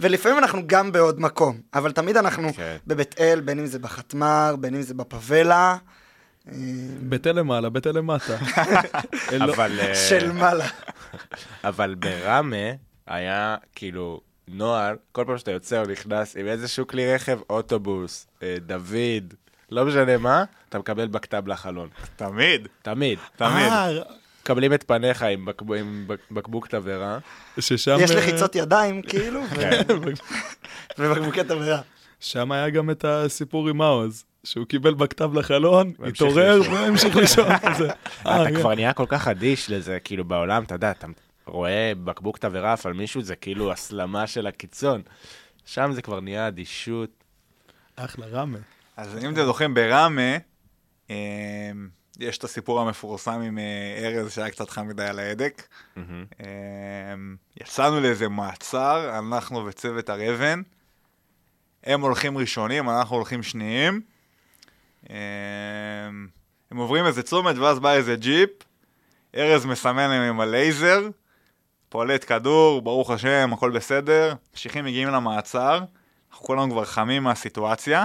[0.00, 2.76] ולפעמים אנחנו גם בעוד מקום, אבל תמיד אנחנו כן.
[2.86, 5.76] בבית אל, בין אם זה בחתמר, בין אם זה בפאבלה,
[6.48, 6.52] אה,
[7.00, 8.36] בית אל למעלה, בית אל למטה.
[8.58, 10.66] אה, אבל, אה, של מעלה.
[11.64, 12.56] אבל בראמה
[13.06, 18.56] היה כאילו נוהל, כל פעם שאתה יוצא או נכנס עם איזשהו כלי רכב, אוטובוס, אה,
[18.66, 19.34] דוד,
[19.70, 21.88] לא משנה מה, אתה מקבל בקת"ב לחלון.
[22.16, 23.18] תמיד, תמיד.
[23.36, 23.72] תמיד.
[24.46, 27.18] מקבלים את פניך עם בקב- עם בק- בקבוק תבערה.
[27.60, 27.96] ששם...
[28.00, 29.82] יש אה, לחיצות ידיים, כאילו, ו- כן.
[30.98, 31.80] ובקבוקי תבערה.
[32.20, 36.60] שם היה גם את הסיפור עם מעוז, שהוא קיבל בכתב לחלון, התעורר.
[36.72, 37.58] והמשיך לישון.
[37.58, 37.88] כזה.
[38.26, 38.56] אה, אתה כן.
[38.60, 41.06] כבר נהיה כל כך אדיש לזה, כאילו בעולם, אתה יודע, אתה
[41.46, 45.02] רואה בקבוק תבערה על מישהו, זה כאילו הסלמה של הקיצון.
[45.64, 47.10] שם זה כבר נהיה אדישות.
[47.96, 48.58] אחלה רמה.
[48.96, 50.36] אז אם אתם זוכרים, בראמה,
[51.10, 51.14] אה,
[52.20, 55.62] יש את הסיפור המפורסם עם אה, ארז שהיה קצת חם מדי על ההדק.
[56.40, 57.14] אה,
[57.60, 60.62] יצאנו לאיזה מעצר, אנחנו וצוות הר אבן.
[61.84, 64.00] הם הולכים ראשונים, אנחנו הולכים שניים.
[65.10, 65.16] אה,
[66.70, 68.50] הם עוברים איזה צומת ואז בא איזה ג'יפ.
[69.36, 71.08] ארז מסמן להם עם הלייזר,
[71.88, 74.34] פולט כדור, ברוך השם, הכל בסדר.
[74.52, 75.80] ממשיכים, מגיעים למעצר,
[76.30, 78.04] אנחנו כולנו כבר חמים מהסיטואציה.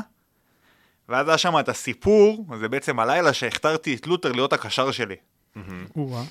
[1.12, 5.16] ואז היה שם את הסיפור, זה בעצם הלילה שהכתרתי את לותר להיות הקשר שלי.
[5.96, 6.24] או-אה.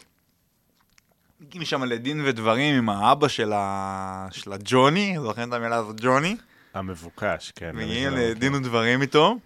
[1.40, 4.28] מגיעים שם לדין ודברים עם האבא של, ה...
[4.30, 6.36] של הג'וני, זוכרים את המילה הזאת ג'וני?
[6.74, 7.76] המבוקש, כן.
[7.76, 9.38] מגיעים לדין ודברים איתו.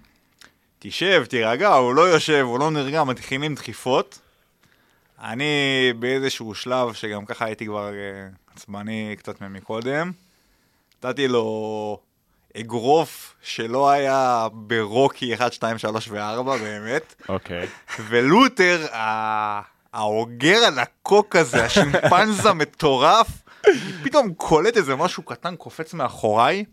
[0.78, 4.20] תשב, תירגע, הוא לא יושב, הוא לא נרגע, מתחילים דחיפות.
[5.20, 10.12] אני באיזשהו שלב, שגם ככה הייתי כבר אה, עצבני קצת מקודם,
[11.04, 12.00] נתתי לו
[12.60, 17.14] אגרוף שלא היה ברוקי 1, 2, 3 ו-4 באמת.
[17.28, 17.66] אוקיי.
[18.00, 18.86] ולותר,
[19.92, 23.28] האוגר הנקוק הזה, השימפנזה המטורף,
[24.04, 26.64] פתאום קולט איזה משהו קטן קופץ מאחוריי,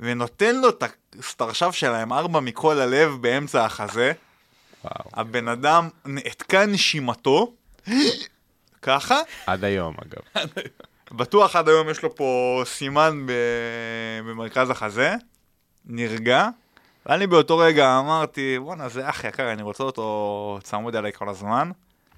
[0.00, 0.84] ונותן לו את
[1.18, 4.12] הסתרשף שלהם ארבע מכל הלב באמצע החזה.
[4.84, 5.10] וואו.
[5.12, 7.52] הבן אדם נעתקה נשימתו,
[8.82, 10.52] ככה, עד היום, אגב.
[11.12, 13.32] בטוח עד היום יש לו פה סימן ב...
[14.28, 15.14] במרכז החזה,
[15.86, 16.48] נרגע,
[17.06, 21.70] ואני באותו רגע אמרתי, בואנה זה אח יקר, אני רוצה אותו צמוד אליי כל הזמן.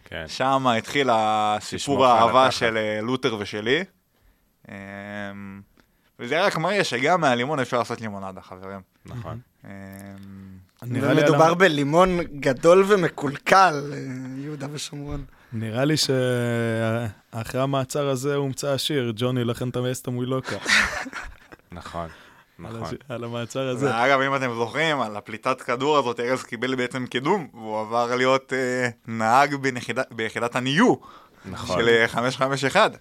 [0.04, 0.24] כן.
[0.28, 2.50] שם התחיל הסיפור האהבה.
[2.50, 3.84] של אה, לותר ושלי.
[4.68, 4.74] אמ,
[6.18, 8.80] וזה רק מראה שגם מהלימון אפשר לעשות לימונדה, חברים.
[9.06, 9.38] נכון.
[9.64, 9.70] אמ,
[10.82, 11.54] נראה לי, ומדובר על...
[11.54, 13.98] בלימון גדול ומקולקל, אה,
[14.36, 15.24] יהודה ושומרון.
[15.52, 20.56] נראה לי שאחרי המעצר הזה הומצא השיר, ג'וני, לכן אתה מעז את המוילוקה.
[21.72, 22.08] נכון,
[22.64, 22.94] על נכון.
[23.08, 23.86] על המעצר הזה.
[23.86, 28.52] ואגב, אם אתם זוכרים, על הפליטת כדור הזאת, ארז קיבל בעצם קידום, והוא עבר להיות
[28.52, 30.94] אה, נהג בנחידה- ביחידת הניו
[31.44, 31.78] נכון.
[31.80, 32.92] של אה, 551.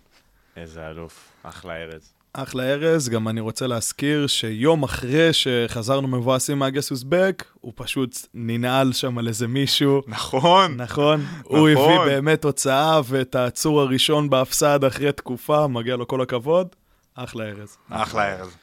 [0.57, 1.29] איזה אלוף.
[1.43, 2.13] אחלה ארז.
[2.33, 8.93] אחלה ארז, גם אני רוצה להזכיר שיום אחרי שחזרנו מבואסים מהגסוס בק, הוא פשוט ננעל
[8.93, 10.01] שם על איזה מישהו.
[10.07, 10.81] נכון.
[10.81, 12.07] נכון, הוא הביא נכון.
[12.07, 16.67] באמת תוצאה ואת העצור הראשון בהפסד אחרי תקופה, מגיע לו כל הכבוד.
[17.15, 17.77] אחלה ארז.
[17.89, 18.57] אחלה ארז.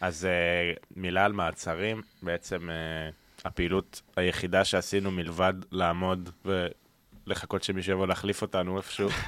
[0.00, 6.30] אז uh, מילה על מעצרים, בעצם uh, הפעילות היחידה שעשינו מלבד לעמוד
[7.26, 9.08] ולחכות שמישהו יבוא להחליף אותנו איפשהו.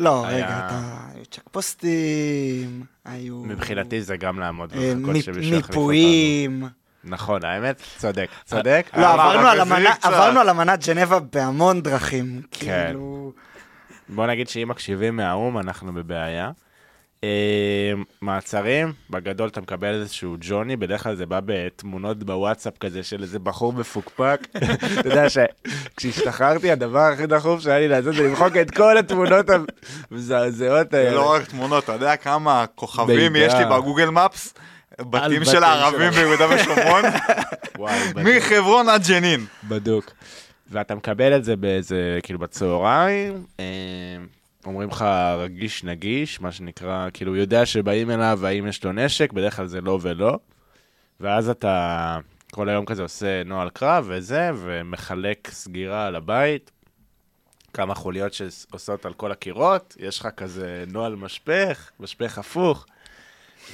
[0.00, 0.80] לא, היה- רגע, אתה...
[1.14, 3.36] היו צ'ק פוסטים, היו...
[3.36, 5.80] מבחינתי זה גם לעמוד אה, ולחכות שמישהו יחליף אותנו.
[5.80, 6.64] מיפויים.
[7.04, 8.90] נכון, האמת, צודק, צודק.
[8.96, 10.04] לא, אה, עברנו על קצת.
[10.04, 12.42] עברנו על אמנת ג'נבה בהמון דרכים.
[12.50, 12.84] כן.
[12.86, 13.32] כאילו...
[14.08, 16.50] בוא נגיד שאם מקשיבים מהאו"ם, אנחנו בבעיה.
[17.24, 17.92] אה,
[18.22, 23.38] מעצרים, בגדול אתה מקבל איזשהו ג'וני, בדרך כלל זה בא בתמונות בוואטסאפ כזה של איזה
[23.38, 24.40] בחור מפוקפק.
[25.00, 29.46] אתה יודע שכשהשתחררתי, הדבר הכי דחוף שהיה לי לעשות זה למחוק את כל התמונות
[30.10, 31.10] המזעזעות זה האלה.
[31.10, 33.36] לא רק תמונות, אתה יודע כמה כוכבים.
[33.36, 34.54] יש לי בגוגל מפס?
[35.00, 37.04] בתים של הערבים ביהודה ושומרון.
[38.24, 39.46] מחברון עד ג'נין.
[39.64, 40.12] בדוק.
[40.70, 43.64] ואתה מקבל את זה באיזה, כאילו בצהריים, אה,
[44.68, 45.04] אומרים לך
[45.38, 49.80] רגיש נגיש, מה שנקרא, כאילו יודע שבאים אליו האם יש לו נשק, בדרך כלל זה
[49.80, 50.38] לא ולא.
[51.20, 52.18] ואז אתה
[52.52, 56.70] כל היום כזה עושה נוהל קרב וזה, ומחלק סגירה על הבית.
[57.72, 62.86] כמה חוליות שעושות על כל הקירות, יש לך כזה נוהל משפך, משפך הפוך,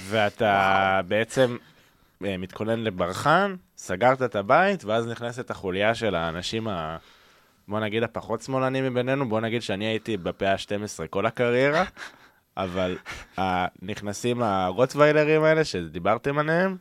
[0.08, 1.56] ואתה בעצם
[2.24, 6.96] אה, מתכונן לברחן, סגרת את הבית, ואז נכנסת החוליה של האנשים ה...
[7.68, 11.84] בוא נגיד הפחות שמאלנים מבינינו, בוא נגיד שאני הייתי בפה ה-12 כל הקריירה,
[12.56, 12.98] אבל
[13.82, 16.76] נכנסים הרוטוויילרים האלה שדיברתם עליהם,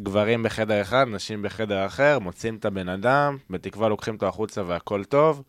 [0.00, 5.04] גברים בחדר אחד, נשים בחדר אחר, מוצאים את הבן אדם, בתקווה לוקחים אותו החוצה והכל
[5.04, 5.42] טוב.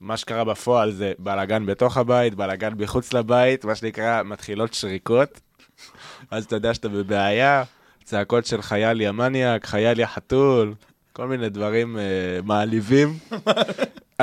[0.00, 5.40] מה שקרה בפועל זה בלאגן בתוך הבית, בלאגן מחוץ לבית, מה שנקרא, מתחילות שריקות.
[6.30, 7.64] אז אתה יודע שאתה בבעיה,
[8.04, 10.74] צעקות של חייל יא מניאק, חייל יא חתול,
[11.18, 12.02] כל מיני דברים אה,
[12.44, 13.18] מעליבים.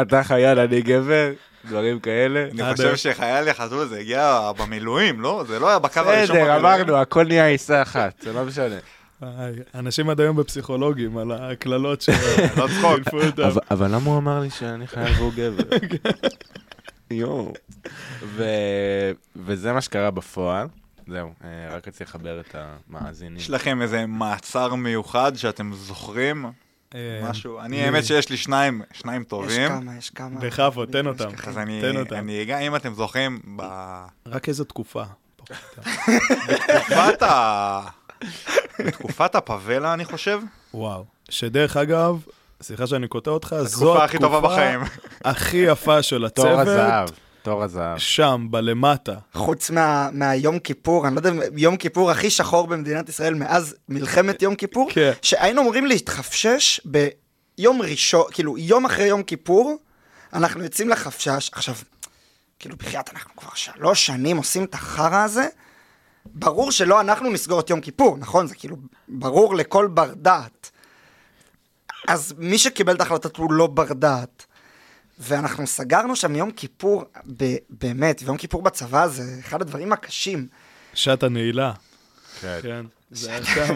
[0.01, 1.31] אתה חייל, אני גבר,
[1.65, 2.47] דברים כאלה.
[2.51, 2.95] אני חושב היום.
[2.95, 5.43] שחייל יחזו זה הגיע במילואים, לא?
[5.47, 6.65] זה לא היה בקו הראשון בסדר, במילואים.
[6.65, 8.75] אמרנו, הכל נהיה עיסה אחת, זה לא משנה.
[9.75, 12.09] אנשים עד היום בפסיכולוגים על הקללות ש...
[12.57, 13.13] לא צחוק.
[13.71, 15.77] אבל, למה הוא אמר לי שאני חייל והוא גבר?
[17.11, 17.53] יואו.
[18.23, 20.67] ו- וזה מה שקרה בפועל.
[21.07, 23.37] זהו, אה, רק רציתי לחבר את המאזינים.
[23.37, 26.45] יש לכם איזה מעצר מיוחד שאתם זוכרים?
[26.95, 27.59] אה, משהו?
[27.59, 29.69] אני, האמת שיש לי שניים, שניים יש טובים.
[29.69, 30.39] כמה, יש כמה.
[30.39, 31.29] בכבוד, תן יש אותם.
[31.47, 31.81] אז אני.
[32.11, 33.39] אני אגע, אם אתם זוכרים,
[34.27, 35.03] רק איזו תקופה.
[36.49, 37.81] בתקופת ה...
[38.79, 40.39] בתקופת הפאבלה, אני חושב,
[40.73, 41.05] וואו.
[41.29, 42.25] שדרך אגב,
[42.61, 44.79] סליחה שאני קוטע אותך, זו התקופה הכי טובה בחיים.
[45.25, 46.67] הכי יפה של תור הצוות.
[46.67, 47.09] הזהב,
[47.45, 47.97] תור הזהב.
[47.97, 49.15] שם, בלמטה.
[49.33, 54.41] חוץ מה- מהיום כיפור, אני לא יודע, יום כיפור הכי שחור במדינת ישראל מאז מלחמת
[54.41, 55.11] יום כיפור, כן.
[55.21, 59.75] שהיינו אמורים להתחפשש ביום ראשון, כאילו יום אחרי יום כיפור,
[60.33, 61.75] אנחנו יוצאים לחפשש, עכשיו,
[62.59, 65.47] כאילו בחייאת, אנחנו כבר שלוש שנים עושים את החרא הזה,
[66.25, 68.47] ברור שלא אנחנו נסגור את יום כיפור, נכון?
[68.47, 68.75] זה כאילו
[69.07, 70.71] ברור לכל בר דעת.
[72.07, 74.45] אז מי שקיבל את ההחלטות הוא לא בר דעת.
[75.19, 77.03] ואנחנו סגרנו שם יום כיפור,
[77.37, 80.47] ב- באמת, ויום כיפור בצבא זה אחד הדברים הקשים.
[80.93, 81.73] שעת הנעילה.
[82.41, 82.59] כן.
[82.61, 82.85] כן.
[83.11, 83.75] זה היה שם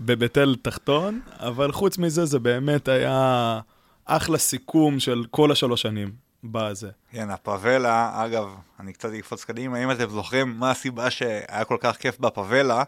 [0.00, 3.60] בבית אל תחתון, אבל חוץ מזה, זה באמת היה
[4.04, 6.12] אחלה סיכום של כל השלוש שנים
[6.44, 6.90] בזה.
[7.10, 11.96] כן, הפאבלה, אגב, אני קצת אקפוץ קדימה, אם אתם זוכרים מה הסיבה שהיה כל כך
[11.96, 12.82] כיף בפאבלה,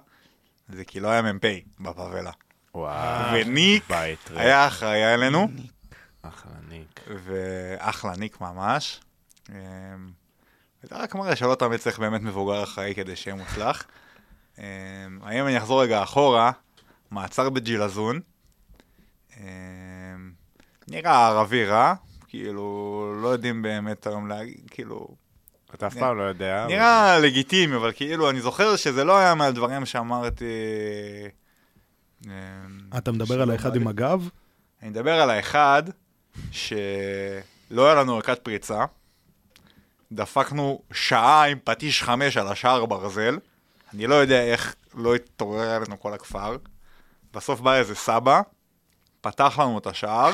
[0.68, 1.44] זה כי לא היה מ"פ
[1.80, 2.30] בפאבלה.
[2.74, 3.34] וואו.
[3.34, 3.90] וניק.
[4.34, 5.49] היה אחראי עלינו,
[6.68, 6.95] ניק.
[7.07, 9.01] ואחלה ניק ממש.
[9.51, 9.55] אמ,
[10.83, 13.85] זה רק מראה שלא תמיד צריך באמת מבוגר אחראי כדי שיהיה מוצלח.
[14.59, 14.65] אמ,
[15.23, 16.53] האם אני אחזור רגע אחורה,
[17.11, 18.21] מעצר בג'ילזון.
[19.37, 19.45] אמ,
[20.89, 21.95] נראה ערבי רע,
[22.29, 25.09] כאילו, לא יודעים באמת היום להגיד, כאילו,
[25.75, 26.67] אתה אף פעם לא יודע.
[26.69, 30.45] נראה לגיטימי, אבל כאילו, אני זוכר שזה לא היה מהדברים שאמרתי...
[32.27, 32.31] אמ,
[32.99, 33.89] אתה מדבר על האחד עם.
[33.89, 34.29] הגב?
[34.83, 35.83] אני מדבר על האחד
[36.53, 38.84] שלא היה לנו ערכת פריצה.
[40.12, 43.39] דפקנו שעה עם פטיש חמש על השער ברזל.
[43.95, 46.57] אני לא יודע איך לא התעורר עלינו כל הכפר.
[47.34, 48.41] בסוף בא איזה סבא,
[49.20, 50.32] פתח לנו את השער,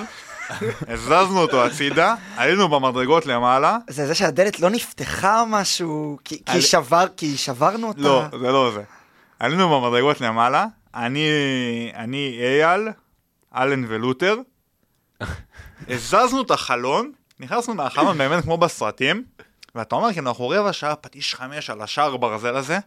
[0.88, 6.53] הזזנו אותו הצידה, עלינו במדרגות למעלה, זה זה שהדלת לא נפתחה או משהו, כי, כי,
[6.53, 8.00] על- שבר, כי שברנו אותה.
[8.00, 8.82] לא, זה לא זה.
[9.38, 11.28] עלינו במדרגות למעלה, אני,
[11.94, 12.88] אני אייל,
[13.57, 14.36] אלן ולותר,
[15.89, 19.24] הזזנו את החלון, נכנסנו מהחלון באמת כמו בסרטים,
[19.74, 22.78] ואתה אומר, כאילו, אנחנו רבע שעה פטיש חמש על השער ברזל הזה,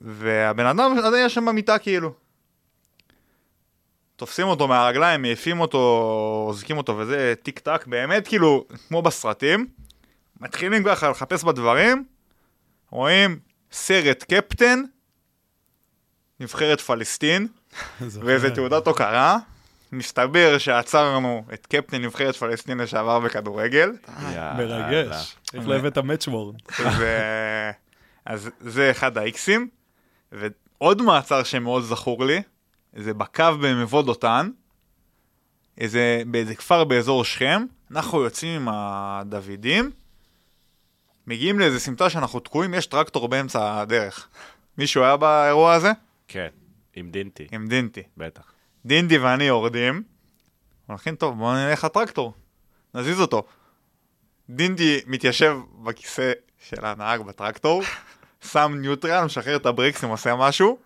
[0.00, 2.12] והבן אדם עדיין ישן במיטה כאילו.
[4.16, 5.78] תופסים אותו מהרגליים, מעיפים אותו,
[6.48, 9.66] אוזקים אותו וזה טיק טק, באמת כאילו, כמו בסרטים.
[10.40, 12.04] מתחילים ככה לחפש בדברים,
[12.90, 13.38] רואים
[13.72, 14.82] סרט קפטן,
[16.40, 17.46] נבחרת פלסטין,
[18.00, 19.38] ואיזה תעודת הוקרה.
[19.98, 23.92] מסתבר שעצרנו את קפטן נבחרת פלסטין לשעבר בכדורגל.
[24.56, 25.36] מרגש.
[25.54, 26.56] איך לא הבאת מאצ'וורן?
[26.98, 27.18] ו...
[28.26, 29.68] אז זה אחד האיקסים.
[30.32, 32.42] ועוד מעצר שמאוד זכור לי,
[32.96, 34.50] זה בקו במבוא דותן,
[35.78, 39.90] איזה, באיזה כפר באזור שכם, אנחנו יוצאים עם הדוידים,
[41.26, 44.28] מגיעים לאיזה סמטה שאנחנו תקועים, יש טרקטור באמצע הדרך.
[44.78, 45.92] מישהו היה באירוע הזה?
[46.28, 46.48] כן,
[46.94, 48.02] עם דינטי, עם דינטי.
[48.16, 48.53] בטח.
[48.86, 50.02] דינדי ואני יורדים,
[50.86, 52.32] הולכים טוב, בואו נלך לטרקטור,
[52.94, 53.42] נזיז אותו.
[54.50, 56.32] דינדי מתיישב בכיסא
[56.68, 57.82] של הנהג בטרקטור,
[58.52, 60.78] שם ניוטרל, משחרר את הברקסים, עושה משהו,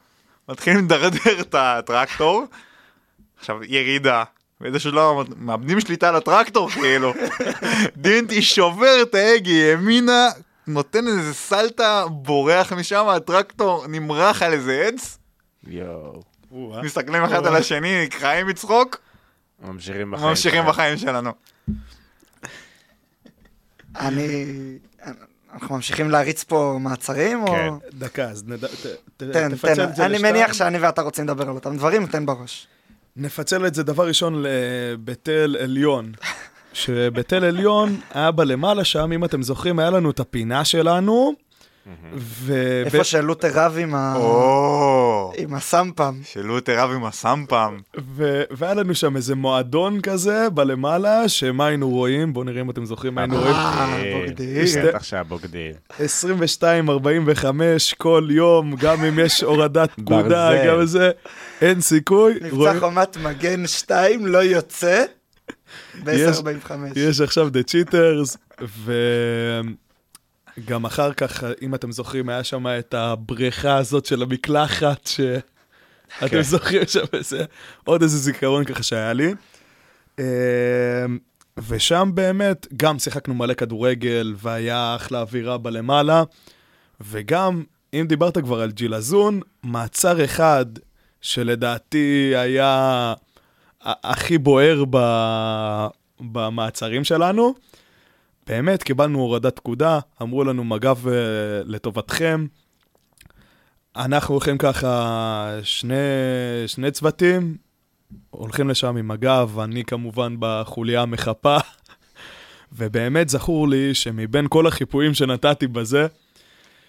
[0.49, 2.45] מתחילים לדרדר את הטרקטור,
[3.39, 4.25] עכשיו ירידה,
[4.61, 7.15] באיזשהו שלב מאבדים שליטה על הטרקטור כאילו.
[7.97, 10.29] דינדי שובר את ההגה ימינה,
[10.67, 15.19] נותן איזה סלטה, בורח משם, הטרקטור נמרח על איזה עץ,
[15.67, 16.28] יואו.
[16.83, 19.01] מסתכלים אחד על השני, נקרעים מצחוק,
[19.63, 20.29] ממשיכים בחיים.
[20.29, 20.67] ממשיכים.
[20.67, 21.33] בחיים שלנו.
[23.97, 24.45] אני...
[25.53, 27.47] אנחנו ממשיכים להריץ פה מעצרים, או...
[27.47, 27.71] כן.
[27.93, 28.65] דקה, אז נד...
[29.17, 30.19] תן, תן, אני.
[30.19, 32.67] מניח שאני ואתה רוצים לדבר על אותם דברים, תן בראש.
[33.17, 36.13] נפצל את זה דבר ראשון לבית אל עליון.
[36.73, 41.33] שבית אל עליון היה בלמעלה שם, אם אתם זוכרים, היה לנו את הפינה שלנו,
[42.17, 42.53] ו...
[42.85, 46.15] איפה שלותר רב עם ה- או, עם הסמפם.
[46.25, 47.77] שלותר רב עם הסמפם.
[48.17, 48.43] ו...
[48.51, 52.33] והיה לנו שם איזה מועדון כזה בלמעלה, שמה היינו רואים?
[52.33, 53.55] בואו נראה אם אתם זוכרים מה היינו רואים.
[53.55, 54.65] אה, בוגדים.
[54.89, 55.73] בטח שהבוגדים.
[55.91, 56.01] 22-45
[57.99, 60.67] כל יום, גם אם יש הורדת פקודה.
[60.67, 61.11] גם זה,
[61.63, 62.35] אין סיכוי.
[62.35, 65.05] מבצע רואים- חומת מגן 2 לא יוצא
[66.07, 66.73] יש- ב-1045.
[66.97, 68.37] יש עכשיו The Cheaters,
[70.59, 76.43] וגם אחר כך, אם אתם זוכרים, היה שם את הבריכה הזאת של המקלחת, שאתם כן.
[76.43, 77.45] זוכרים שם איזה,
[77.85, 79.35] עוד איזה זיכרון ככה שהיה לי.
[80.19, 80.25] אמ,
[81.69, 86.23] ושם באמת, גם שיחקנו מלא כדורגל, והיה אחלה אווירה בלמעלה,
[87.01, 90.67] וגם, אם דיברת כבר על ג'ילזון, מעצר אחד,
[91.21, 93.15] שלדעתי היה
[93.85, 94.99] הכי בוער ב...
[96.21, 97.55] במעצרים שלנו.
[98.49, 101.13] באמת, קיבלנו הורדת פקודה, אמרו לנו מג"ב אה,
[101.65, 102.47] לטובתכם.
[103.97, 105.95] אנחנו הולכים ככה, שני,
[106.67, 107.57] שני צוותים,
[108.31, 111.57] הולכים לשם עם מג"ב, אני כמובן בחוליה המחפה.
[112.79, 116.07] ובאמת זכור לי שמבין כל החיפויים שנתתי בזה,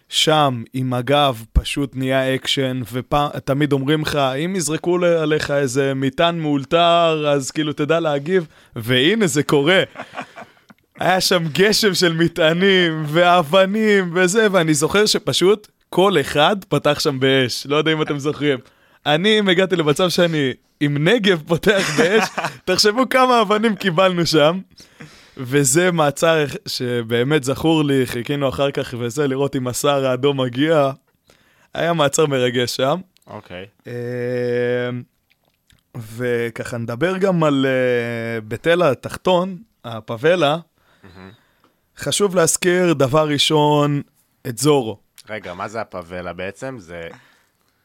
[0.09, 7.27] שם עם מג"ב פשוט נהיה אקשן, ותמיד אומרים לך, אם יזרקו עליך איזה מטען מאולתר,
[7.29, 9.83] אז כאילו תדע להגיב, והנה זה קורה.
[10.99, 17.67] היה שם גשם של מטענים ואבנים וזה, ואני זוכר שפשוט כל אחד פתח שם באש,
[17.67, 18.59] לא יודע אם אתם זוכרים.
[19.05, 22.29] אני, אם הגעתי למצב שאני עם נגב פותח באש,
[22.65, 24.59] תחשבו כמה אבנים קיבלנו שם.
[25.37, 30.91] וזה מעצר שבאמת זכור לי, חיכינו אחר כך וזה, לראות אם הסער האדום מגיע.
[31.73, 32.99] היה מעצר מרגש שם.
[33.27, 33.65] אוקיי.
[33.87, 34.89] אה,
[35.95, 40.57] וככה נדבר גם על אה, בית אל התחתון, הפאבלה.
[41.99, 44.01] חשוב להזכיר, דבר ראשון,
[44.47, 44.97] את זורו.
[45.29, 46.75] רגע, מה זה הפאבלה בעצם?
[46.79, 47.07] זה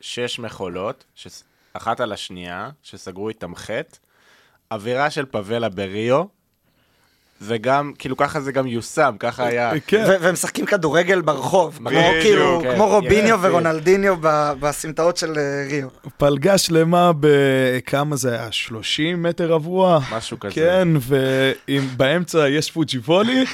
[0.00, 1.42] שש מכולות, ש-
[1.74, 3.96] אחת על השנייה, שסגרו איתם חטא,
[4.72, 6.24] אווירה של פאבלה בריו,
[7.40, 9.72] וגם, כאילו ככה זה גם יושם, ככה היה.
[9.86, 11.90] כן, והם משחקים כדורגל ברחוב, כמו
[12.22, 12.74] כאילו, כן.
[12.74, 13.48] כמו רוביניו יפה.
[13.48, 14.16] ורונלדיניו
[14.60, 15.88] בסמטאות של אה, ריו.
[16.16, 18.52] פלגה שלמה בכמה זה היה?
[18.52, 20.00] 30 מטר רבוע?
[20.12, 20.54] משהו כזה.
[20.54, 20.88] כן,
[21.68, 23.44] ובאמצע יש פוג'יבולי,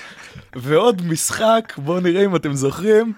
[0.56, 3.12] ועוד משחק, בואו נראה אם אתם זוכרים.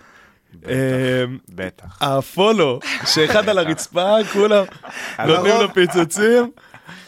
[1.49, 1.99] בטח.
[2.01, 4.65] הפולו, שאחד על הרצפה, כולם
[5.27, 6.51] נותנים לו פיצוצים.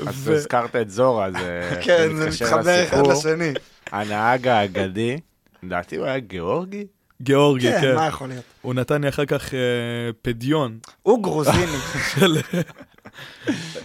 [0.07, 3.07] אז הזכרת את זורה, זה כן, זה מתחבר אחד.
[3.07, 3.53] לשני.
[3.93, 5.17] הנהג האגדי,
[5.63, 6.87] לדעתי הוא היה גיאורגי?
[7.23, 7.95] גיאורגי, כן, כן.
[7.95, 8.45] מה יכול להיות?
[8.63, 9.59] הוא נתן לי אחר כך אה,
[10.23, 11.77] פדיון הוא גרוזיני.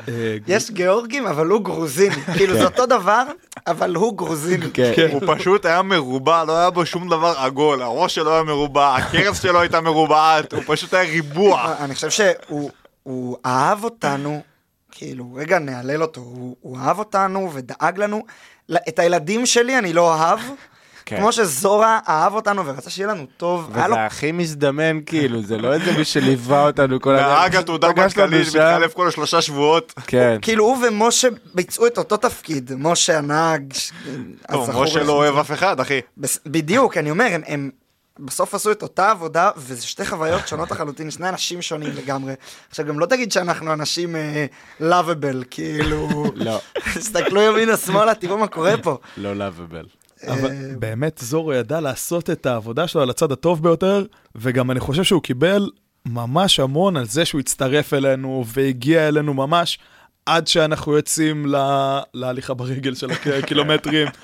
[0.07, 2.15] אה, יש גיאורגים, אבל הוא גרוזיני.
[2.37, 3.23] כאילו, זה אותו דבר,
[3.67, 4.65] אבל הוא גרוזיני.
[4.73, 5.07] כן.
[5.11, 9.41] הוא פשוט היה מרובע, לא היה בו שום דבר עגול, הראש שלו היה מרובע, הכרס
[9.41, 11.75] שלו הייתה מרובעת, הוא פשוט היה ריבוע.
[11.79, 12.71] אני חושב שהוא
[13.03, 14.41] הוא אהב אותנו,
[14.91, 18.25] כאילו, רגע, נהלל אותו, הוא, אהב אותנו ודאג לנו.
[18.89, 20.39] את הילדים שלי אני לא אהב,
[21.09, 21.17] כן.
[21.17, 23.71] כמו שזורה אהב אותנו ורצה שיהיה לנו טוב.
[23.73, 27.27] היה לו וזה הכי מזדמן, כאילו, זה לא איזה מי שליווה אותנו כל הזמן.
[27.27, 28.59] נהג התעודה פגש אותנו מטכ"לי שם.
[28.59, 29.93] מתחלף כל שלושה שבועות.
[30.07, 30.37] כן.
[30.41, 33.73] כאילו הוא ומשה ביצעו את אותו תפקיד, משה הנהג.
[34.51, 35.03] טוב, הזכור משה.
[35.03, 36.01] לא אוהב אף אחד, אחי.
[36.45, 37.69] בדיוק, אני אומר, הם, הם
[38.19, 42.33] בסוף עשו את אותה עבודה, וזה שתי חוויות שונות לחלוטין, שני אנשים שונים לגמרי.
[42.69, 44.15] עכשיו, גם לא תגיד שאנחנו אנשים
[44.79, 46.23] לאביבל, כאילו...
[46.35, 46.59] לא,
[46.95, 48.97] תסתכלו ימינה-שמאלה, תראו מה קורה פה.
[49.17, 49.85] לא לאביבל.
[50.27, 54.05] אבל אה, באמת זורו ידע לעשות את העבודה שלו על הצד הטוב ביותר,
[54.35, 55.69] וגם אני חושב שהוא קיבל
[56.05, 59.79] ממש המון על זה שהוא הצטרף אלינו והגיע אלינו ממש
[60.25, 64.07] עד שאנחנו יוצאים ל- להליכה ברגל של הקילומטרים.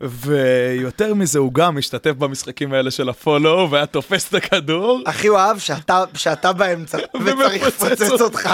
[0.00, 5.02] ויותר מזה, הוא גם השתתף במשחקים האלה של הפולו, והיה תופס את הכדור.
[5.06, 8.48] הכי הוא אהב שאתה, שאתה באמצע, וצריך לפוצץ אותך.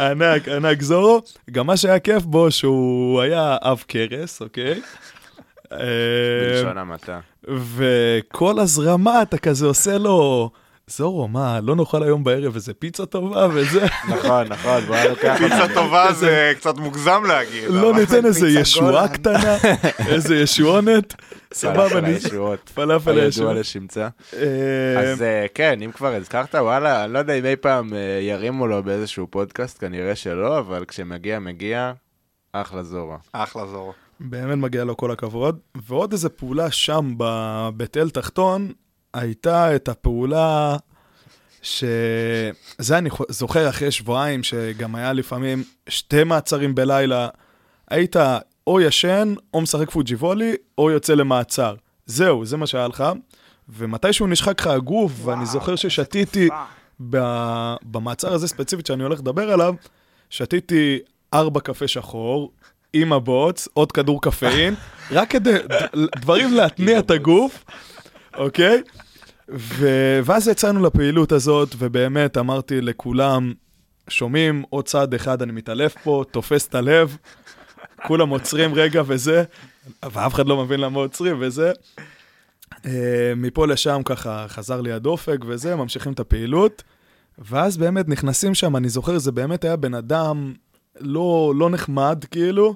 [0.00, 1.22] ענק, ענק זורו.
[1.50, 4.80] גם מה שהיה כיף בו, שהוא היה אב כרס, אוקיי?
[5.78, 7.20] בלשון אה, המעטה.
[7.48, 10.50] וכל הזרמה אתה כזה עושה לו,
[10.86, 13.86] זורו, מה, לא נאכל היום בערב איזה פיצה טובה וזה?
[14.14, 15.74] נכון, נכון, היה לוקח פיצה.
[15.74, 17.64] טובה זה קצת מוגזם להגיד.
[17.70, 19.08] לא ניתן איזה ישועה.
[19.08, 19.56] קטנה,
[20.12, 21.14] איזה ישועונת.
[21.52, 22.08] סבבה, פלאפל אני...
[22.08, 22.70] הישועות.
[22.74, 23.56] פלאפל הידוע הישועות.
[23.56, 24.08] לשמצה.
[24.36, 28.18] אה, אז אה, כן, אם כבר הזכרת, וואלה, אני לא יודע אם אי פעם אה,
[28.22, 31.92] ירימו לו באיזשהו פודקאסט, כנראה שלא, אבל כשמגיע, מגיע,
[32.52, 33.16] אחלה זורה.
[33.32, 33.92] אחלה זורו.
[34.20, 35.58] באמת מגיע לו כל הכבוד.
[35.74, 38.72] ועוד איזה פעולה שם בבית אל תחתון,
[39.14, 40.76] הייתה את הפעולה
[41.62, 42.52] שזה
[42.90, 47.28] אני זוכר אחרי שבועיים, שגם היה לפעמים שתי מעצרים בלילה.
[47.90, 48.16] היית
[48.66, 51.74] או ישן, או משחק פוג'י וולי, או יוצא למעצר.
[52.06, 53.04] זהו, זה מה שהיה לך.
[53.68, 56.48] ומתישהו נשחק לך הגוף, ואני זוכר ששתיתי
[57.10, 59.74] ב- במעצר הזה ספציפית שאני הולך לדבר עליו,
[60.30, 60.98] שתיתי
[61.34, 62.52] ארבע קפה שחור,
[62.94, 64.74] עם הבוץ, עוד כדור קפאין,
[65.10, 65.56] רק כדי
[66.16, 67.64] דברים להתניע את הגוף,
[68.36, 68.82] אוקיי?
[69.48, 69.88] ו...
[70.24, 73.52] ואז יצאנו לפעילות הזאת, ובאמת אמרתי לכולם,
[74.08, 77.16] שומעים, עוד צעד אחד אני מתעלף פה, תופס את הלב,
[78.06, 79.44] כולם עוצרים רגע וזה,
[80.02, 81.72] ואף אחד לא מבין למה עוצרים וזה.
[82.86, 86.82] אה, מפה לשם ככה חזר לי הדופק וזה, ממשיכים את הפעילות.
[87.38, 90.54] ואז באמת נכנסים שם, אני זוכר, זה באמת היה בן אדם
[91.00, 92.74] לא, לא נחמד, כאילו,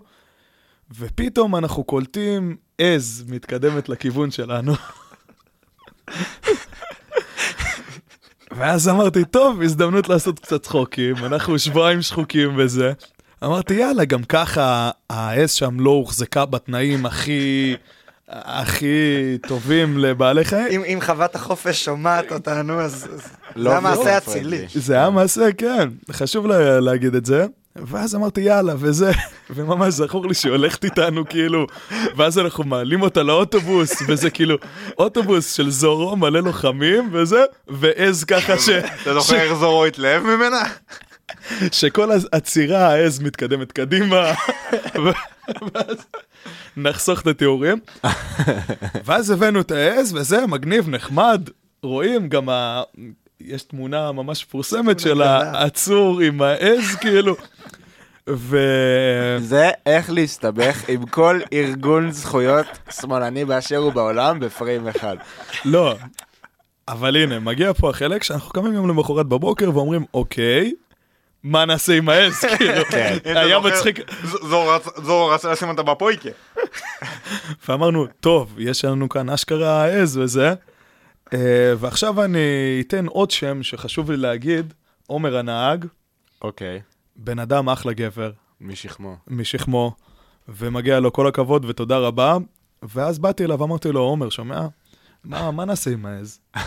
[0.98, 4.72] ופתאום אנחנו קולטים עז מתקדמת לכיוון שלנו.
[8.56, 12.92] ואז אמרתי, טוב, הזדמנות לעשות קצת צחוקים, אנחנו שבועיים שחוקים וזה.
[13.44, 17.76] אמרתי, יאללה, גם ככה העז שם לא הוחזקה בתנאים הכי,
[18.28, 20.84] הכי טובים לבעלי חיים.
[20.84, 23.08] אם, חוות החופש שומעת אותנו, אז
[23.56, 24.66] לא זה המעשה לא אצילי.
[24.74, 27.46] זה היה מעשה, כן, חשוב לה, להגיד את זה.
[27.86, 29.12] ואז אמרתי, יאללה, וזה,
[29.50, 31.66] וממש זכור לי שהיא הולכת איתנו, כאילו,
[32.16, 34.56] ואז אנחנו מעלים אותה לאוטובוס, וזה כאילו,
[34.98, 38.68] אוטובוס של זורו, מלא לוחמים, וזה, ועז ככה ש...
[38.68, 40.62] אתה זוכר איך זורו התלהב ממנה?
[41.72, 44.32] שכל העצירה, העז מתקדמת קדימה,
[45.74, 45.96] ואז
[46.76, 47.78] נחסוך את התיאורים.
[49.04, 51.48] ואז הבאנו את העז, וזה מגניב, נחמד.
[51.82, 52.82] רואים גם ה...
[53.40, 57.36] יש תמונה ממש מפורסמת של העצור עם העז, כאילו.
[58.30, 58.58] ו...
[59.40, 62.66] זה איך להסתבך עם כל ארגון זכויות
[63.00, 65.16] שמאלני באשר הוא בעולם בפריים אחד.
[65.64, 65.94] לא,
[66.88, 70.72] אבל הנה, מגיע פה החלק שאנחנו קמים יום למחרת בבוקר ואומרים, אוקיי,
[71.44, 72.34] מה נעשה עם העז?
[72.58, 72.96] כאילו, אתה
[73.40, 73.58] היה?
[73.58, 74.00] מצחיק.
[74.24, 76.28] ז- זורו רצ- זורו רצה לשים אותה בפויקה.
[77.68, 80.54] ואמרנו, טוב, יש לנו כאן אשכרה עז וזה.
[81.34, 82.38] אה, ועכשיו אני
[82.86, 84.74] אתן עוד שם שחשוב לי להגיד,
[85.06, 85.86] עומר הנהג,
[86.42, 86.80] אוקיי,
[87.16, 89.16] בן אדם אחלה גבר, משכמו.
[89.26, 89.96] משכמו,
[90.48, 92.36] ומגיע לו כל הכבוד ותודה רבה.
[92.82, 94.66] ואז באתי אליו, אמרתי לו, עומר, שומע?
[95.24, 96.40] מה, מה נעשה עם העז?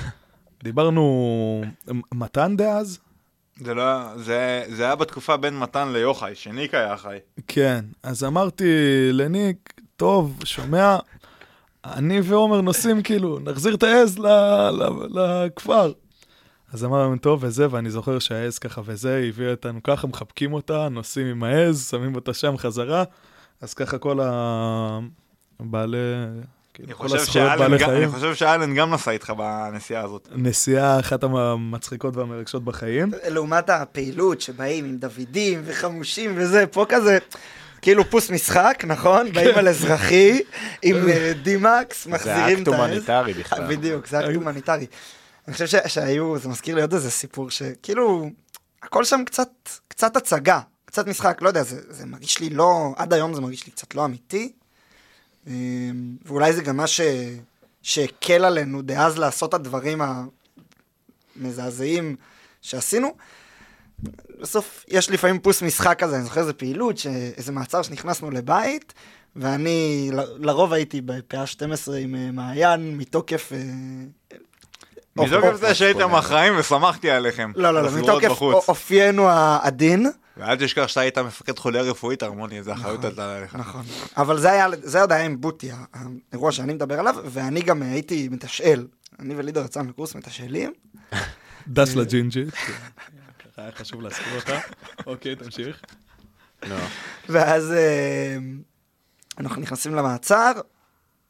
[0.64, 1.64] דיברנו,
[2.14, 3.00] מתן דאז?
[3.58, 7.18] זה לא, זה, זה היה בתקופה בין מתן ליוחאי, שניק היה חי.
[7.48, 8.64] כן, אז אמרתי
[9.14, 10.98] לניק, טוב, שומע,
[11.86, 14.28] אני ועומר נוסעים כאילו, נחזיר את העז ל-
[14.72, 15.92] ל- לכפר.
[16.74, 21.28] אז אמרנו, טוב, וזה, ואני זוכר שהעז ככה וזה, הביא אותנו ככה, מחבקים אותה, נוסעים
[21.28, 23.04] עם העז, שמים אותה שם חזרה,
[23.62, 24.20] אז ככה כל
[25.60, 25.98] הבעלי,
[26.74, 28.12] כאילו, אני כל חושב הזכויות שאלן בעלי גם- אני חיים.
[28.12, 30.30] חושב שאלן גם נסע איתך בנסיעה הזאת.
[30.36, 33.12] נסיעה אחת המצחיקות והמרגשות בחיים.
[33.30, 37.18] לעומת הפעילות שבאים עם דוידים וחמושים וזה, פה כזה,
[37.82, 39.32] כאילו פוס משחק, נכון?
[39.34, 40.42] באים על אזרחי,
[40.82, 42.80] עם אה, דימקס, זה מחזירים אקט את העז.
[42.80, 43.68] הומניטרי בכלל.
[43.76, 44.86] בדיוק, זה אקט הומניטרי.
[45.48, 48.30] אני חושב שהיו, זה מזכיר לי עוד איזה סיפור שכאילו,
[48.84, 49.50] הכל שם קצת,
[49.88, 53.66] קצת הצגה, קצת משחק, לא יודע, זה, זה מרגיש לי לא, עד היום זה מרגיש
[53.66, 54.52] לי קצת לא אמיתי.
[55.48, 55.54] אמ,
[56.26, 57.02] ואולי זה גם מה ש-
[57.82, 60.02] שהקל עלינו דאז לעשות את הדברים
[61.36, 62.16] המזעזעים
[62.62, 63.16] שעשינו.
[64.42, 68.94] בסוף יש לפעמים פוס משחק כזה, אני זוכר איזה פעילות, ש- איזה מעצר שנכנסנו לבית,
[69.36, 73.52] ואני ל- לרוב הייתי בפאה 12 עם אה, מעיין מתוקף...
[73.54, 73.58] אה,
[75.16, 77.52] מתוקף זה שהייתם אחראים ושמחתי עליכם.
[77.56, 78.42] לא, לא, לא, מתוקף.
[78.42, 80.06] אופיינו העדין.
[80.38, 83.56] ואל תשכח שאתה היית מפקד חוליה רפואית, הרמוני, זה אחריות עלתה עליך.
[83.56, 83.82] נכון.
[84.18, 85.72] אבל זה היה, זה עוד היה עם בוטי,
[86.32, 88.88] האירוע שאני מדבר עליו, ואני גם הייתי מתשאל.
[89.20, 90.74] אני ולידר יצאנו לקורס מתשאלים.
[91.68, 92.44] דש לג'ינג'י.
[93.58, 94.60] היה חשוב להזכיר אותה.
[95.06, 95.82] אוקיי, תמשיך.
[96.64, 96.76] לא.
[97.30, 98.38] ואז אה,
[99.38, 100.52] אנחנו נכנסים למעצר.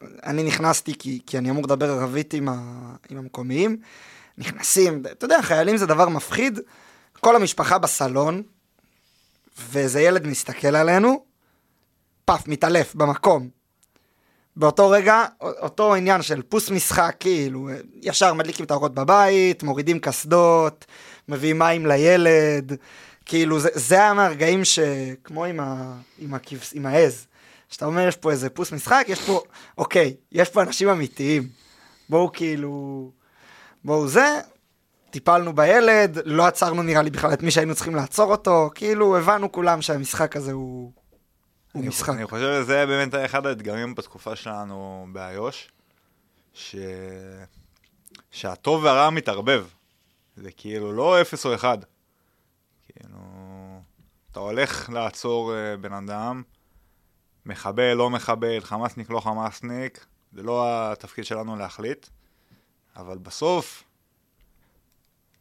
[0.02, 2.54] אני נכנסתי כי, כי אני אמור לדבר ערבית עם, ה,
[3.08, 3.76] עם המקומיים.
[4.38, 6.58] נכנסים, אתה יודע, חיילים זה דבר מפחיד.
[7.20, 8.42] כל המשפחה בסלון,
[9.58, 11.24] ואיזה ילד מסתכל עלינו,
[12.24, 13.48] פאף, מתעלף במקום.
[14.56, 17.68] באותו רגע, אותו עניין של פוס משחק, כאילו,
[18.02, 20.84] ישר מדליקים את האורות בבית, מורידים קסדות,
[21.28, 22.72] מביאים מים לילד,
[23.26, 27.26] כאילו, זה, זה היה מהרגעים שכמו עם, ה, עם, הכבש, עם העז,
[27.68, 29.42] שאתה אומר, יש פה איזה פוס משחק, יש פה,
[29.78, 31.48] אוקיי, יש פה אנשים אמיתיים.
[32.08, 33.10] בואו כאילו,
[33.84, 34.40] בואו זה,
[35.10, 39.52] טיפלנו בילד, לא עצרנו נראה לי בכלל את מי שהיינו צריכים לעצור אותו, כאילו, הבנו
[39.52, 40.92] כולם שהמשחק הזה הוא,
[41.72, 42.08] הוא אני- משחק.
[42.14, 45.68] אני חושב שזה באמת אחד האתגרים בתקופה שלנו באיו"ש,
[46.54, 46.76] ש...
[48.30, 49.64] שהטוב והרע מתערבב.
[50.36, 51.78] זה כאילו לא אפס או אחד.
[52.88, 53.18] כאילו,
[54.30, 56.42] אתה הולך לעצור אה, בן אדם,
[57.46, 62.06] מחבל, לא מחבל, חמאסניק, לא חמאסניק, זה לא התפקיד שלנו להחליט,
[62.96, 63.84] אבל בסוף,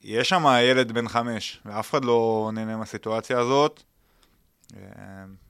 [0.04, 3.84] יש שם ילד בן חמש, ואף אחד לא נהנה מהסיטואציה הזאת.
[4.78, 4.82] אה,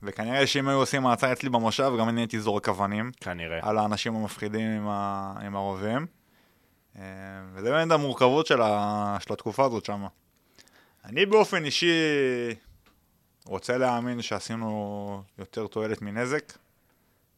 [0.02, 3.58] וכנראה שאם היו עושים מעצר אצלי במושב, גם אני הייתי זורק אבנים כנראה.
[3.62, 5.34] על האנשים המפחידים עם, ה...
[5.46, 6.06] עם הרובים.
[6.96, 7.02] אה,
[7.54, 9.16] וזה באמת המורכבות של, ה...
[9.20, 10.06] של התקופה הזאת שם.
[11.04, 11.92] אני באופן אישי
[13.44, 16.52] רוצה להאמין שעשינו יותר תועלת מנזק,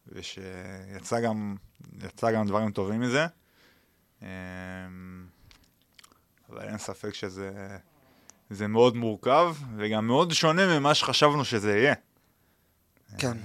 [0.08, 1.56] ושיצא גם,
[2.34, 3.26] גם דברים טובים מזה.
[4.22, 4.28] אה,
[6.50, 7.78] אבל אין ספק שזה
[8.50, 11.94] זה מאוד מורכב, וגם מאוד שונה ממה שחשבנו שזה יהיה.
[13.18, 13.36] כן.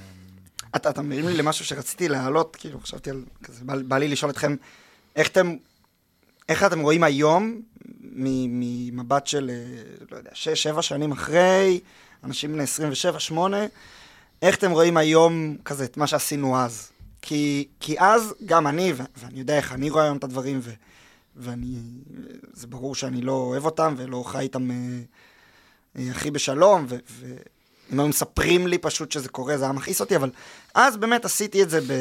[0.76, 4.32] אתה, אתה מעיר לי למשהו שרציתי להעלות, כאילו, חשבתי על, כזה, בא, בא לי לשאול
[4.32, 4.56] אתכם,
[5.16, 5.56] איך אתם,
[6.50, 7.62] איך אתם רואים היום,
[8.02, 11.80] ממבט של, אה, לא יודע, שש, שבע שנים אחרי,
[12.24, 13.58] אנשים בני 27, 8,
[14.42, 16.92] איך אתם רואים היום, כזה, את מה שעשינו אז?
[17.22, 20.72] כי, כי אז, גם אני, ו- ואני יודע איך אני רואה היום את הדברים, ו,
[21.36, 21.76] ואני,
[22.54, 24.76] זה ברור שאני לא אוהב אותם, ולא חי איתם אה,
[25.98, 26.96] אה, הכי בשלום, ו...
[27.12, 27.36] ו
[27.92, 30.30] היו מספרים לי פשוט שזה קורה, זה היה מכעיס אותי, אבל
[30.76, 31.94] אז באמת עשיתי את זה ב...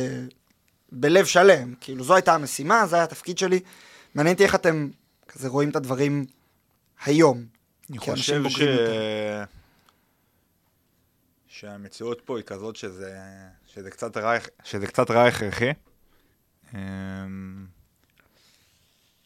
[0.93, 1.75] בלב שלם.
[1.81, 3.61] כאילו, זו הייתה המשימה, זה היה התפקיד שלי.
[4.15, 4.89] מעניין אותי איך אתם
[5.29, 6.27] כזה רואים את הדברים
[7.05, 7.47] היום.
[7.91, 8.61] אני חושב ש...
[11.47, 13.21] שהמציאות פה היא כזאת שזה,
[13.67, 15.71] שזה, קצת, רע, שזה קצת רע הכרחי.
[16.75, 17.67] אמ,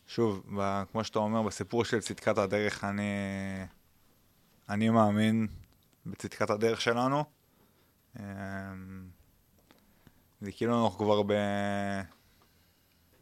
[0.07, 3.13] שוב, ב- כמו שאתה אומר, בסיפור של צדקת הדרך, אני,
[4.69, 5.47] אני מאמין
[6.07, 7.25] בצדקת הדרך שלנו.
[8.21, 8.23] אמ,
[10.41, 11.33] זה כאילו אנחנו כבר ב...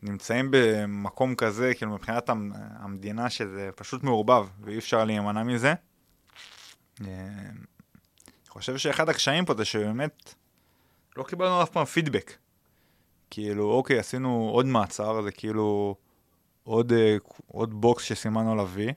[0.02, 5.74] נמצאים במקום כזה, כאילו מבחינת המ- המדינה, שזה פשוט מעורבב, ואי אפשר להימנע מזה.
[7.00, 10.34] אמ, אני חושב שאחד הקשיים פה זה שבאמת
[11.16, 12.32] לא קיבלנו אף פעם פידבק.
[13.30, 15.96] כאילו, אוקיי, עשינו עוד מעצר, זה כאילו
[16.64, 17.16] עוד, אה,
[17.46, 18.92] עוד בוקס שסימנו עליו וי,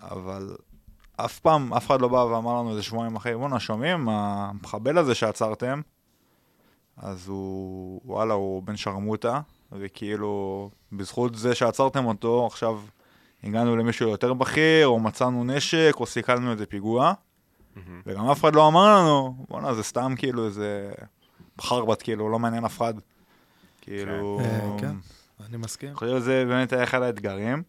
[0.00, 0.56] אבל
[1.16, 4.08] אף פעם, אף אחד לא בא ואמר לנו איזה שבועיים אחרי, בואנה, שומעים?
[4.08, 5.80] המחבל הזה שעצרתם,
[6.96, 9.40] אז הוא, וואלה, הוא בן שרמוטה,
[9.72, 12.80] וכאילו, בזכות זה שעצרתם אותו, עכשיו
[13.44, 17.12] הגענו למישהו יותר בכיר, או מצאנו נשק, או סיכלנו איזה פיגוע.
[18.06, 20.90] וגם אף אחד לא אמר לנו, בואנה, זה סתם כאילו איזה
[21.56, 22.94] בחרבת, כאילו, לא מעניין אף אחד.
[23.80, 24.40] כאילו...
[24.40, 24.94] אה, כן.
[25.46, 25.88] אני מסכים.
[25.88, 27.62] אני חושב שזה באמת היה אחד האתגרים.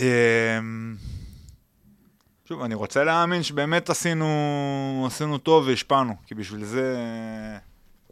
[0.00, 0.96] אמ,
[2.44, 4.26] שוב, אני רוצה להאמין שבאמת עשינו,
[5.06, 6.96] עשינו טוב והשפענו, כי בשביל זה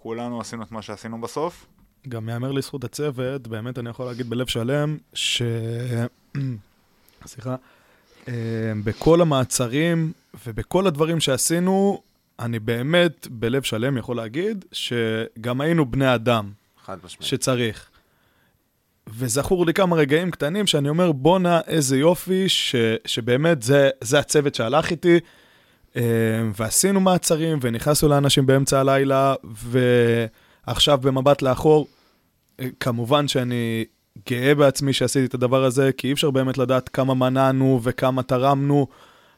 [0.02, 1.66] כולנו עשינו את מה שעשינו בסוף.
[2.08, 5.42] גם יאמר לזכות הצוות, באמת אני יכול להגיד בלב שלם, ש...
[7.26, 7.56] סליחה,
[8.28, 8.34] אה,
[8.84, 10.12] בכל המעצרים
[10.46, 12.02] ובכל הדברים שעשינו,
[12.38, 16.50] אני באמת בלב שלם יכול להגיד שגם היינו בני אדם
[16.84, 17.28] חד משמעית.
[17.28, 17.90] שצריך.
[19.06, 22.74] וזכור לי כמה רגעים קטנים שאני אומר, בואנה, איזה יופי, ש,
[23.04, 25.20] שבאמת זה, זה הצוות שהלך איתי,
[25.96, 26.02] אה,
[26.56, 29.34] ועשינו מעצרים, ונכנסנו לאנשים באמצע הלילה,
[30.68, 31.86] ועכשיו במבט לאחור,
[32.60, 33.84] אה, כמובן שאני
[34.28, 38.86] גאה בעצמי שעשיתי את הדבר הזה, כי אי אפשר באמת לדעת כמה מנענו וכמה תרמנו,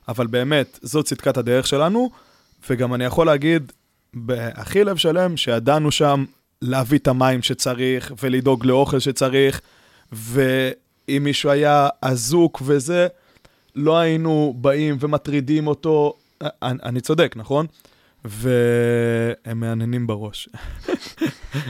[0.09, 2.11] אבל באמת, זו צדקת הדרך שלנו,
[2.71, 3.73] וגם אני יכול להגיד,
[4.15, 6.25] בהכי לב שלם, שידענו שם
[6.63, 9.61] להביא את המים שצריך, ולדאוג לאוכל שצריך,
[10.13, 13.07] ואם מישהו היה אזוק וזה,
[13.77, 16.15] לא היינו באים ומטרידים אותו.
[16.43, 17.67] אני, אני צודק, נכון?
[18.25, 20.49] והם מהנהנים בראש.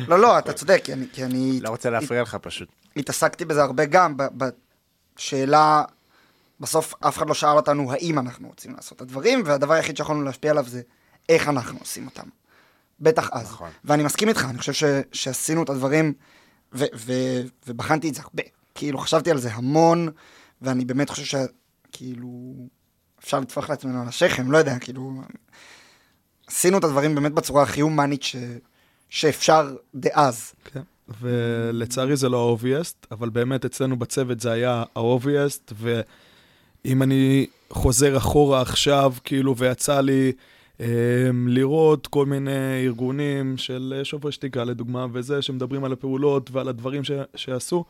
[0.09, 1.07] לא, לא, אתה צודק, כי אני...
[1.13, 2.69] כי אני לא רוצה להפריע לך פשוט.
[2.97, 4.17] התעסקתי בזה הרבה גם,
[5.17, 5.85] בשאלה,
[6.61, 10.23] בסוף אף אחד לא שאל אותנו האם אנחנו רוצים לעשות את הדברים, והדבר היחיד שיכולנו
[10.23, 10.83] להשפיע עליו זה
[11.29, 12.29] איך אנחנו עושים אותם.
[13.01, 13.43] בטח אז.
[13.43, 13.71] נכון.
[13.85, 16.13] ואני מסכים איתך, אני חושב ש, שעשינו את הדברים,
[16.73, 17.13] ו, ו,
[17.67, 18.43] ובחנתי את זה הרבה.
[18.75, 20.09] כאילו, חשבתי על זה המון,
[20.63, 21.39] ואני באמת חושב
[21.89, 22.55] שכאילו,
[23.21, 25.23] אפשר לטפוח לעצמנו על השכם, לא יודע, כאילו,
[26.47, 28.37] עשינו את הדברים באמת בצורה הכי הומנית ש,
[29.13, 30.55] שאפשר דאז.
[30.65, 30.81] כן.
[31.21, 35.75] ולצערי זה לא ה-obvious, אבל באמת אצלנו בצוות זה היה ה-obvious,
[36.85, 40.33] ואם אני חוזר אחורה עכשיו, כאילו, ויצא לי
[40.81, 40.87] אה,
[41.47, 47.05] לראות כל מיני ארגונים של אה, שוברי שתיקה, לדוגמה, וזה, שמדברים על הפעולות ועל הדברים
[47.05, 47.85] ש- שעשו,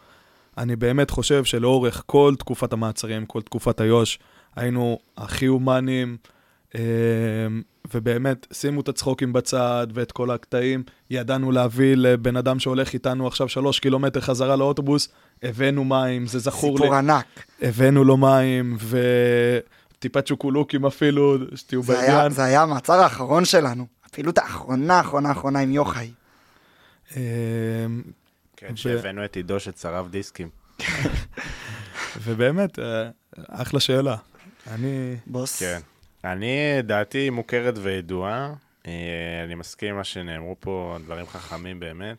[0.59, 4.19] אני באמת חושב שלאורך כל תקופת המעצרים, כל תקופת היו"ש,
[4.57, 6.17] היינו הכי הומניים,
[7.95, 10.83] ובאמת, שימו את הצחוקים בצד ואת כל הקטעים.
[11.11, 15.09] ידענו להביא לבן אדם שהולך איתנו עכשיו שלוש קילומטר חזרה לאוטובוס,
[15.43, 16.77] הבאנו מים, זה זכור לי.
[16.77, 17.27] סיפור ענק.
[17.63, 18.77] הבאנו לו מים,
[19.99, 22.33] וטיפה צ'וקולוקים אפילו, שתהיו היה, בעניין.
[22.33, 23.87] זה היה המעצר האחרון שלנו.
[24.05, 26.11] הפעילות האחרונה, האחרונה, האחרונה עם יוחאי.
[27.17, 27.21] אמ,
[28.57, 30.49] כן, שהבאנו את עידו שצרב דיסקים.
[32.25, 33.09] ובאמת, אה,
[33.49, 34.17] אחלה שאלה.
[34.71, 35.17] אני...
[35.27, 35.59] בוס.
[35.59, 35.81] כן.
[36.25, 38.55] אני, דעתי מוכרת וידועה.
[38.87, 42.17] אה, אני מסכים עם מה שנאמרו פה, דברים חכמים באמת.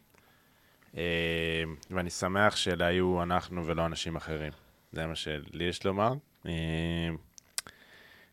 [0.97, 4.51] אה, ואני שמח שאלה היו אנחנו ולא אנשים אחרים.
[4.91, 6.13] זה מה שלי יש לומר.
[6.45, 6.51] אה,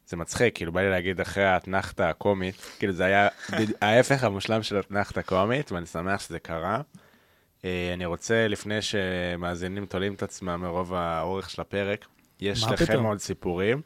[0.06, 3.28] זה מצחיק, כאילו בא לי להגיד אחרי האתנחתא הקומית, כאילו זה היה
[3.82, 6.80] ההפך המושלם של האתנחתא הקומית, ואני שמח שזה קרה.
[7.64, 12.06] אני רוצה, לפני שמאזינים תולים את עצמם מרוב האורך של הפרק,
[12.40, 13.06] יש לכם פתאום?
[13.06, 13.82] עוד סיפורים.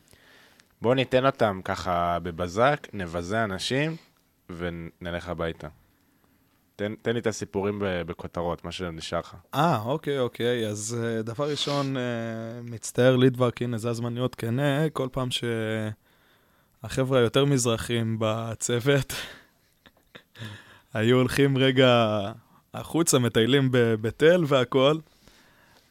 [0.85, 3.97] בואו ניתן אותם ככה בבזק, נבזה אנשים
[4.51, 5.69] ונלך הביתה.
[6.77, 9.37] תן, תן לי את הסיפורים בכותרות, מה שנשאר לך.
[9.55, 10.67] אה, אוקיי, אוקיי.
[10.67, 12.03] אז אה, דבר ראשון, אה,
[12.63, 15.29] מצטער לידברק, הנה, זה הזמן להיות כנה, כל פעם
[16.83, 19.13] שהחבר'ה היותר מזרחים בצוות
[20.95, 22.21] היו הולכים רגע
[22.75, 25.01] החוצה, מטיילים בבית אל והכול,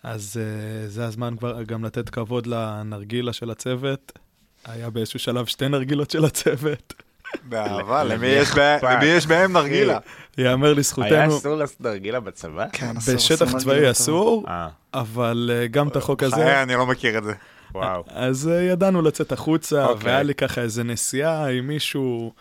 [0.03, 4.19] אז אה, זה הזמן כבר גם לתת כבוד לנרגילה של הצוות.
[4.65, 6.93] היה באיזשהו שלב שתי נרגילות של הצוות.
[7.43, 8.27] באהבה, למי
[9.05, 9.99] יש בהם נרגילה?
[10.37, 12.65] יאמר היה לזכותנו, אסור לעשות נרגילה בצבא?
[12.71, 16.35] כן, אסור, בשטח צבאי אסור, אה, אבל אה, גם את החוק הזה...
[16.35, 17.33] חיי, אני לא מכיר את זה.
[17.73, 18.03] וואו.
[18.07, 19.85] אז ידענו לצאת החוצה.
[19.85, 20.05] אוקיי.
[20.05, 22.33] והיה לי ככה איזה נסיעה עם מישהו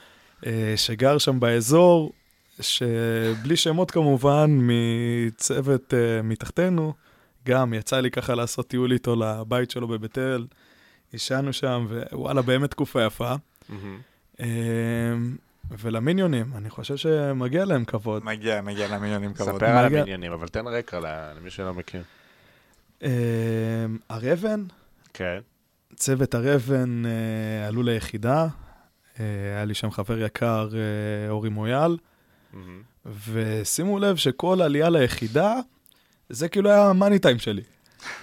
[0.77, 2.13] שגר שם באזור,
[2.61, 5.95] שבלי שמות כמובן, מצוות
[6.25, 6.93] מתחתנו,
[7.47, 10.45] גם יצא לי ככה לעשות טיול איתו לבית שלו בבית אל,
[11.13, 13.35] עישנו שם, ווואלה, באמת תקופה יפה.
[14.37, 14.43] Uh,
[15.79, 18.25] ולמיניונים, אני חושב שמגיע להם כבוד.
[18.25, 19.55] מגיע, מגיע למיליונים כבוד.
[19.55, 21.01] ספר על המניינים, אבל תן רקע
[21.37, 22.03] למי שלא מכיר.
[23.01, 23.05] Uh,
[24.09, 24.65] הר אבן,
[25.15, 25.39] כן.
[25.97, 29.19] צוות הר אבן uh, עלו ליחידה, uh,
[29.55, 30.75] היה לי שם חבר יקר, uh,
[31.31, 31.97] אורי מויאל.
[33.23, 35.55] ושימו לב שכל עלייה ליחידה,
[36.29, 37.63] זה כאילו היה המאני טיים שלי.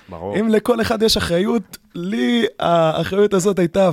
[0.10, 0.40] ברור.
[0.40, 3.90] אם לכל אחד יש אחריות, לי האחריות הזאת הייתה,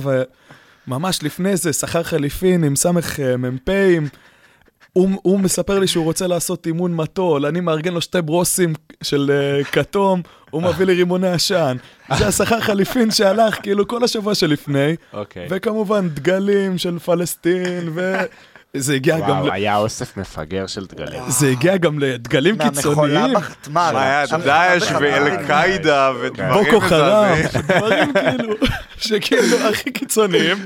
[0.87, 4.07] וממש לפני זה, שכר חליפין עם סמך אה, מ"פים,
[4.93, 8.73] הוא, הוא מספר לי שהוא רוצה לעשות אימון מטול, אני מארגן לו שתי ברוסים
[9.03, 11.77] של אה, כתום, הוא מביא לי רימוני עשן.
[12.17, 15.47] זה השכר חליפין שהלך כאילו כל השבוע שלפני, אוקיי.
[15.49, 17.89] וכמובן דגלים של פלסטין,
[18.75, 19.29] וזה הגיע גם...
[19.29, 21.21] וואו, ל- היה אוסף מפגר של דגלים.
[21.27, 23.73] זה הגיע גם לדגלים מהמכולה קיצוניים, בחתמ"ל.
[23.73, 24.97] מה היה, דאעש בחתמ"ל.
[25.05, 27.35] ואל-קאעידה ודברים בוקו חרם.
[27.67, 28.53] דברים כאילו,
[28.97, 30.57] שכאילו הכי קיצוניים.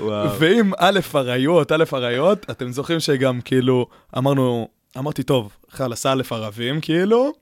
[0.00, 0.38] וואו.
[0.40, 3.86] ועם א' אריות, א' אריות, אתם זוכרים שגם כאילו,
[4.18, 4.68] אמרנו,
[4.98, 7.32] אמרתי, טוב, חלאס א' ערבים, כאילו,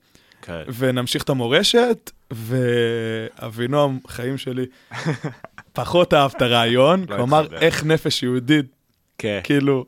[0.41, 0.61] כן.
[0.77, 2.11] ונמשיך את המורשת,
[3.41, 4.65] ואבינועם, חיים שלי,
[5.73, 7.47] פחות אהב את הרעיון, לא כלומר.
[7.61, 8.65] איך נפש יהודית,
[9.17, 9.39] כן.
[9.43, 9.85] כאילו,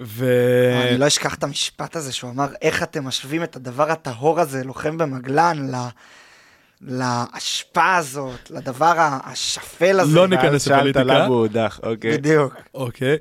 [0.00, 0.26] ו...
[0.88, 4.64] אני לא אשכח את המשפט הזה שהוא אמר, איך אתם משווים את הדבר הטהור הזה,
[4.64, 5.76] לוחם במגלן, ל...
[6.82, 8.92] לאשפה הזאת, לדבר
[9.24, 10.14] השפל הזה.
[10.14, 11.04] לא ניכנס ואז שאלת לפוליטיקה.
[11.04, 12.18] למה הוא הודח, אוקיי.
[12.18, 12.54] בדיוק.
[12.74, 13.16] אוקיי,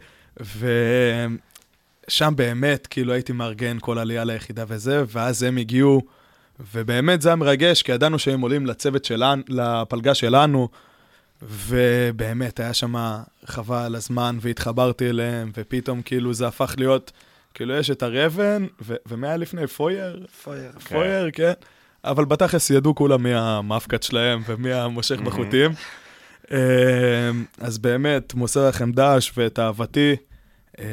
[2.08, 6.02] ושם באמת, כאילו הייתי מארגן כל עלייה ליחידה וזה, ואז הם הגיעו,
[6.74, 10.70] ובאמת זה היה מרגש, כי ידענו שהם עולים לצוות שלנו, לפלגה שלנו,
[11.50, 12.96] ובאמת היה שם
[13.46, 17.12] חבל על הזמן, והתחברתי אליהם, ופתאום כאילו זה הפך להיות,
[17.54, 19.68] כאילו יש את הרבן, ו- ומה היה לפני?
[19.68, 20.26] פויר?
[20.44, 20.72] פויר.
[20.90, 21.54] פויר, כן.
[22.04, 25.72] אבל בתכלס ידעו כולם מי המאפקת שלהם ומי המושך בחוטים.
[26.52, 26.58] אמ,
[27.58, 30.16] אז באמת, מוסר לכם דש ואת אהבתי.
[30.80, 30.86] אמ,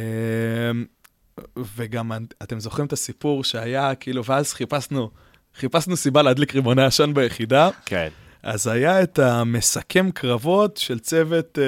[1.77, 2.13] וגם
[2.43, 5.11] אתם זוכרים את הסיפור שהיה, כאילו, ואז חיפשנו,
[5.57, 8.09] חיפשנו סיבה להדליק רימוני עשן ביחידה, כן.
[8.43, 11.59] אז היה את המסכם קרבות של צוות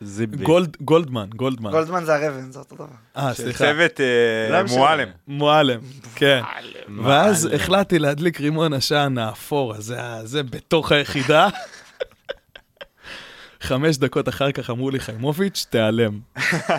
[0.00, 0.44] זיבלי.
[0.44, 1.70] גולד, גולדמן, גולדמן.
[1.70, 2.86] גולדמן זה הרבן, זה אותו דבר.
[3.16, 3.64] אה, של סליחה.
[3.64, 4.62] צוות אה.
[4.68, 5.08] מועלם.
[5.28, 5.80] מועלם,
[6.14, 6.42] כן.
[7.04, 7.48] ואז.
[7.54, 11.48] החלטתי להדליק רימון עשן האפור הזה, הזה בתוך היחידה.
[13.60, 16.18] חמש דקות אחר כך אמרו לי, חיימוביץ', תיעלם.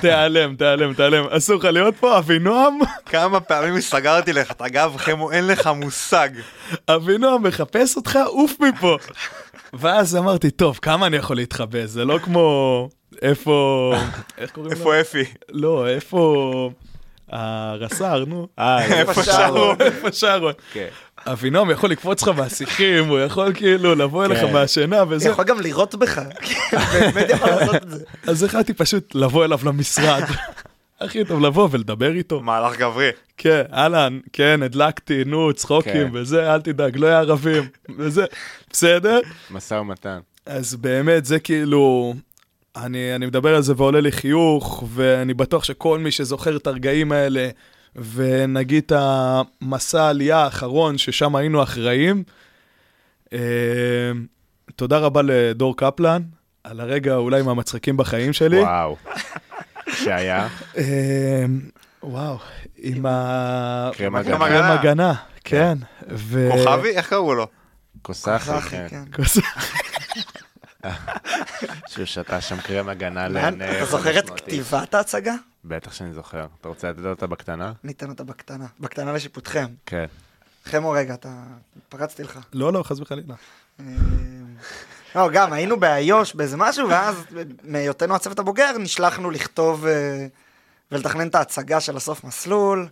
[0.01, 1.25] תיעלם, תיעלם, תיעלם.
[1.29, 6.29] אסור לך להיות פה, אבינועם, כמה פעמים סגרתי לך את הגב, חמו, אין לך מושג.
[6.87, 8.97] אבינועם מחפש אותך, עוף מפה.
[9.73, 11.85] ואז אמרתי, טוב, כמה אני יכול להתחבא?
[11.85, 12.89] זה לא כמו...
[13.21, 13.93] איפה...
[14.37, 14.77] איך קוראים לו?
[14.77, 15.23] איפה אפי?
[15.49, 16.71] לא, איפה...
[17.31, 18.47] הרס"ר, נו.
[18.59, 19.75] אה, איפה שרון?
[19.79, 20.53] איפה שרון?
[21.25, 21.31] כן.
[21.31, 24.53] אבינועם יכול לקפוץ לך מהשיחים, הוא יכול כאילו לבוא אליך כן.
[24.53, 25.29] מהשינה זה וזה.
[25.29, 26.21] יכול גם לירות בך.
[26.93, 28.03] באמת יכול לעשות את זה.
[28.27, 30.23] אז החלטתי פשוט לבוא אליו למשרד.
[31.01, 32.41] הכי טוב לבוא ולדבר איתו.
[32.41, 33.09] מהלך גברי.
[33.37, 36.09] כן, אהלן, כן, הדלקתי, נו, צחוקים כן.
[36.13, 37.63] וזה, אל תדאג, לא יהיה ערבים,
[37.97, 38.25] וזה,
[38.71, 39.19] בסדר?
[39.51, 40.19] משא ומתן.
[40.45, 42.13] אז באמת, זה כאילו,
[42.75, 47.11] אני, אני מדבר על זה ועולה לי חיוך, ואני בטוח שכל מי שזוכר את הרגעים
[47.11, 47.49] האלה,
[48.13, 52.23] ונגיד את המסע העלייה האחרון, ששם היינו אחראים,
[53.33, 53.39] אה,
[54.75, 56.21] תודה רבה לדור קפלן,
[56.63, 58.59] על הרגע אולי מהמצחיקים בחיים שלי.
[58.59, 58.95] וואו.
[59.91, 60.47] שהיה?
[60.77, 61.45] אה,
[62.03, 62.37] וואו,
[62.77, 63.89] עם ה...
[63.93, 64.37] קרם הגנה.
[64.37, 65.13] קרם הגנה,
[65.43, 65.77] כן.
[66.09, 66.89] ו- כוכבי?
[66.89, 67.47] איך קראו לו?
[68.01, 69.03] קוסחי, אחי, כן.
[71.89, 73.77] שהוא שתה שם קרם הגנה לעיני...
[73.77, 75.33] אתה זוכר את כתיבת ההצגה?
[75.65, 76.45] בטח שאני זוכר.
[76.61, 77.73] אתה רוצה לתת אותה בקטנה?
[77.83, 78.65] ניתן אותה בקטנה.
[78.79, 79.65] בקטנה לשיפוטכם.
[79.85, 80.05] כן.
[80.65, 81.43] חמו רגע, אתה...
[81.89, 82.39] פרצתי לך.
[82.53, 83.33] לא, לא, חס וחלילה.
[83.79, 83.85] אה,
[85.15, 87.25] לא, גם היינו באיו"ש באיזה משהו, ואז
[87.63, 90.27] מהיותנו הצוות הבוגר נשלחנו לכתוב אה,
[90.91, 92.87] ולתכנן את ההצגה של הסוף מסלול,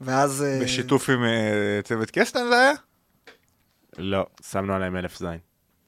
[0.00, 0.42] ואז...
[0.42, 1.24] אה, בשיתוף עם
[1.84, 2.72] צוות קסטן זה היה?
[3.98, 5.38] לא, שמנו עליהם אלף זין.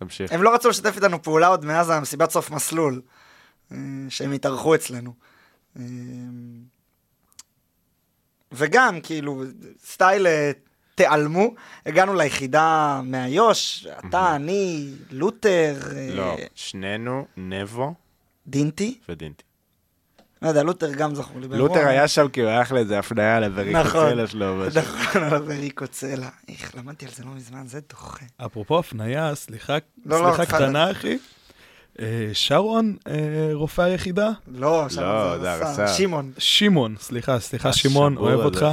[0.05, 0.33] תמשיך.
[0.33, 3.03] הם לא רצו לשתף איתנו פעולה עוד מאז המסיבת סוף מסלול,
[3.73, 3.77] אה,
[4.09, 5.15] שהם התארחו אצלנו.
[5.77, 5.83] אה,
[8.53, 9.43] וגם, כאילו,
[9.85, 10.51] סטייל אה,
[10.95, 11.55] תיעלמו,
[11.87, 15.79] הגענו ליחידה מאיו"ש, אתה, אני, לותר,
[16.15, 17.95] לא, שנינו, נבו
[18.47, 19.45] דינטי, ודינטי.
[20.43, 21.49] לא יודע, לותר גם זכור לי.
[21.49, 24.67] לותר היה שם כי הוא הלך לאיזה הפניה לבריקוצלה נכון, שלו.
[24.67, 26.29] נכון, על הווריקוצלה.
[26.49, 28.25] איך, למדתי על זה לא מזמן, זה דוחה.
[28.47, 30.45] אפרופו הפניה, סליחה, לא, לא.
[30.45, 31.19] קטנה, אחי.
[32.01, 34.31] אה, שרון, אה, רופא היחידה?
[34.47, 35.67] לא, לא, זה השר.
[35.67, 35.87] הרס"ר.
[35.87, 36.33] שמעון.
[36.39, 38.41] שמעון, סליחה, סליחה, שמעון, אוהב.
[38.41, 38.67] אותך.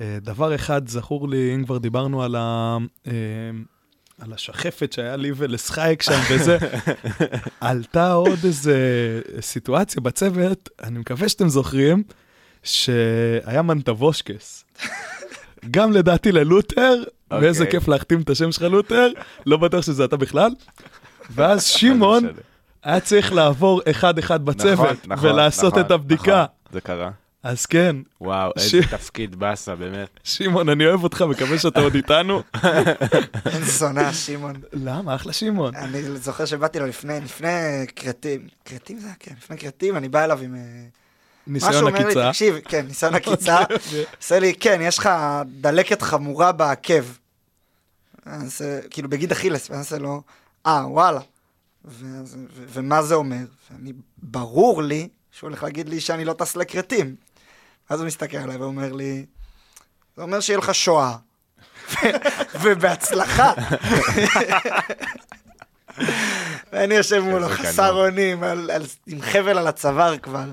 [0.00, 2.76] אה, דבר אחד זכור לי, אם כבר דיברנו על ה...
[4.20, 6.58] על השחפת שהיה לי ולסחייק שם וזה,
[7.60, 8.76] עלתה עוד איזה
[9.40, 12.02] סיטואציה בצוות, אני מקווה שאתם זוכרים,
[12.62, 14.64] שהיה מנטבושקס.
[15.70, 17.80] גם לדעתי ללותר, ואיזה אוקיי.
[17.80, 19.08] כיף להחתים את השם שלך לותר,
[19.46, 20.50] לא בטוח שזה אתה בכלל.
[21.30, 22.40] ואז שמעון בסדר.
[22.82, 26.24] היה צריך לעבור אחד-אחד בצוות, נכון, נכון, ולעשות נכון, את הבדיקה.
[26.24, 27.10] נכון, זה קרה.
[27.44, 30.08] אז כן, וואו, ש- איזה תפקיד באסה, באמת.
[30.24, 32.42] שמעון, אני אוהב אותך, מקווה שאתה עוד איתנו.
[33.52, 34.52] אין זונה, שמעון.
[34.72, 35.14] למה?
[35.14, 35.74] אחלה שמעון.
[35.76, 37.50] אני זוכר שבאתי לו לפני, לפני
[37.96, 38.48] כרתים.
[38.64, 39.14] כרתים זה היה?
[39.18, 40.54] כן, לפני כרתים, אני בא אליו עם...
[40.54, 40.60] אה,
[41.46, 42.28] משהו ניסיון אומר לי, עקיצה.
[42.28, 43.58] תקשיב, כן, ניסיון עקיצה.
[44.20, 45.08] עושה לי, כן, יש לך
[45.60, 47.04] דלקת חמורה בעקב.
[48.26, 48.60] אז
[48.90, 50.22] כאילו בגיד אכילס, ואני עושה לו,
[50.66, 51.20] אה, וואלה.
[52.72, 53.36] ומה זה אומר?
[53.70, 53.92] ואני,
[54.22, 57.16] ברור לי שהוא הולך להגיד לי שאני לא טס לכרתים.
[57.88, 59.26] אז הוא מסתכל עליי ואומר לי,
[60.16, 61.16] זה אומר שיהיה לך שואה.
[62.62, 63.52] ובהצלחה.
[66.72, 68.04] ואני יושב מולו חסר.
[68.04, 68.44] אונים,
[69.06, 70.44] עם חבל על הצוואר כבר.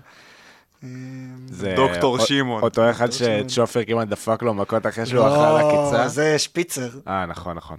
[1.48, 2.64] זה דוקטור שמעון.
[2.64, 3.08] אותו אחד.
[3.12, 6.08] שצ'ופר כמעט דפק לו מכות אחרי שהוא אכל לא, עקיצה.
[6.08, 6.90] זה שפיצר.
[7.08, 7.78] אה, נכון, נכון.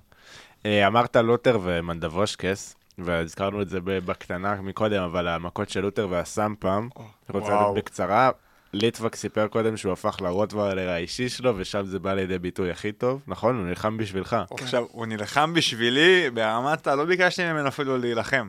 [0.66, 6.88] אה, אמרת לותר ומנדבושקס, והזכרנו את זה בקטנה מקודם, אבל המכות של לותר והסאם פעם,
[6.98, 7.54] אני רוצה.
[7.54, 8.30] לדעת בקצרה.
[8.72, 13.22] ליטווק סיפר קודם שהוא הפך לרוטוולר האישי שלו, ושם זה בא לידי ביטוי הכי טוב,
[13.26, 13.56] נכון?
[13.56, 14.36] הוא נלחם בשבילך.
[14.50, 18.48] עכשיו, הוא נלחם בשבילי ברמת, לא ביקשתי ממנו אפילו להילחם.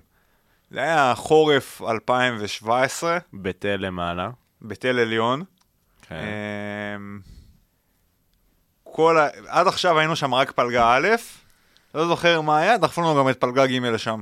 [0.71, 4.29] זה היה חורף 2017, בתל למעלה.
[4.61, 5.43] בתל עליון.
[6.01, 6.15] כן.
[6.95, 7.19] אמ,
[8.83, 9.27] כל ה...
[9.47, 11.07] עד עכשיו היינו שם רק פלגה א',
[11.95, 14.21] לא זוכר מה היה, דחפו לנו גם את פלגה ג' לשם.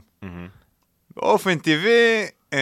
[1.15, 2.57] באופן טבעי, אמ,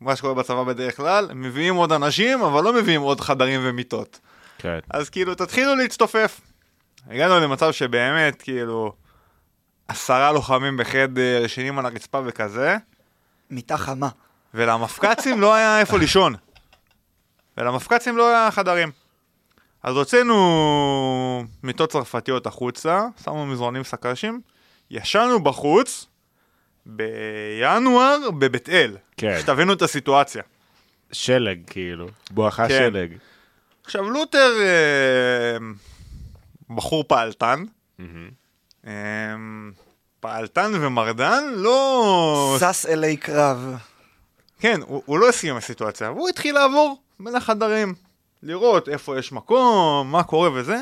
[0.00, 4.20] מה שקורה בצבא בדרך כלל, מביאים עוד אנשים, אבל לא מביאים עוד חדרים ומיטות.
[4.58, 4.78] כן.
[4.90, 6.40] אז כאילו, תתחילו להצטופף.
[7.10, 8.92] הגענו למצב שבאמת, כאילו,
[9.88, 12.76] עשרה לוחמים בחדר, ישנים על הרצפה וכזה,
[13.50, 14.08] מיטה חמה.
[14.54, 16.34] ולמפקצים לא היה איפה לישון.
[17.58, 18.90] ולמפקצים לא היה חדרים.
[19.82, 24.40] אז הוצאנו מיטות צרפתיות החוצה, שמנו מזרונים סק"שים,
[24.90, 26.06] ישנו בחוץ
[26.90, 28.96] בינואר בבית אל.
[29.16, 29.38] כן.
[29.40, 30.42] שתבינו את הסיטואציה.
[31.12, 32.08] שלג, כאילו.
[32.30, 32.78] בואכה כן.
[32.78, 33.16] שלג.
[33.84, 35.56] עכשיו, לותר אה,
[36.76, 37.64] בחור פעלתן,
[37.98, 38.30] מהמם.
[38.86, 39.34] אה,
[40.20, 42.56] פעלתן ומרדן, לא...
[42.60, 43.76] שש אלי קרב.
[44.60, 47.94] כן, הוא, הוא לא הסכים עם הסיטואציה, והוא התחיל לעבור בין החדרים,
[48.42, 50.76] לראות איפה יש מקום, מה קורה וזה.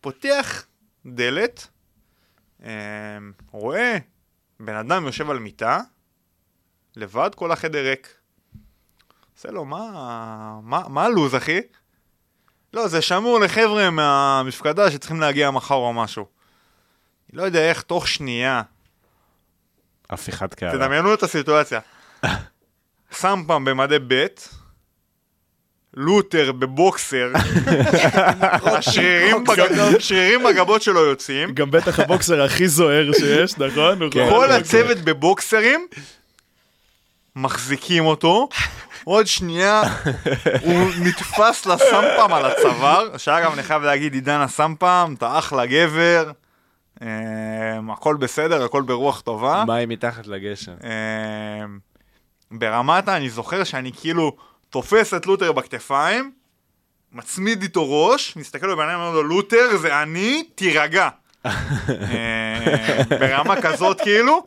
[0.00, 0.66] פותח
[1.06, 1.66] דלת,
[2.64, 2.70] אה,
[3.50, 3.98] רואה
[4.60, 5.80] בן אדם יושב על מיטה,
[6.96, 8.14] לבד, כל החדר ריק.
[9.36, 11.60] עושה לו, מה, מה, מה הלו"ז, אחי?
[12.72, 16.26] לא, זה שמור לחבר'ה מהמפקדה שצריכים להגיע מחר או משהו.
[17.32, 18.62] לא יודע איך, תוך שנייה,
[20.10, 20.72] הפיכת קערה.
[20.72, 21.80] תדמיינו את הסיטואציה.
[23.20, 24.26] פעם במדי ב',
[25.94, 27.32] לותר בבוקסר,
[29.98, 34.02] שרירים בגבות שלו יוצאים, גם בטח הבוקסר הכי זוהר שיש, נכון?
[34.02, 34.26] הוא כן.
[34.30, 35.86] כל הצוות בבוקסרים,
[37.36, 38.48] מחזיקים אותו,
[39.04, 39.82] עוד שנייה
[40.62, 46.30] הוא נתפס לסמפם על הצוואר, שאגב אני חייב להגיד עידן הסמפם, אתה אחלה גבר,
[47.02, 49.64] אמ, הכל בסדר, הכל ברוח טובה.
[49.66, 50.72] מים מתחת לגשר.
[50.84, 51.78] אמ,
[52.50, 54.36] ברמת אני זוכר שאני כאילו
[54.70, 56.32] תופס את לותר בכתפיים,
[57.12, 61.08] מצמיד איתו ראש, מסתכל לו בעיניים ואומר לו, לותר זה אני, תירגע.
[61.46, 61.50] אמ,
[63.20, 64.42] ברמה כזאת כאילו,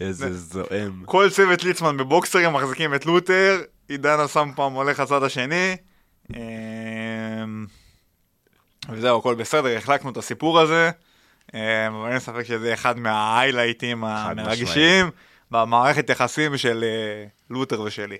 [0.00, 1.02] איזה זועם.
[1.04, 5.76] כל צוות ליצמן בבוקסרים מחזיקים את לותר, עידן הסמפם הולך לצד השני.
[6.34, 7.66] אמ,
[8.88, 10.90] וזהו, הכל בסדר, החלקנו את הסיפור הזה.
[11.88, 15.10] אבל אין ספק שזה אחד מההיילייטים המרגשים
[15.50, 18.16] במערכת יחסים של אה, לותר ושלי.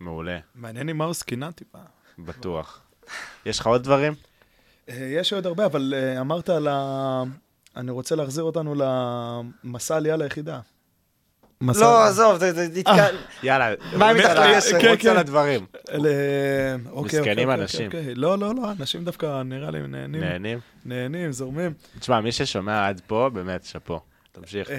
[0.00, 1.78] מעולה, מעניין עם מה הוא סקינה טיפה.
[2.18, 2.80] בטוח.
[3.46, 4.12] יש לך עוד דברים?
[4.88, 7.22] אה, יש עוד הרבה, אבל אה, אמרת על ה...
[7.76, 8.74] אני רוצה להחזיר אותנו
[9.64, 10.60] למסע עלייה ליחידה.
[11.60, 13.06] מסע- לא, עזוב, זה- זה נתקע...
[13.42, 14.72] יאללה, מה מתרגש?
[14.72, 15.08] ל- כן, רוץ כן.
[15.08, 15.66] על הדברים.
[15.90, 16.08] אלה...
[16.90, 17.86] אוקיי, מסכנים אוקיי, אנשים.
[17.86, 18.14] אוקיי, אוקיי.
[18.14, 20.20] לא, לא, לא, אנשים דווקא נראה לי נהנים.
[20.20, 20.58] נהנים?
[20.84, 21.72] נהנים, זורמים.
[21.98, 24.00] תשמע, מי ששומע עד פה, באמת, שאפו.
[24.32, 24.70] תמשיך.
[24.70, 24.76] אה,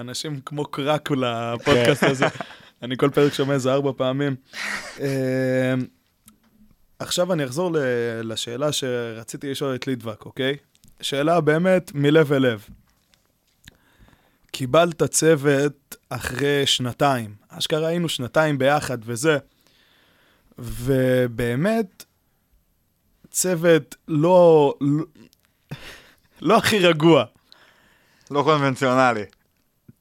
[0.00, 2.26] אנשים כמו קרקו לפודקאסט הזה.
[2.82, 4.36] אני כל פרק שומע איזה ארבע פעמים.
[5.00, 5.74] אה,
[6.98, 7.70] עכשיו אני אחזור
[8.22, 10.56] לשאלה שרציתי לשאול את לידבק, אוקיי?
[11.00, 12.64] שאלה באמת מלב אל לב.
[14.50, 17.34] קיבלת צוות אחרי שנתיים.
[17.48, 19.38] אשכרה היינו שנתיים ביחד וזה.
[20.58, 22.04] ובאמת,
[23.30, 24.74] צוות לא...
[24.80, 25.04] לא,
[26.40, 27.24] לא הכי רגוע.
[28.30, 29.24] לא קונבנציונלי.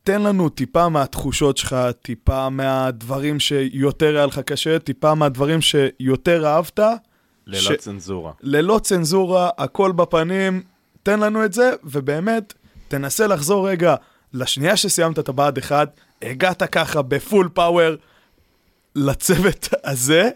[0.07, 6.79] תן לנו טיפה מהתחושות שלך, טיפה מהדברים שיותר היה לך קשה, טיפה מהדברים שיותר אהבת,
[7.47, 8.31] ללא ש- צנזורה.
[8.41, 10.63] ללא צנזורה, הכל בפנים,
[11.03, 12.53] תן לנו את זה, ובאמת,
[12.87, 13.95] תנסה לחזור רגע
[14.33, 17.95] לשנייה שסיימת את הבה"ד 1, הגעת ככה בפול פאוור
[18.95, 20.29] לצוות הזה,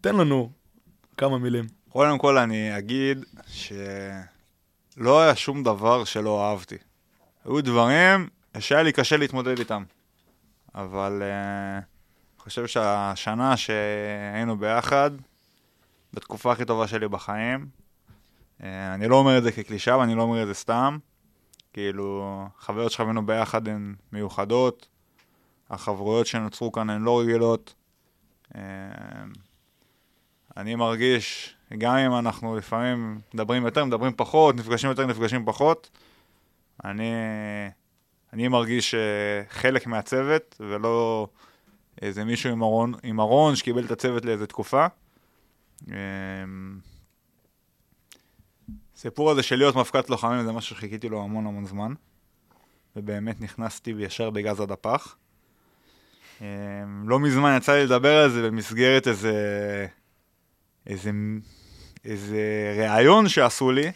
[0.00, 0.50] תן לנו
[1.16, 1.64] כמה מילים.
[1.88, 6.76] קודם כל אני אגיד שלא היה שום דבר שלא אהבתי.
[7.44, 9.84] היו דברים שהיה לי קשה להתמודד איתם.
[10.74, 15.10] אבל אה, אני חושב שהשנה שהיינו ביחד,
[16.14, 17.66] בתקופה הכי טובה שלי בחיים,
[18.62, 20.98] אה, אני לא אומר את זה כקלישה ואני לא אומר את זה סתם.
[21.72, 24.88] כאילו, החוויות שחווינו ביחד הן מיוחדות,
[25.70, 27.74] החברויות שנוצרו כאן הן לא רגילות.
[28.54, 28.60] אה,
[30.56, 35.90] אני מרגיש, גם אם אנחנו לפעמים מדברים יותר, מדברים פחות, נפגשים יותר, נפגשים פחות,
[36.84, 37.12] אני,
[38.36, 39.00] אני מרגיש אה,
[39.48, 41.28] חלק מהצוות, ולא
[42.02, 44.86] איזה מישהו עם ארון, עם ארון שקיבל את הצוות לאיזה תקופה.
[45.88, 45.94] אמ,
[48.96, 51.92] הסיפור הזה של להיות מפקד לוחמים זה משהו שחיכיתי לו המון המון זמן,
[52.96, 55.16] ובאמת נכנסתי ישר בגז עד הפח.
[56.40, 59.86] אמ, לא מזמן יצא לי לדבר על זה במסגרת איזה,
[60.86, 61.10] איזה,
[62.04, 62.38] איזה
[62.78, 63.92] ראיון שעשו לי.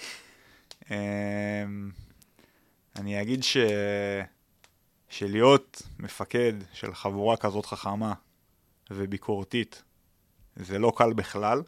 [2.96, 3.56] אני אגיד ש...
[5.10, 8.14] שלהיות מפקד של חבורה כזאת חכמה
[8.90, 9.82] וביקורתית
[10.56, 11.62] זה לא קל בכלל,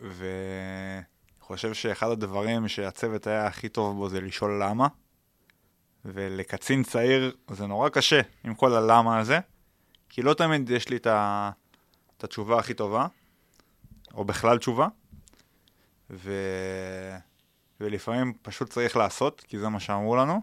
[0.00, 1.02] ואני
[1.40, 4.88] חושב שאחד הדברים שהצוות היה הכי טוב בו זה לשאול למה,
[6.04, 9.38] ולקצין צעיר זה נורא קשה עם כל הלמה הזה,
[10.08, 11.50] כי לא תמיד יש לי את, ה...
[12.16, 13.06] את התשובה הכי טובה,
[14.14, 14.88] או בכלל תשובה,
[16.10, 16.32] ו...
[17.80, 20.40] ולפעמים פשוט צריך לעשות, כי זה מה שאמרו לנו.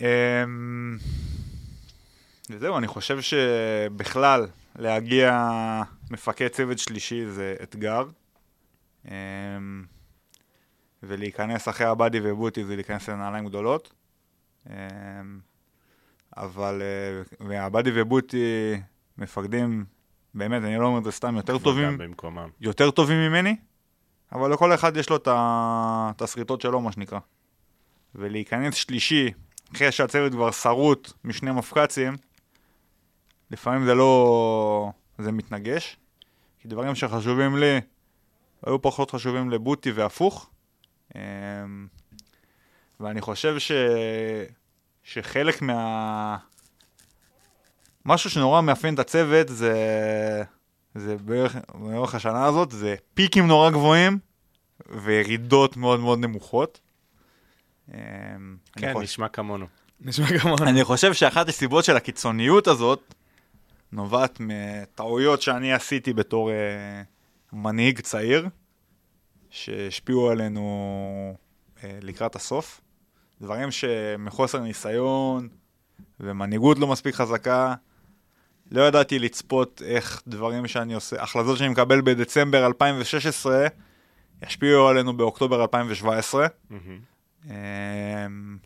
[0.00, 0.98] אמ,
[2.50, 4.46] וזהו, אני חושב שבכלל,
[4.76, 5.48] להגיע
[6.10, 8.04] מפקד צוות שלישי זה אתגר.
[9.08, 9.84] אמ,
[11.02, 13.92] ולהיכנס אחרי הבאדי ובוטי זה להיכנס לנעליים גדולות.
[14.70, 14.74] אמ,
[16.36, 18.80] אבל, אה, והבאדי ובוטי
[19.18, 19.84] מפקדים,
[20.34, 21.98] באמת, אני לא אומר את זה סתם, יותר טובים.
[22.60, 23.56] יותר טובים ממני,
[24.34, 27.18] אבל לכל אחד יש לו את ה- את השריטות שלו, מה שנקרא.
[28.14, 29.30] ולהיכנס שלישי,
[29.74, 32.16] אחרי שהצוות כבר שרוט משני מפקצים,
[33.50, 34.92] לפעמים זה לא...
[35.18, 35.96] זה מתנגש.
[36.58, 37.80] כי דברים שחשובים לי,
[38.66, 40.50] היו פחות חשובים לבוטי והפוך.
[41.14, 41.20] אמ,
[43.00, 43.72] ואני חושב ש...
[45.02, 46.36] שחלק מה...
[48.04, 49.74] משהו שנורא מאפיין את הצוות זה...
[50.94, 54.18] זה בערך, בערך השנה הזאת, זה פיקים נורא גבוהים
[55.02, 56.80] וירידות מאוד מאוד נמוכות.
[57.88, 57.94] אמ,
[58.72, 59.66] כן, חושב- נשמע כמונו.
[60.00, 60.64] נשמע כמונו.
[60.64, 63.14] אני חושב שאחת הסיבות של הקיצוניות הזאת
[63.92, 67.02] נובעת מטעויות שאני עשיתי בתור אה,
[67.52, 68.48] מנהיג צעיר,
[69.50, 71.34] שהשפיעו עלינו
[71.84, 72.80] אה, לקראת הסוף.
[73.40, 75.48] דברים שמחוסר ניסיון
[76.20, 77.74] ומנהיגות לא מספיק חזקה,
[78.70, 83.66] לא ידעתי לצפות איך דברים שאני עושה, החלטות שאני מקבל בדצמבר 2016
[84.42, 86.46] ישפיעו עלינו באוקטובר 2017.
[86.70, 86.98] מהמם.
[87.46, 88.56] אמ,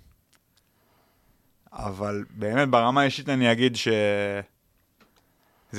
[1.73, 4.43] אבל באמת ברמה האישית אני אגיד שזה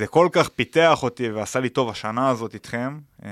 [0.06, 3.28] כל כך פיתח אותי ועשה לי טוב השנה הזאת איתכם, אמ,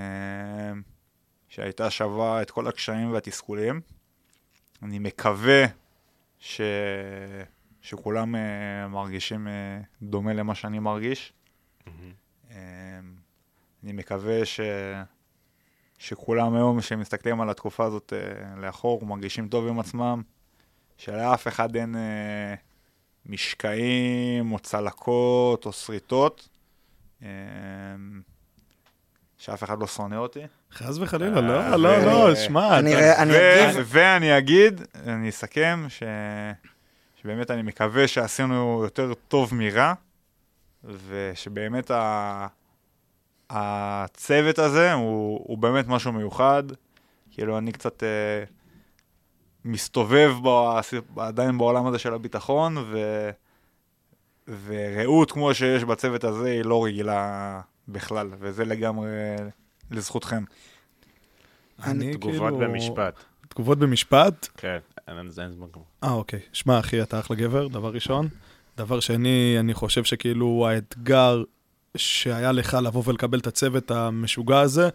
[1.48, 3.81] שהייתה שווה את כל הקשיים והתסכולים.
[4.82, 5.65] אני מקווה
[6.39, 6.60] ש...
[7.89, 8.39] שכולם uh,
[8.89, 9.51] מרגישים uh,
[10.02, 11.32] דומה למה שאני מרגיש.
[11.86, 12.52] Um,
[13.85, 14.60] אני מקווה ש...
[15.98, 20.23] שכולם היום, כשמסתכלים על התקופה הזאת uh, לאחור, מרגישים טוב עם עצמם,
[20.97, 21.98] שלאף אחד אין uh,
[23.27, 26.48] משקעים או צלקות או שריטות,
[27.20, 27.24] um,
[29.39, 30.43] שאף אחד לא שונא אותי.
[30.73, 33.86] חס וחלילה, לא, לא, ו- לא, שמע, אני אגיב.
[33.86, 36.02] ואני אגיד, אני אסכם, ש...
[37.23, 39.93] שבאמת אני מקווה שעשינו יותר טוב מרע,
[40.85, 42.47] ושבאמת ה...
[43.51, 46.62] הצוות הזה הוא, הוא באמת משהו מיוחד.
[47.31, 48.45] כאילו, אני קצת אה,
[49.65, 50.49] מסתובב ב...
[51.16, 52.99] עדיין בעולם הזה של הביטחון, ו...
[54.66, 59.09] ורעות כמו שיש בצוות הזה היא לא רגילה בכלל, וזה לגמרי
[59.90, 60.45] לזכותכם.
[61.85, 63.15] אני תגובות כאילו- במשפט.
[63.59, 64.49] תגובות במשפט?
[64.57, 64.79] כן,
[65.09, 65.85] אין זמן כמו.
[66.05, 66.41] אה, אוקיי.
[66.53, 68.29] שמע, אחי, אתה אחלה גבר, דבר ראשון.
[68.77, 71.43] דבר שני, אני חושב שכאילו האתגר
[71.97, 74.89] שהיה לך לבוא ולקבל את הצוות המשוגע הזה,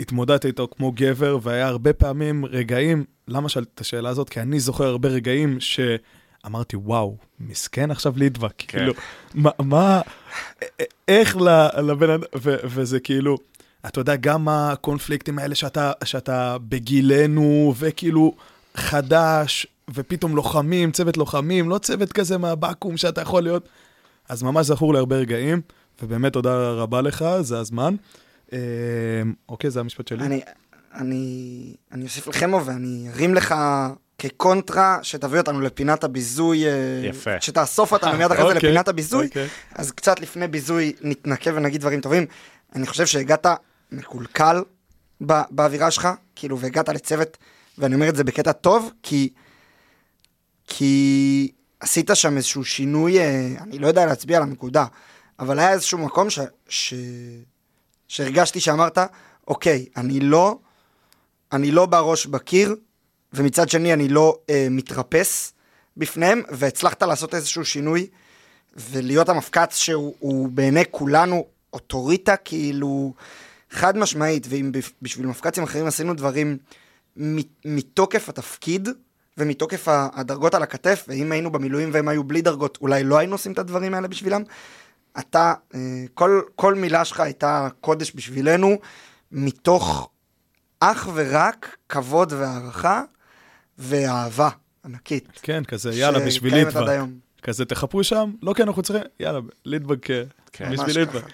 [0.00, 4.28] התמודדת איתו כמו גבר, והיה הרבה פעמים רגעים, למה שאלתי את השאלה הזאת?
[4.28, 8.78] כי אני זוכר הרבה רגעים שאמרתי, וואו, מסכן עכשיו לידבק, כן.
[8.78, 8.92] כאילו,
[9.34, 10.00] מה, מה,
[11.08, 11.36] איך
[11.82, 12.22] לבן אדם,
[12.64, 13.38] וזה כאילו,
[13.86, 18.34] אתה יודע, גם הקונפליקטים האלה שאתה, שאתה בגילנו, וכאילו
[18.74, 23.68] חדש, ופתאום לוחמים, צוות לוחמים, לא צוות כזה מהבקו"ם שאתה יכול להיות.
[24.28, 25.60] אז ממש זכור לי הרבה רגעים,
[26.02, 27.94] ובאמת תודה רבה לך, זה הזמן.
[28.52, 28.58] אה,
[29.48, 30.24] אוקיי, זה המשפט שלי.
[30.24, 30.40] אני,
[30.94, 33.54] אני, אני אוסיף לחמו ואני ארים לך
[34.18, 36.66] כקונטרה שתביא אותנו לפינת הביזוי.
[36.66, 36.72] אה,
[37.04, 37.40] יפה.
[37.40, 39.26] שתאסוף אותנו מיד אחרי זה אוקיי, לפינת הביזוי.
[39.26, 39.48] אוקיי.
[39.74, 42.26] אז קצת לפני ביזוי נתנקה ונגיד דברים טובים.
[42.74, 43.46] אני חושב שהגעת
[43.92, 44.62] מקולקל
[45.26, 47.36] ב- באווירה שלך, כאילו, והגעת לצוות,
[47.78, 49.32] ואני אומר את זה בקטע טוב, כי...
[50.66, 54.84] כי עשית שם איזשהו שינוי, אה, אני לא יודע להצביע על הנקודה,
[55.38, 56.38] אבל היה איזשהו מקום ש...
[56.68, 56.94] ש...
[58.08, 58.98] שהרגשתי שאמרת,
[59.48, 60.58] אוקיי, אני לא,
[61.52, 62.76] אני לא בראש בקיר,
[63.32, 65.52] ומצד שני אני לא אה, מתרפס
[65.96, 68.06] בפניהם, והצלחת לעשות איזשהו שינוי
[68.76, 73.14] ולהיות המפקץ שהוא הוא בעיני כולנו אוטוריטה, כאילו,
[73.70, 74.72] חד משמעית, ואם
[75.02, 76.58] בשביל מפקצים אחרים עשינו דברים
[77.20, 78.88] מ- מתוקף התפקיד,
[79.38, 83.52] ומתוקף הדרגות על הכתף, ואם היינו במילואים והם היו בלי דרגות, אולי לא היינו עושים
[83.52, 84.42] את הדברים האלה בשבילם.
[85.18, 85.80] אתה, אה,
[86.14, 88.78] כל, כל מילה שלך הייתה קודש בשבילנו,
[89.32, 90.10] מתוך
[90.80, 93.02] אך ורק כבוד והערכה
[93.78, 94.48] ואהבה
[94.84, 95.28] ענקית.
[95.42, 96.98] כן, כזה, יאללה, בשביל ליטבק.
[97.42, 100.06] כזה, תחפרו שם, לא כי אנחנו צריכים, יאללה, ליטבק,
[100.52, 100.68] כן.
[100.68, 101.24] ממש בשביל ליטבק.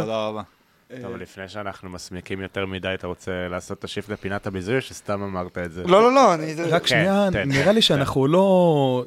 [0.00, 0.42] תודה רבה.
[1.02, 5.22] טוב, לפני שאנחנו מסמיקים יותר מדי, אתה רוצה לעשות את השיפט לפינת הביזוי, או שסתם
[5.22, 5.82] אמרת את זה?
[5.86, 6.54] לא, לא, לא, אני...
[6.70, 9.04] רק כן, שנייה, תן, נראה תן, לי שאנחנו לא...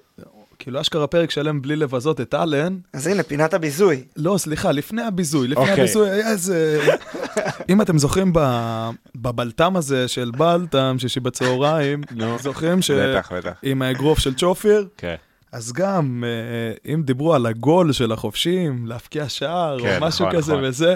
[0.60, 2.78] כאילו, אשכרה פרק שלם בלי לבזות את אלן.
[2.94, 4.04] אז הנה, פינת הביזוי.
[4.18, 5.74] לא, סליחה, לפני הביזוי, לפני אוקיי.
[5.74, 6.80] הביזוי היה איזה...
[7.70, 12.02] אם אתם זוכרים ב- בבלטם הזה של בלטם, שישי בצהריים.
[12.40, 12.92] זוכרים ש...
[12.92, 13.52] בטח, בטח.
[13.64, 14.88] עם האגרוף של צ'ופיר?
[14.98, 15.16] כן.
[15.52, 20.38] אז גם, אה, אם דיברו על הגול של החופשים, להפקיע שער, כן, או משהו נכון,
[20.38, 20.64] כזה נכון.
[20.66, 20.96] וזה,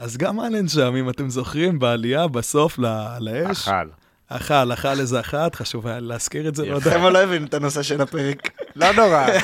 [0.00, 2.86] אז גם אלן שם, אם אתם זוכרים, בעלייה בסוף ל-
[3.20, 3.88] לאש, אכל.
[4.28, 6.90] אכל, אכל איזה אחת, חשוב היה להזכיר את זה, לא יודע.
[6.90, 8.36] חבר'ה לא הבינו את הנושא של הפרק.
[8.76, 9.40] לא נורא, אחי,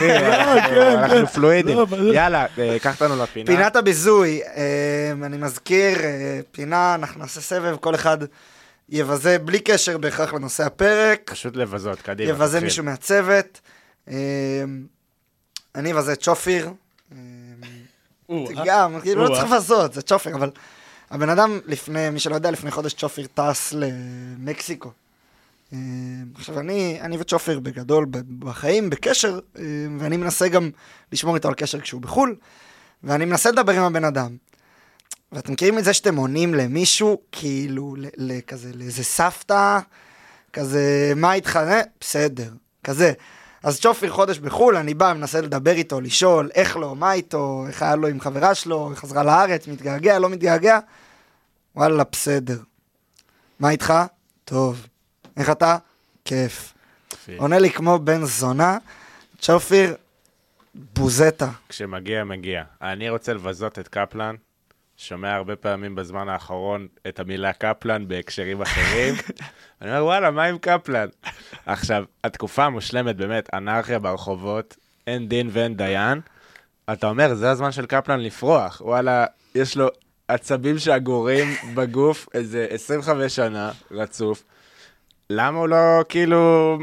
[0.69, 1.27] כן, אנחנו כן.
[1.27, 1.77] פלואידים.
[1.77, 3.47] לא, אבל- יאללה, אה, קח אותנו לפינה.
[3.47, 8.19] פינת הביזוי, אה, אני מזכיר, אה, פינה, אנחנו נעשה סבב, כל אחד
[8.89, 12.31] יבזה בלי קשר בהכרח לנושא הפרק, פשוט לבזות, קדימה.
[12.31, 12.61] יבזה.
[12.61, 13.61] מישהו מהצוות.
[15.75, 16.71] אני אבזה את צ'ופיר.
[18.31, 19.35] אה, גם, כאילו לא.
[19.35, 20.51] צריך לבזות, זה צ'ופיר, אבל
[21.11, 24.91] הבן אדם לפני, מי שלא יודע, לפני חודש צ'ופיר טס למקסיקו.
[25.73, 25.79] אה,
[26.35, 28.07] עכשיו, אני, אני וצ'ופיר בגדול
[28.39, 29.63] בחיים, בקשר, אה,
[29.99, 30.71] ואני מנסה גם
[31.13, 32.37] לשמור איתו על קשר כשהוא בחו"ל,
[33.05, 34.37] ואני מנסה לדבר עם הבן אדם.
[35.33, 39.79] ואתם מכירים את זה שאתם עונים למישהו, כאילו, ל- ל- כזה, לאיזה סבתא,
[40.53, 41.57] כזה, מה איתך?
[41.57, 42.51] אה, בסדר,
[42.85, 43.13] כזה.
[43.67, 47.83] אז צ'ופיר חודש בחו"ל, אני בא, מנסה לדבר איתו, לשאול איך לו, מה איתו, איך
[47.83, 50.79] היה לו עם חברה שלו, איך חזרה לארץ, מתגעגע, לא מתגעגע.
[51.77, 52.59] וואלה, בסדר.
[53.61, 53.95] מה איתך?
[54.45, 54.87] טוב.
[55.37, 55.77] איך אתה?
[56.25, 56.75] כיף.
[57.13, 57.37] יופי.
[57.37, 58.79] עונה לי כמו בן זונה,
[59.41, 59.97] צ'ופיר,
[60.75, 61.49] בוזטה.
[61.69, 62.63] כשמגיע, מגיע.
[62.83, 64.35] אני רוצה לבזות את קפלן.
[64.97, 69.15] שומע הרבה פעמים בזמן האחרון את המילה קפלן בהקשרים אחרים.
[69.83, 71.09] אני אומר, וואלה, מה עם קפלן?
[71.67, 76.21] עכשיו, התקופה המושלמת, באמת, אנרכיה ברחובות, אין דין ואין דיין.
[76.93, 78.81] אתה אומר, זה הזמן של קפלן לפרוח.
[78.85, 79.89] וואלה, יש לו
[80.29, 81.47] עצבים שאגורים
[81.77, 84.45] בגוף איזה 25 שנה רצוף.
[85.31, 86.79] למה הוא לא כאילו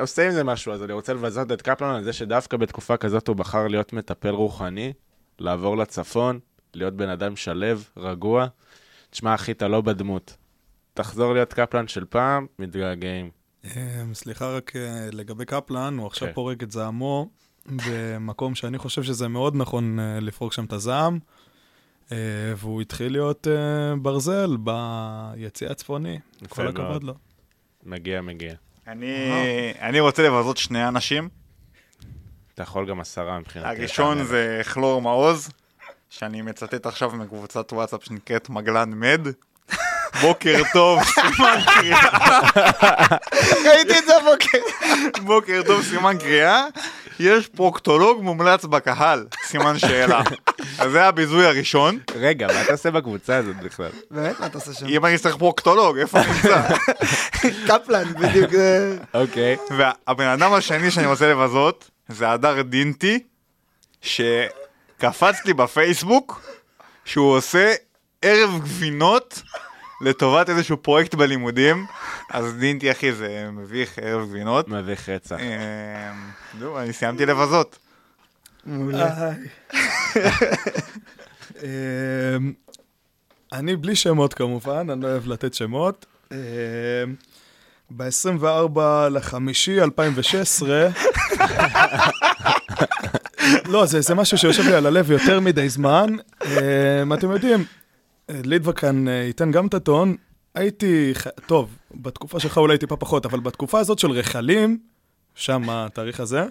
[0.00, 0.72] עושה עם זה משהו?
[0.72, 4.28] אז אני רוצה לבזות את קפלן על זה שדווקא בתקופה כזאת הוא בחר להיות מטפל
[4.28, 4.92] רוחני,
[5.38, 6.38] לעבור לצפון,
[6.74, 7.66] להיות בן אדם שלו,
[7.96, 8.46] רגוע.
[9.10, 10.36] תשמע, אחי, אתה לא בדמות.
[10.94, 13.30] תחזור להיות קפלן של פעם, מתגעגעים.
[13.64, 16.34] אה, סליחה רק אה, לגבי קפלן, הוא עכשיו כן.
[16.34, 17.28] פורק את זעמו
[17.66, 21.18] במקום שאני חושב שזה מאוד נכון אה, לפרוק שם את הזעם,
[22.12, 22.16] אה,
[22.56, 23.46] והוא התחיל להיות
[24.02, 26.18] ברזל ביציא הצפוני.
[26.48, 27.04] כל הכבוד.
[27.04, 27.14] לו.
[27.84, 28.54] מגיע, מגיע.
[28.86, 29.32] אני
[29.80, 31.28] אני רוצה לבזות שני אנשים.
[32.54, 33.68] אתה יכול גם עשרה מבחינתי.
[33.68, 35.50] הראשון זה כלור מעוז,
[36.10, 39.20] שאני מצטט עכשיו מקבוצת וואטסאפ שנקראת מגלן מד.
[40.22, 42.00] בוקר טוב, סימן קריאה.
[43.70, 44.58] ראיתי את זה הבוקר.
[45.26, 46.64] בוקר טוב, סימן קריאה.
[47.20, 50.20] יש פרוקטולוג מומלץ בקהל, סימן שאלה.
[50.78, 51.98] אז זה הביזוי הראשון.
[52.14, 53.90] רגע, מה אתה עושה בקבוצה הזאת בכלל?
[54.10, 54.86] באמת, מה אתה עושה שם?
[54.86, 56.68] אם אני צריך פרוקטולוג, איפה אני נמצא?
[57.66, 58.50] קפלן, בדיוק.
[58.50, 59.56] זה- אוקיי.
[59.76, 63.18] והבן אדם השני שאני רוצה לבזות, זה הדר דינטי,
[64.98, 66.42] שקפץ לי בפייסבוק,
[67.04, 67.74] שהוא עושה
[68.22, 69.42] ערב גבינות
[70.00, 71.86] לטובת איזשהו פרויקט בלימודים.
[72.30, 74.68] אז דינטי, אחי, זה מביך ערב גבינות.
[74.68, 75.36] מביך רצח.
[76.58, 77.78] זהו, אני סיימתי לבזות.
[78.66, 79.30] מעולה.
[81.62, 82.52] אמ,
[83.52, 86.06] אני בלי שמות כמובן, אני לא אוהב לתת שמות.
[87.90, 88.80] ב-24
[89.10, 90.88] לחמישי 2016,
[93.68, 96.06] לא, זה, זה משהו שיושב לי על הלב יותר מדי זמן.
[96.44, 97.64] אמ, אתם יודעים,
[98.28, 100.16] לידווה כאן אה, ייתן גם את הטון.
[100.54, 101.12] הייתי,
[101.46, 104.78] טוב, בתקופה שלך אולי טיפה פחות, אבל בתקופה הזאת של רחלים,
[105.34, 106.44] שם התאריך הזה,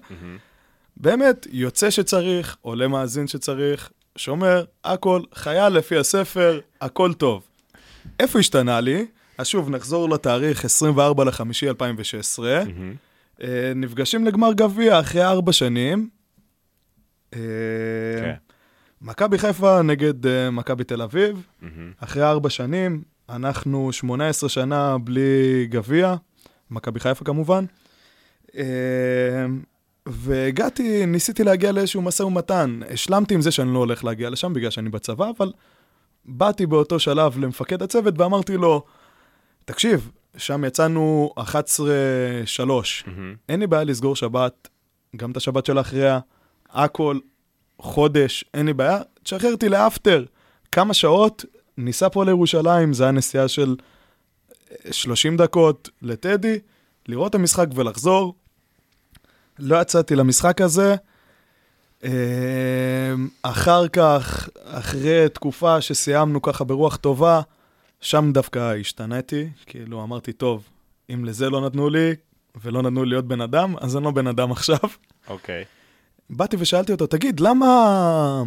[0.98, 7.44] באמת, יוצא שצריך, עולה מאזין שצריך, שומר, הכל, חייל לפי הספר, הכל טוב.
[8.20, 9.06] איפה השתנה לי?
[9.38, 12.64] אז שוב, נחזור לתאריך 24 לחמישי 2016.
[12.66, 12.94] מהמם.
[13.44, 16.10] אה, נפגשים לגמר גביע אחרי ארבע שנים.
[17.38, 18.34] אה, כן.
[19.02, 21.48] מכבי חיפה נגד אה, מכבי תל אביב.
[22.00, 26.16] אחרי ארבע שנים, אנחנו 18 שנה בלי גביע,
[26.72, 27.66] מכבי חיפה כמובן.
[28.58, 28.64] אה,
[30.06, 32.80] והגעתי, ניסיתי להגיע לאיזשהו משא ומתן.
[32.90, 35.52] השלמתי עם זה שאני לא הולך להגיע לשם בגלל שאני בצבא, אבל
[36.26, 38.84] באתי באותו שלב למפקד הצוות ואמרתי לו,
[39.66, 41.42] תקשיב, שם יצאנו 11-3,
[43.08, 43.36] מהמם.
[43.50, 44.68] אין לי בעיה לסגור שבת,
[45.16, 46.20] גם את השבת של האחריה,
[46.72, 47.20] הכל,
[47.80, 50.26] חודש, אין לי בעיה, תשחרר אותי לאפטר.
[50.72, 51.46] כמה שעות,
[51.78, 53.76] ניסע פה לירושלים, זה היה נסיעה של
[54.72, 56.60] אה, 30 דקות לטדי,
[57.08, 58.36] לראות את המשחק ולחזור.
[59.60, 60.96] לא יצאתי למשחק הזה.
[62.04, 67.42] אה, אחר כך, אחרי תקופה שסיימנו ככה ברוח טובה,
[68.02, 70.70] שם דווקא השתניתי, כאילו אמרתי, טוב,
[71.14, 72.16] אם לזה לא נתנו לי,
[72.62, 74.80] ולא נתנו לי להיות בן אדם, אז אני לא בן אדם עכשיו.
[75.28, 75.66] אוקיי.
[76.30, 78.44] באתי ושאלתי אותו, תגיד, למה,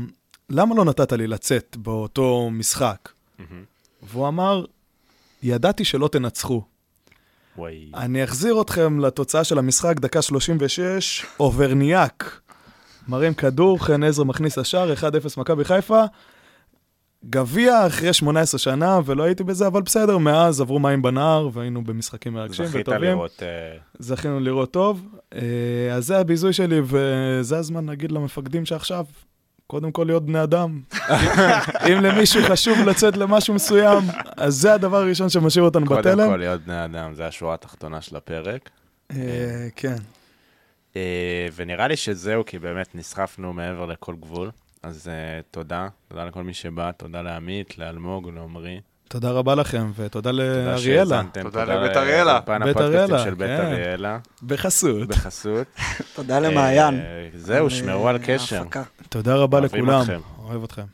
[0.50, 3.08] למה לא נתת לי לצאת באותו משחק?
[3.38, 3.64] מהמם.
[4.02, 4.64] והוא אמר,
[5.42, 6.62] ידעתי שלא תנצחו.
[7.56, 7.90] וואי.
[7.94, 12.40] אני אחזיר אתכם לתוצאה של המשחק, דקה 36, אוברניאק.
[13.08, 15.00] מרים כדור, חן עזרא מכניס לשער, 1-0
[15.36, 16.04] מכבי חיפה.
[17.24, 22.32] גביע אחרי 18 שנה, ולא הייתי בזה, אבל בסדר, מאז עברו מים בנהר, והיינו במשחקים
[22.32, 23.02] מרגשים זכית וטובים.
[23.10, 23.42] לראות...
[23.42, 25.06] אה, זכינו לראות טוב.
[25.34, 25.40] אה,
[25.94, 29.04] אז זה הביזוי שלי, וזה הזמן להגיד למפקדים שעכשיו,
[29.66, 30.80] קודם כל להיות בני אדם.
[31.92, 34.04] אם למישהו חשוב לצאת למשהו מסוים,
[34.36, 36.28] אז זה הדבר הראשון שמשאיר אותנו קודם בתלם.
[36.28, 38.70] כל להיות בני אדם, זה השורה התחתונה של הפרק.
[39.10, 39.96] אה, כן.
[40.96, 44.50] אה, ונראה לי שזהו, כי באמת נסחפנו מעבר לכל גבול.
[44.82, 48.80] אז uh, תודה, תודה לכל מי שבא, תודה לעמית, לאלמוג, לעמרי.
[49.08, 51.22] תודה רבה לכם, ותודה לאריאלה.
[51.42, 52.40] תודה לבית אריאלה.
[52.40, 53.66] תודה לבית אריאלה, של בית כן.
[53.66, 54.18] אריאלה.
[54.42, 55.08] בחסות.
[55.08, 55.66] בחסות.
[56.16, 57.00] תודה אה, למעיין.
[57.34, 58.62] זהו, שמרו על קשר.
[59.08, 59.88] תודה רבה לכולם.
[59.88, 60.20] אוהב אתכם.
[60.38, 60.84] אוהב אתכם.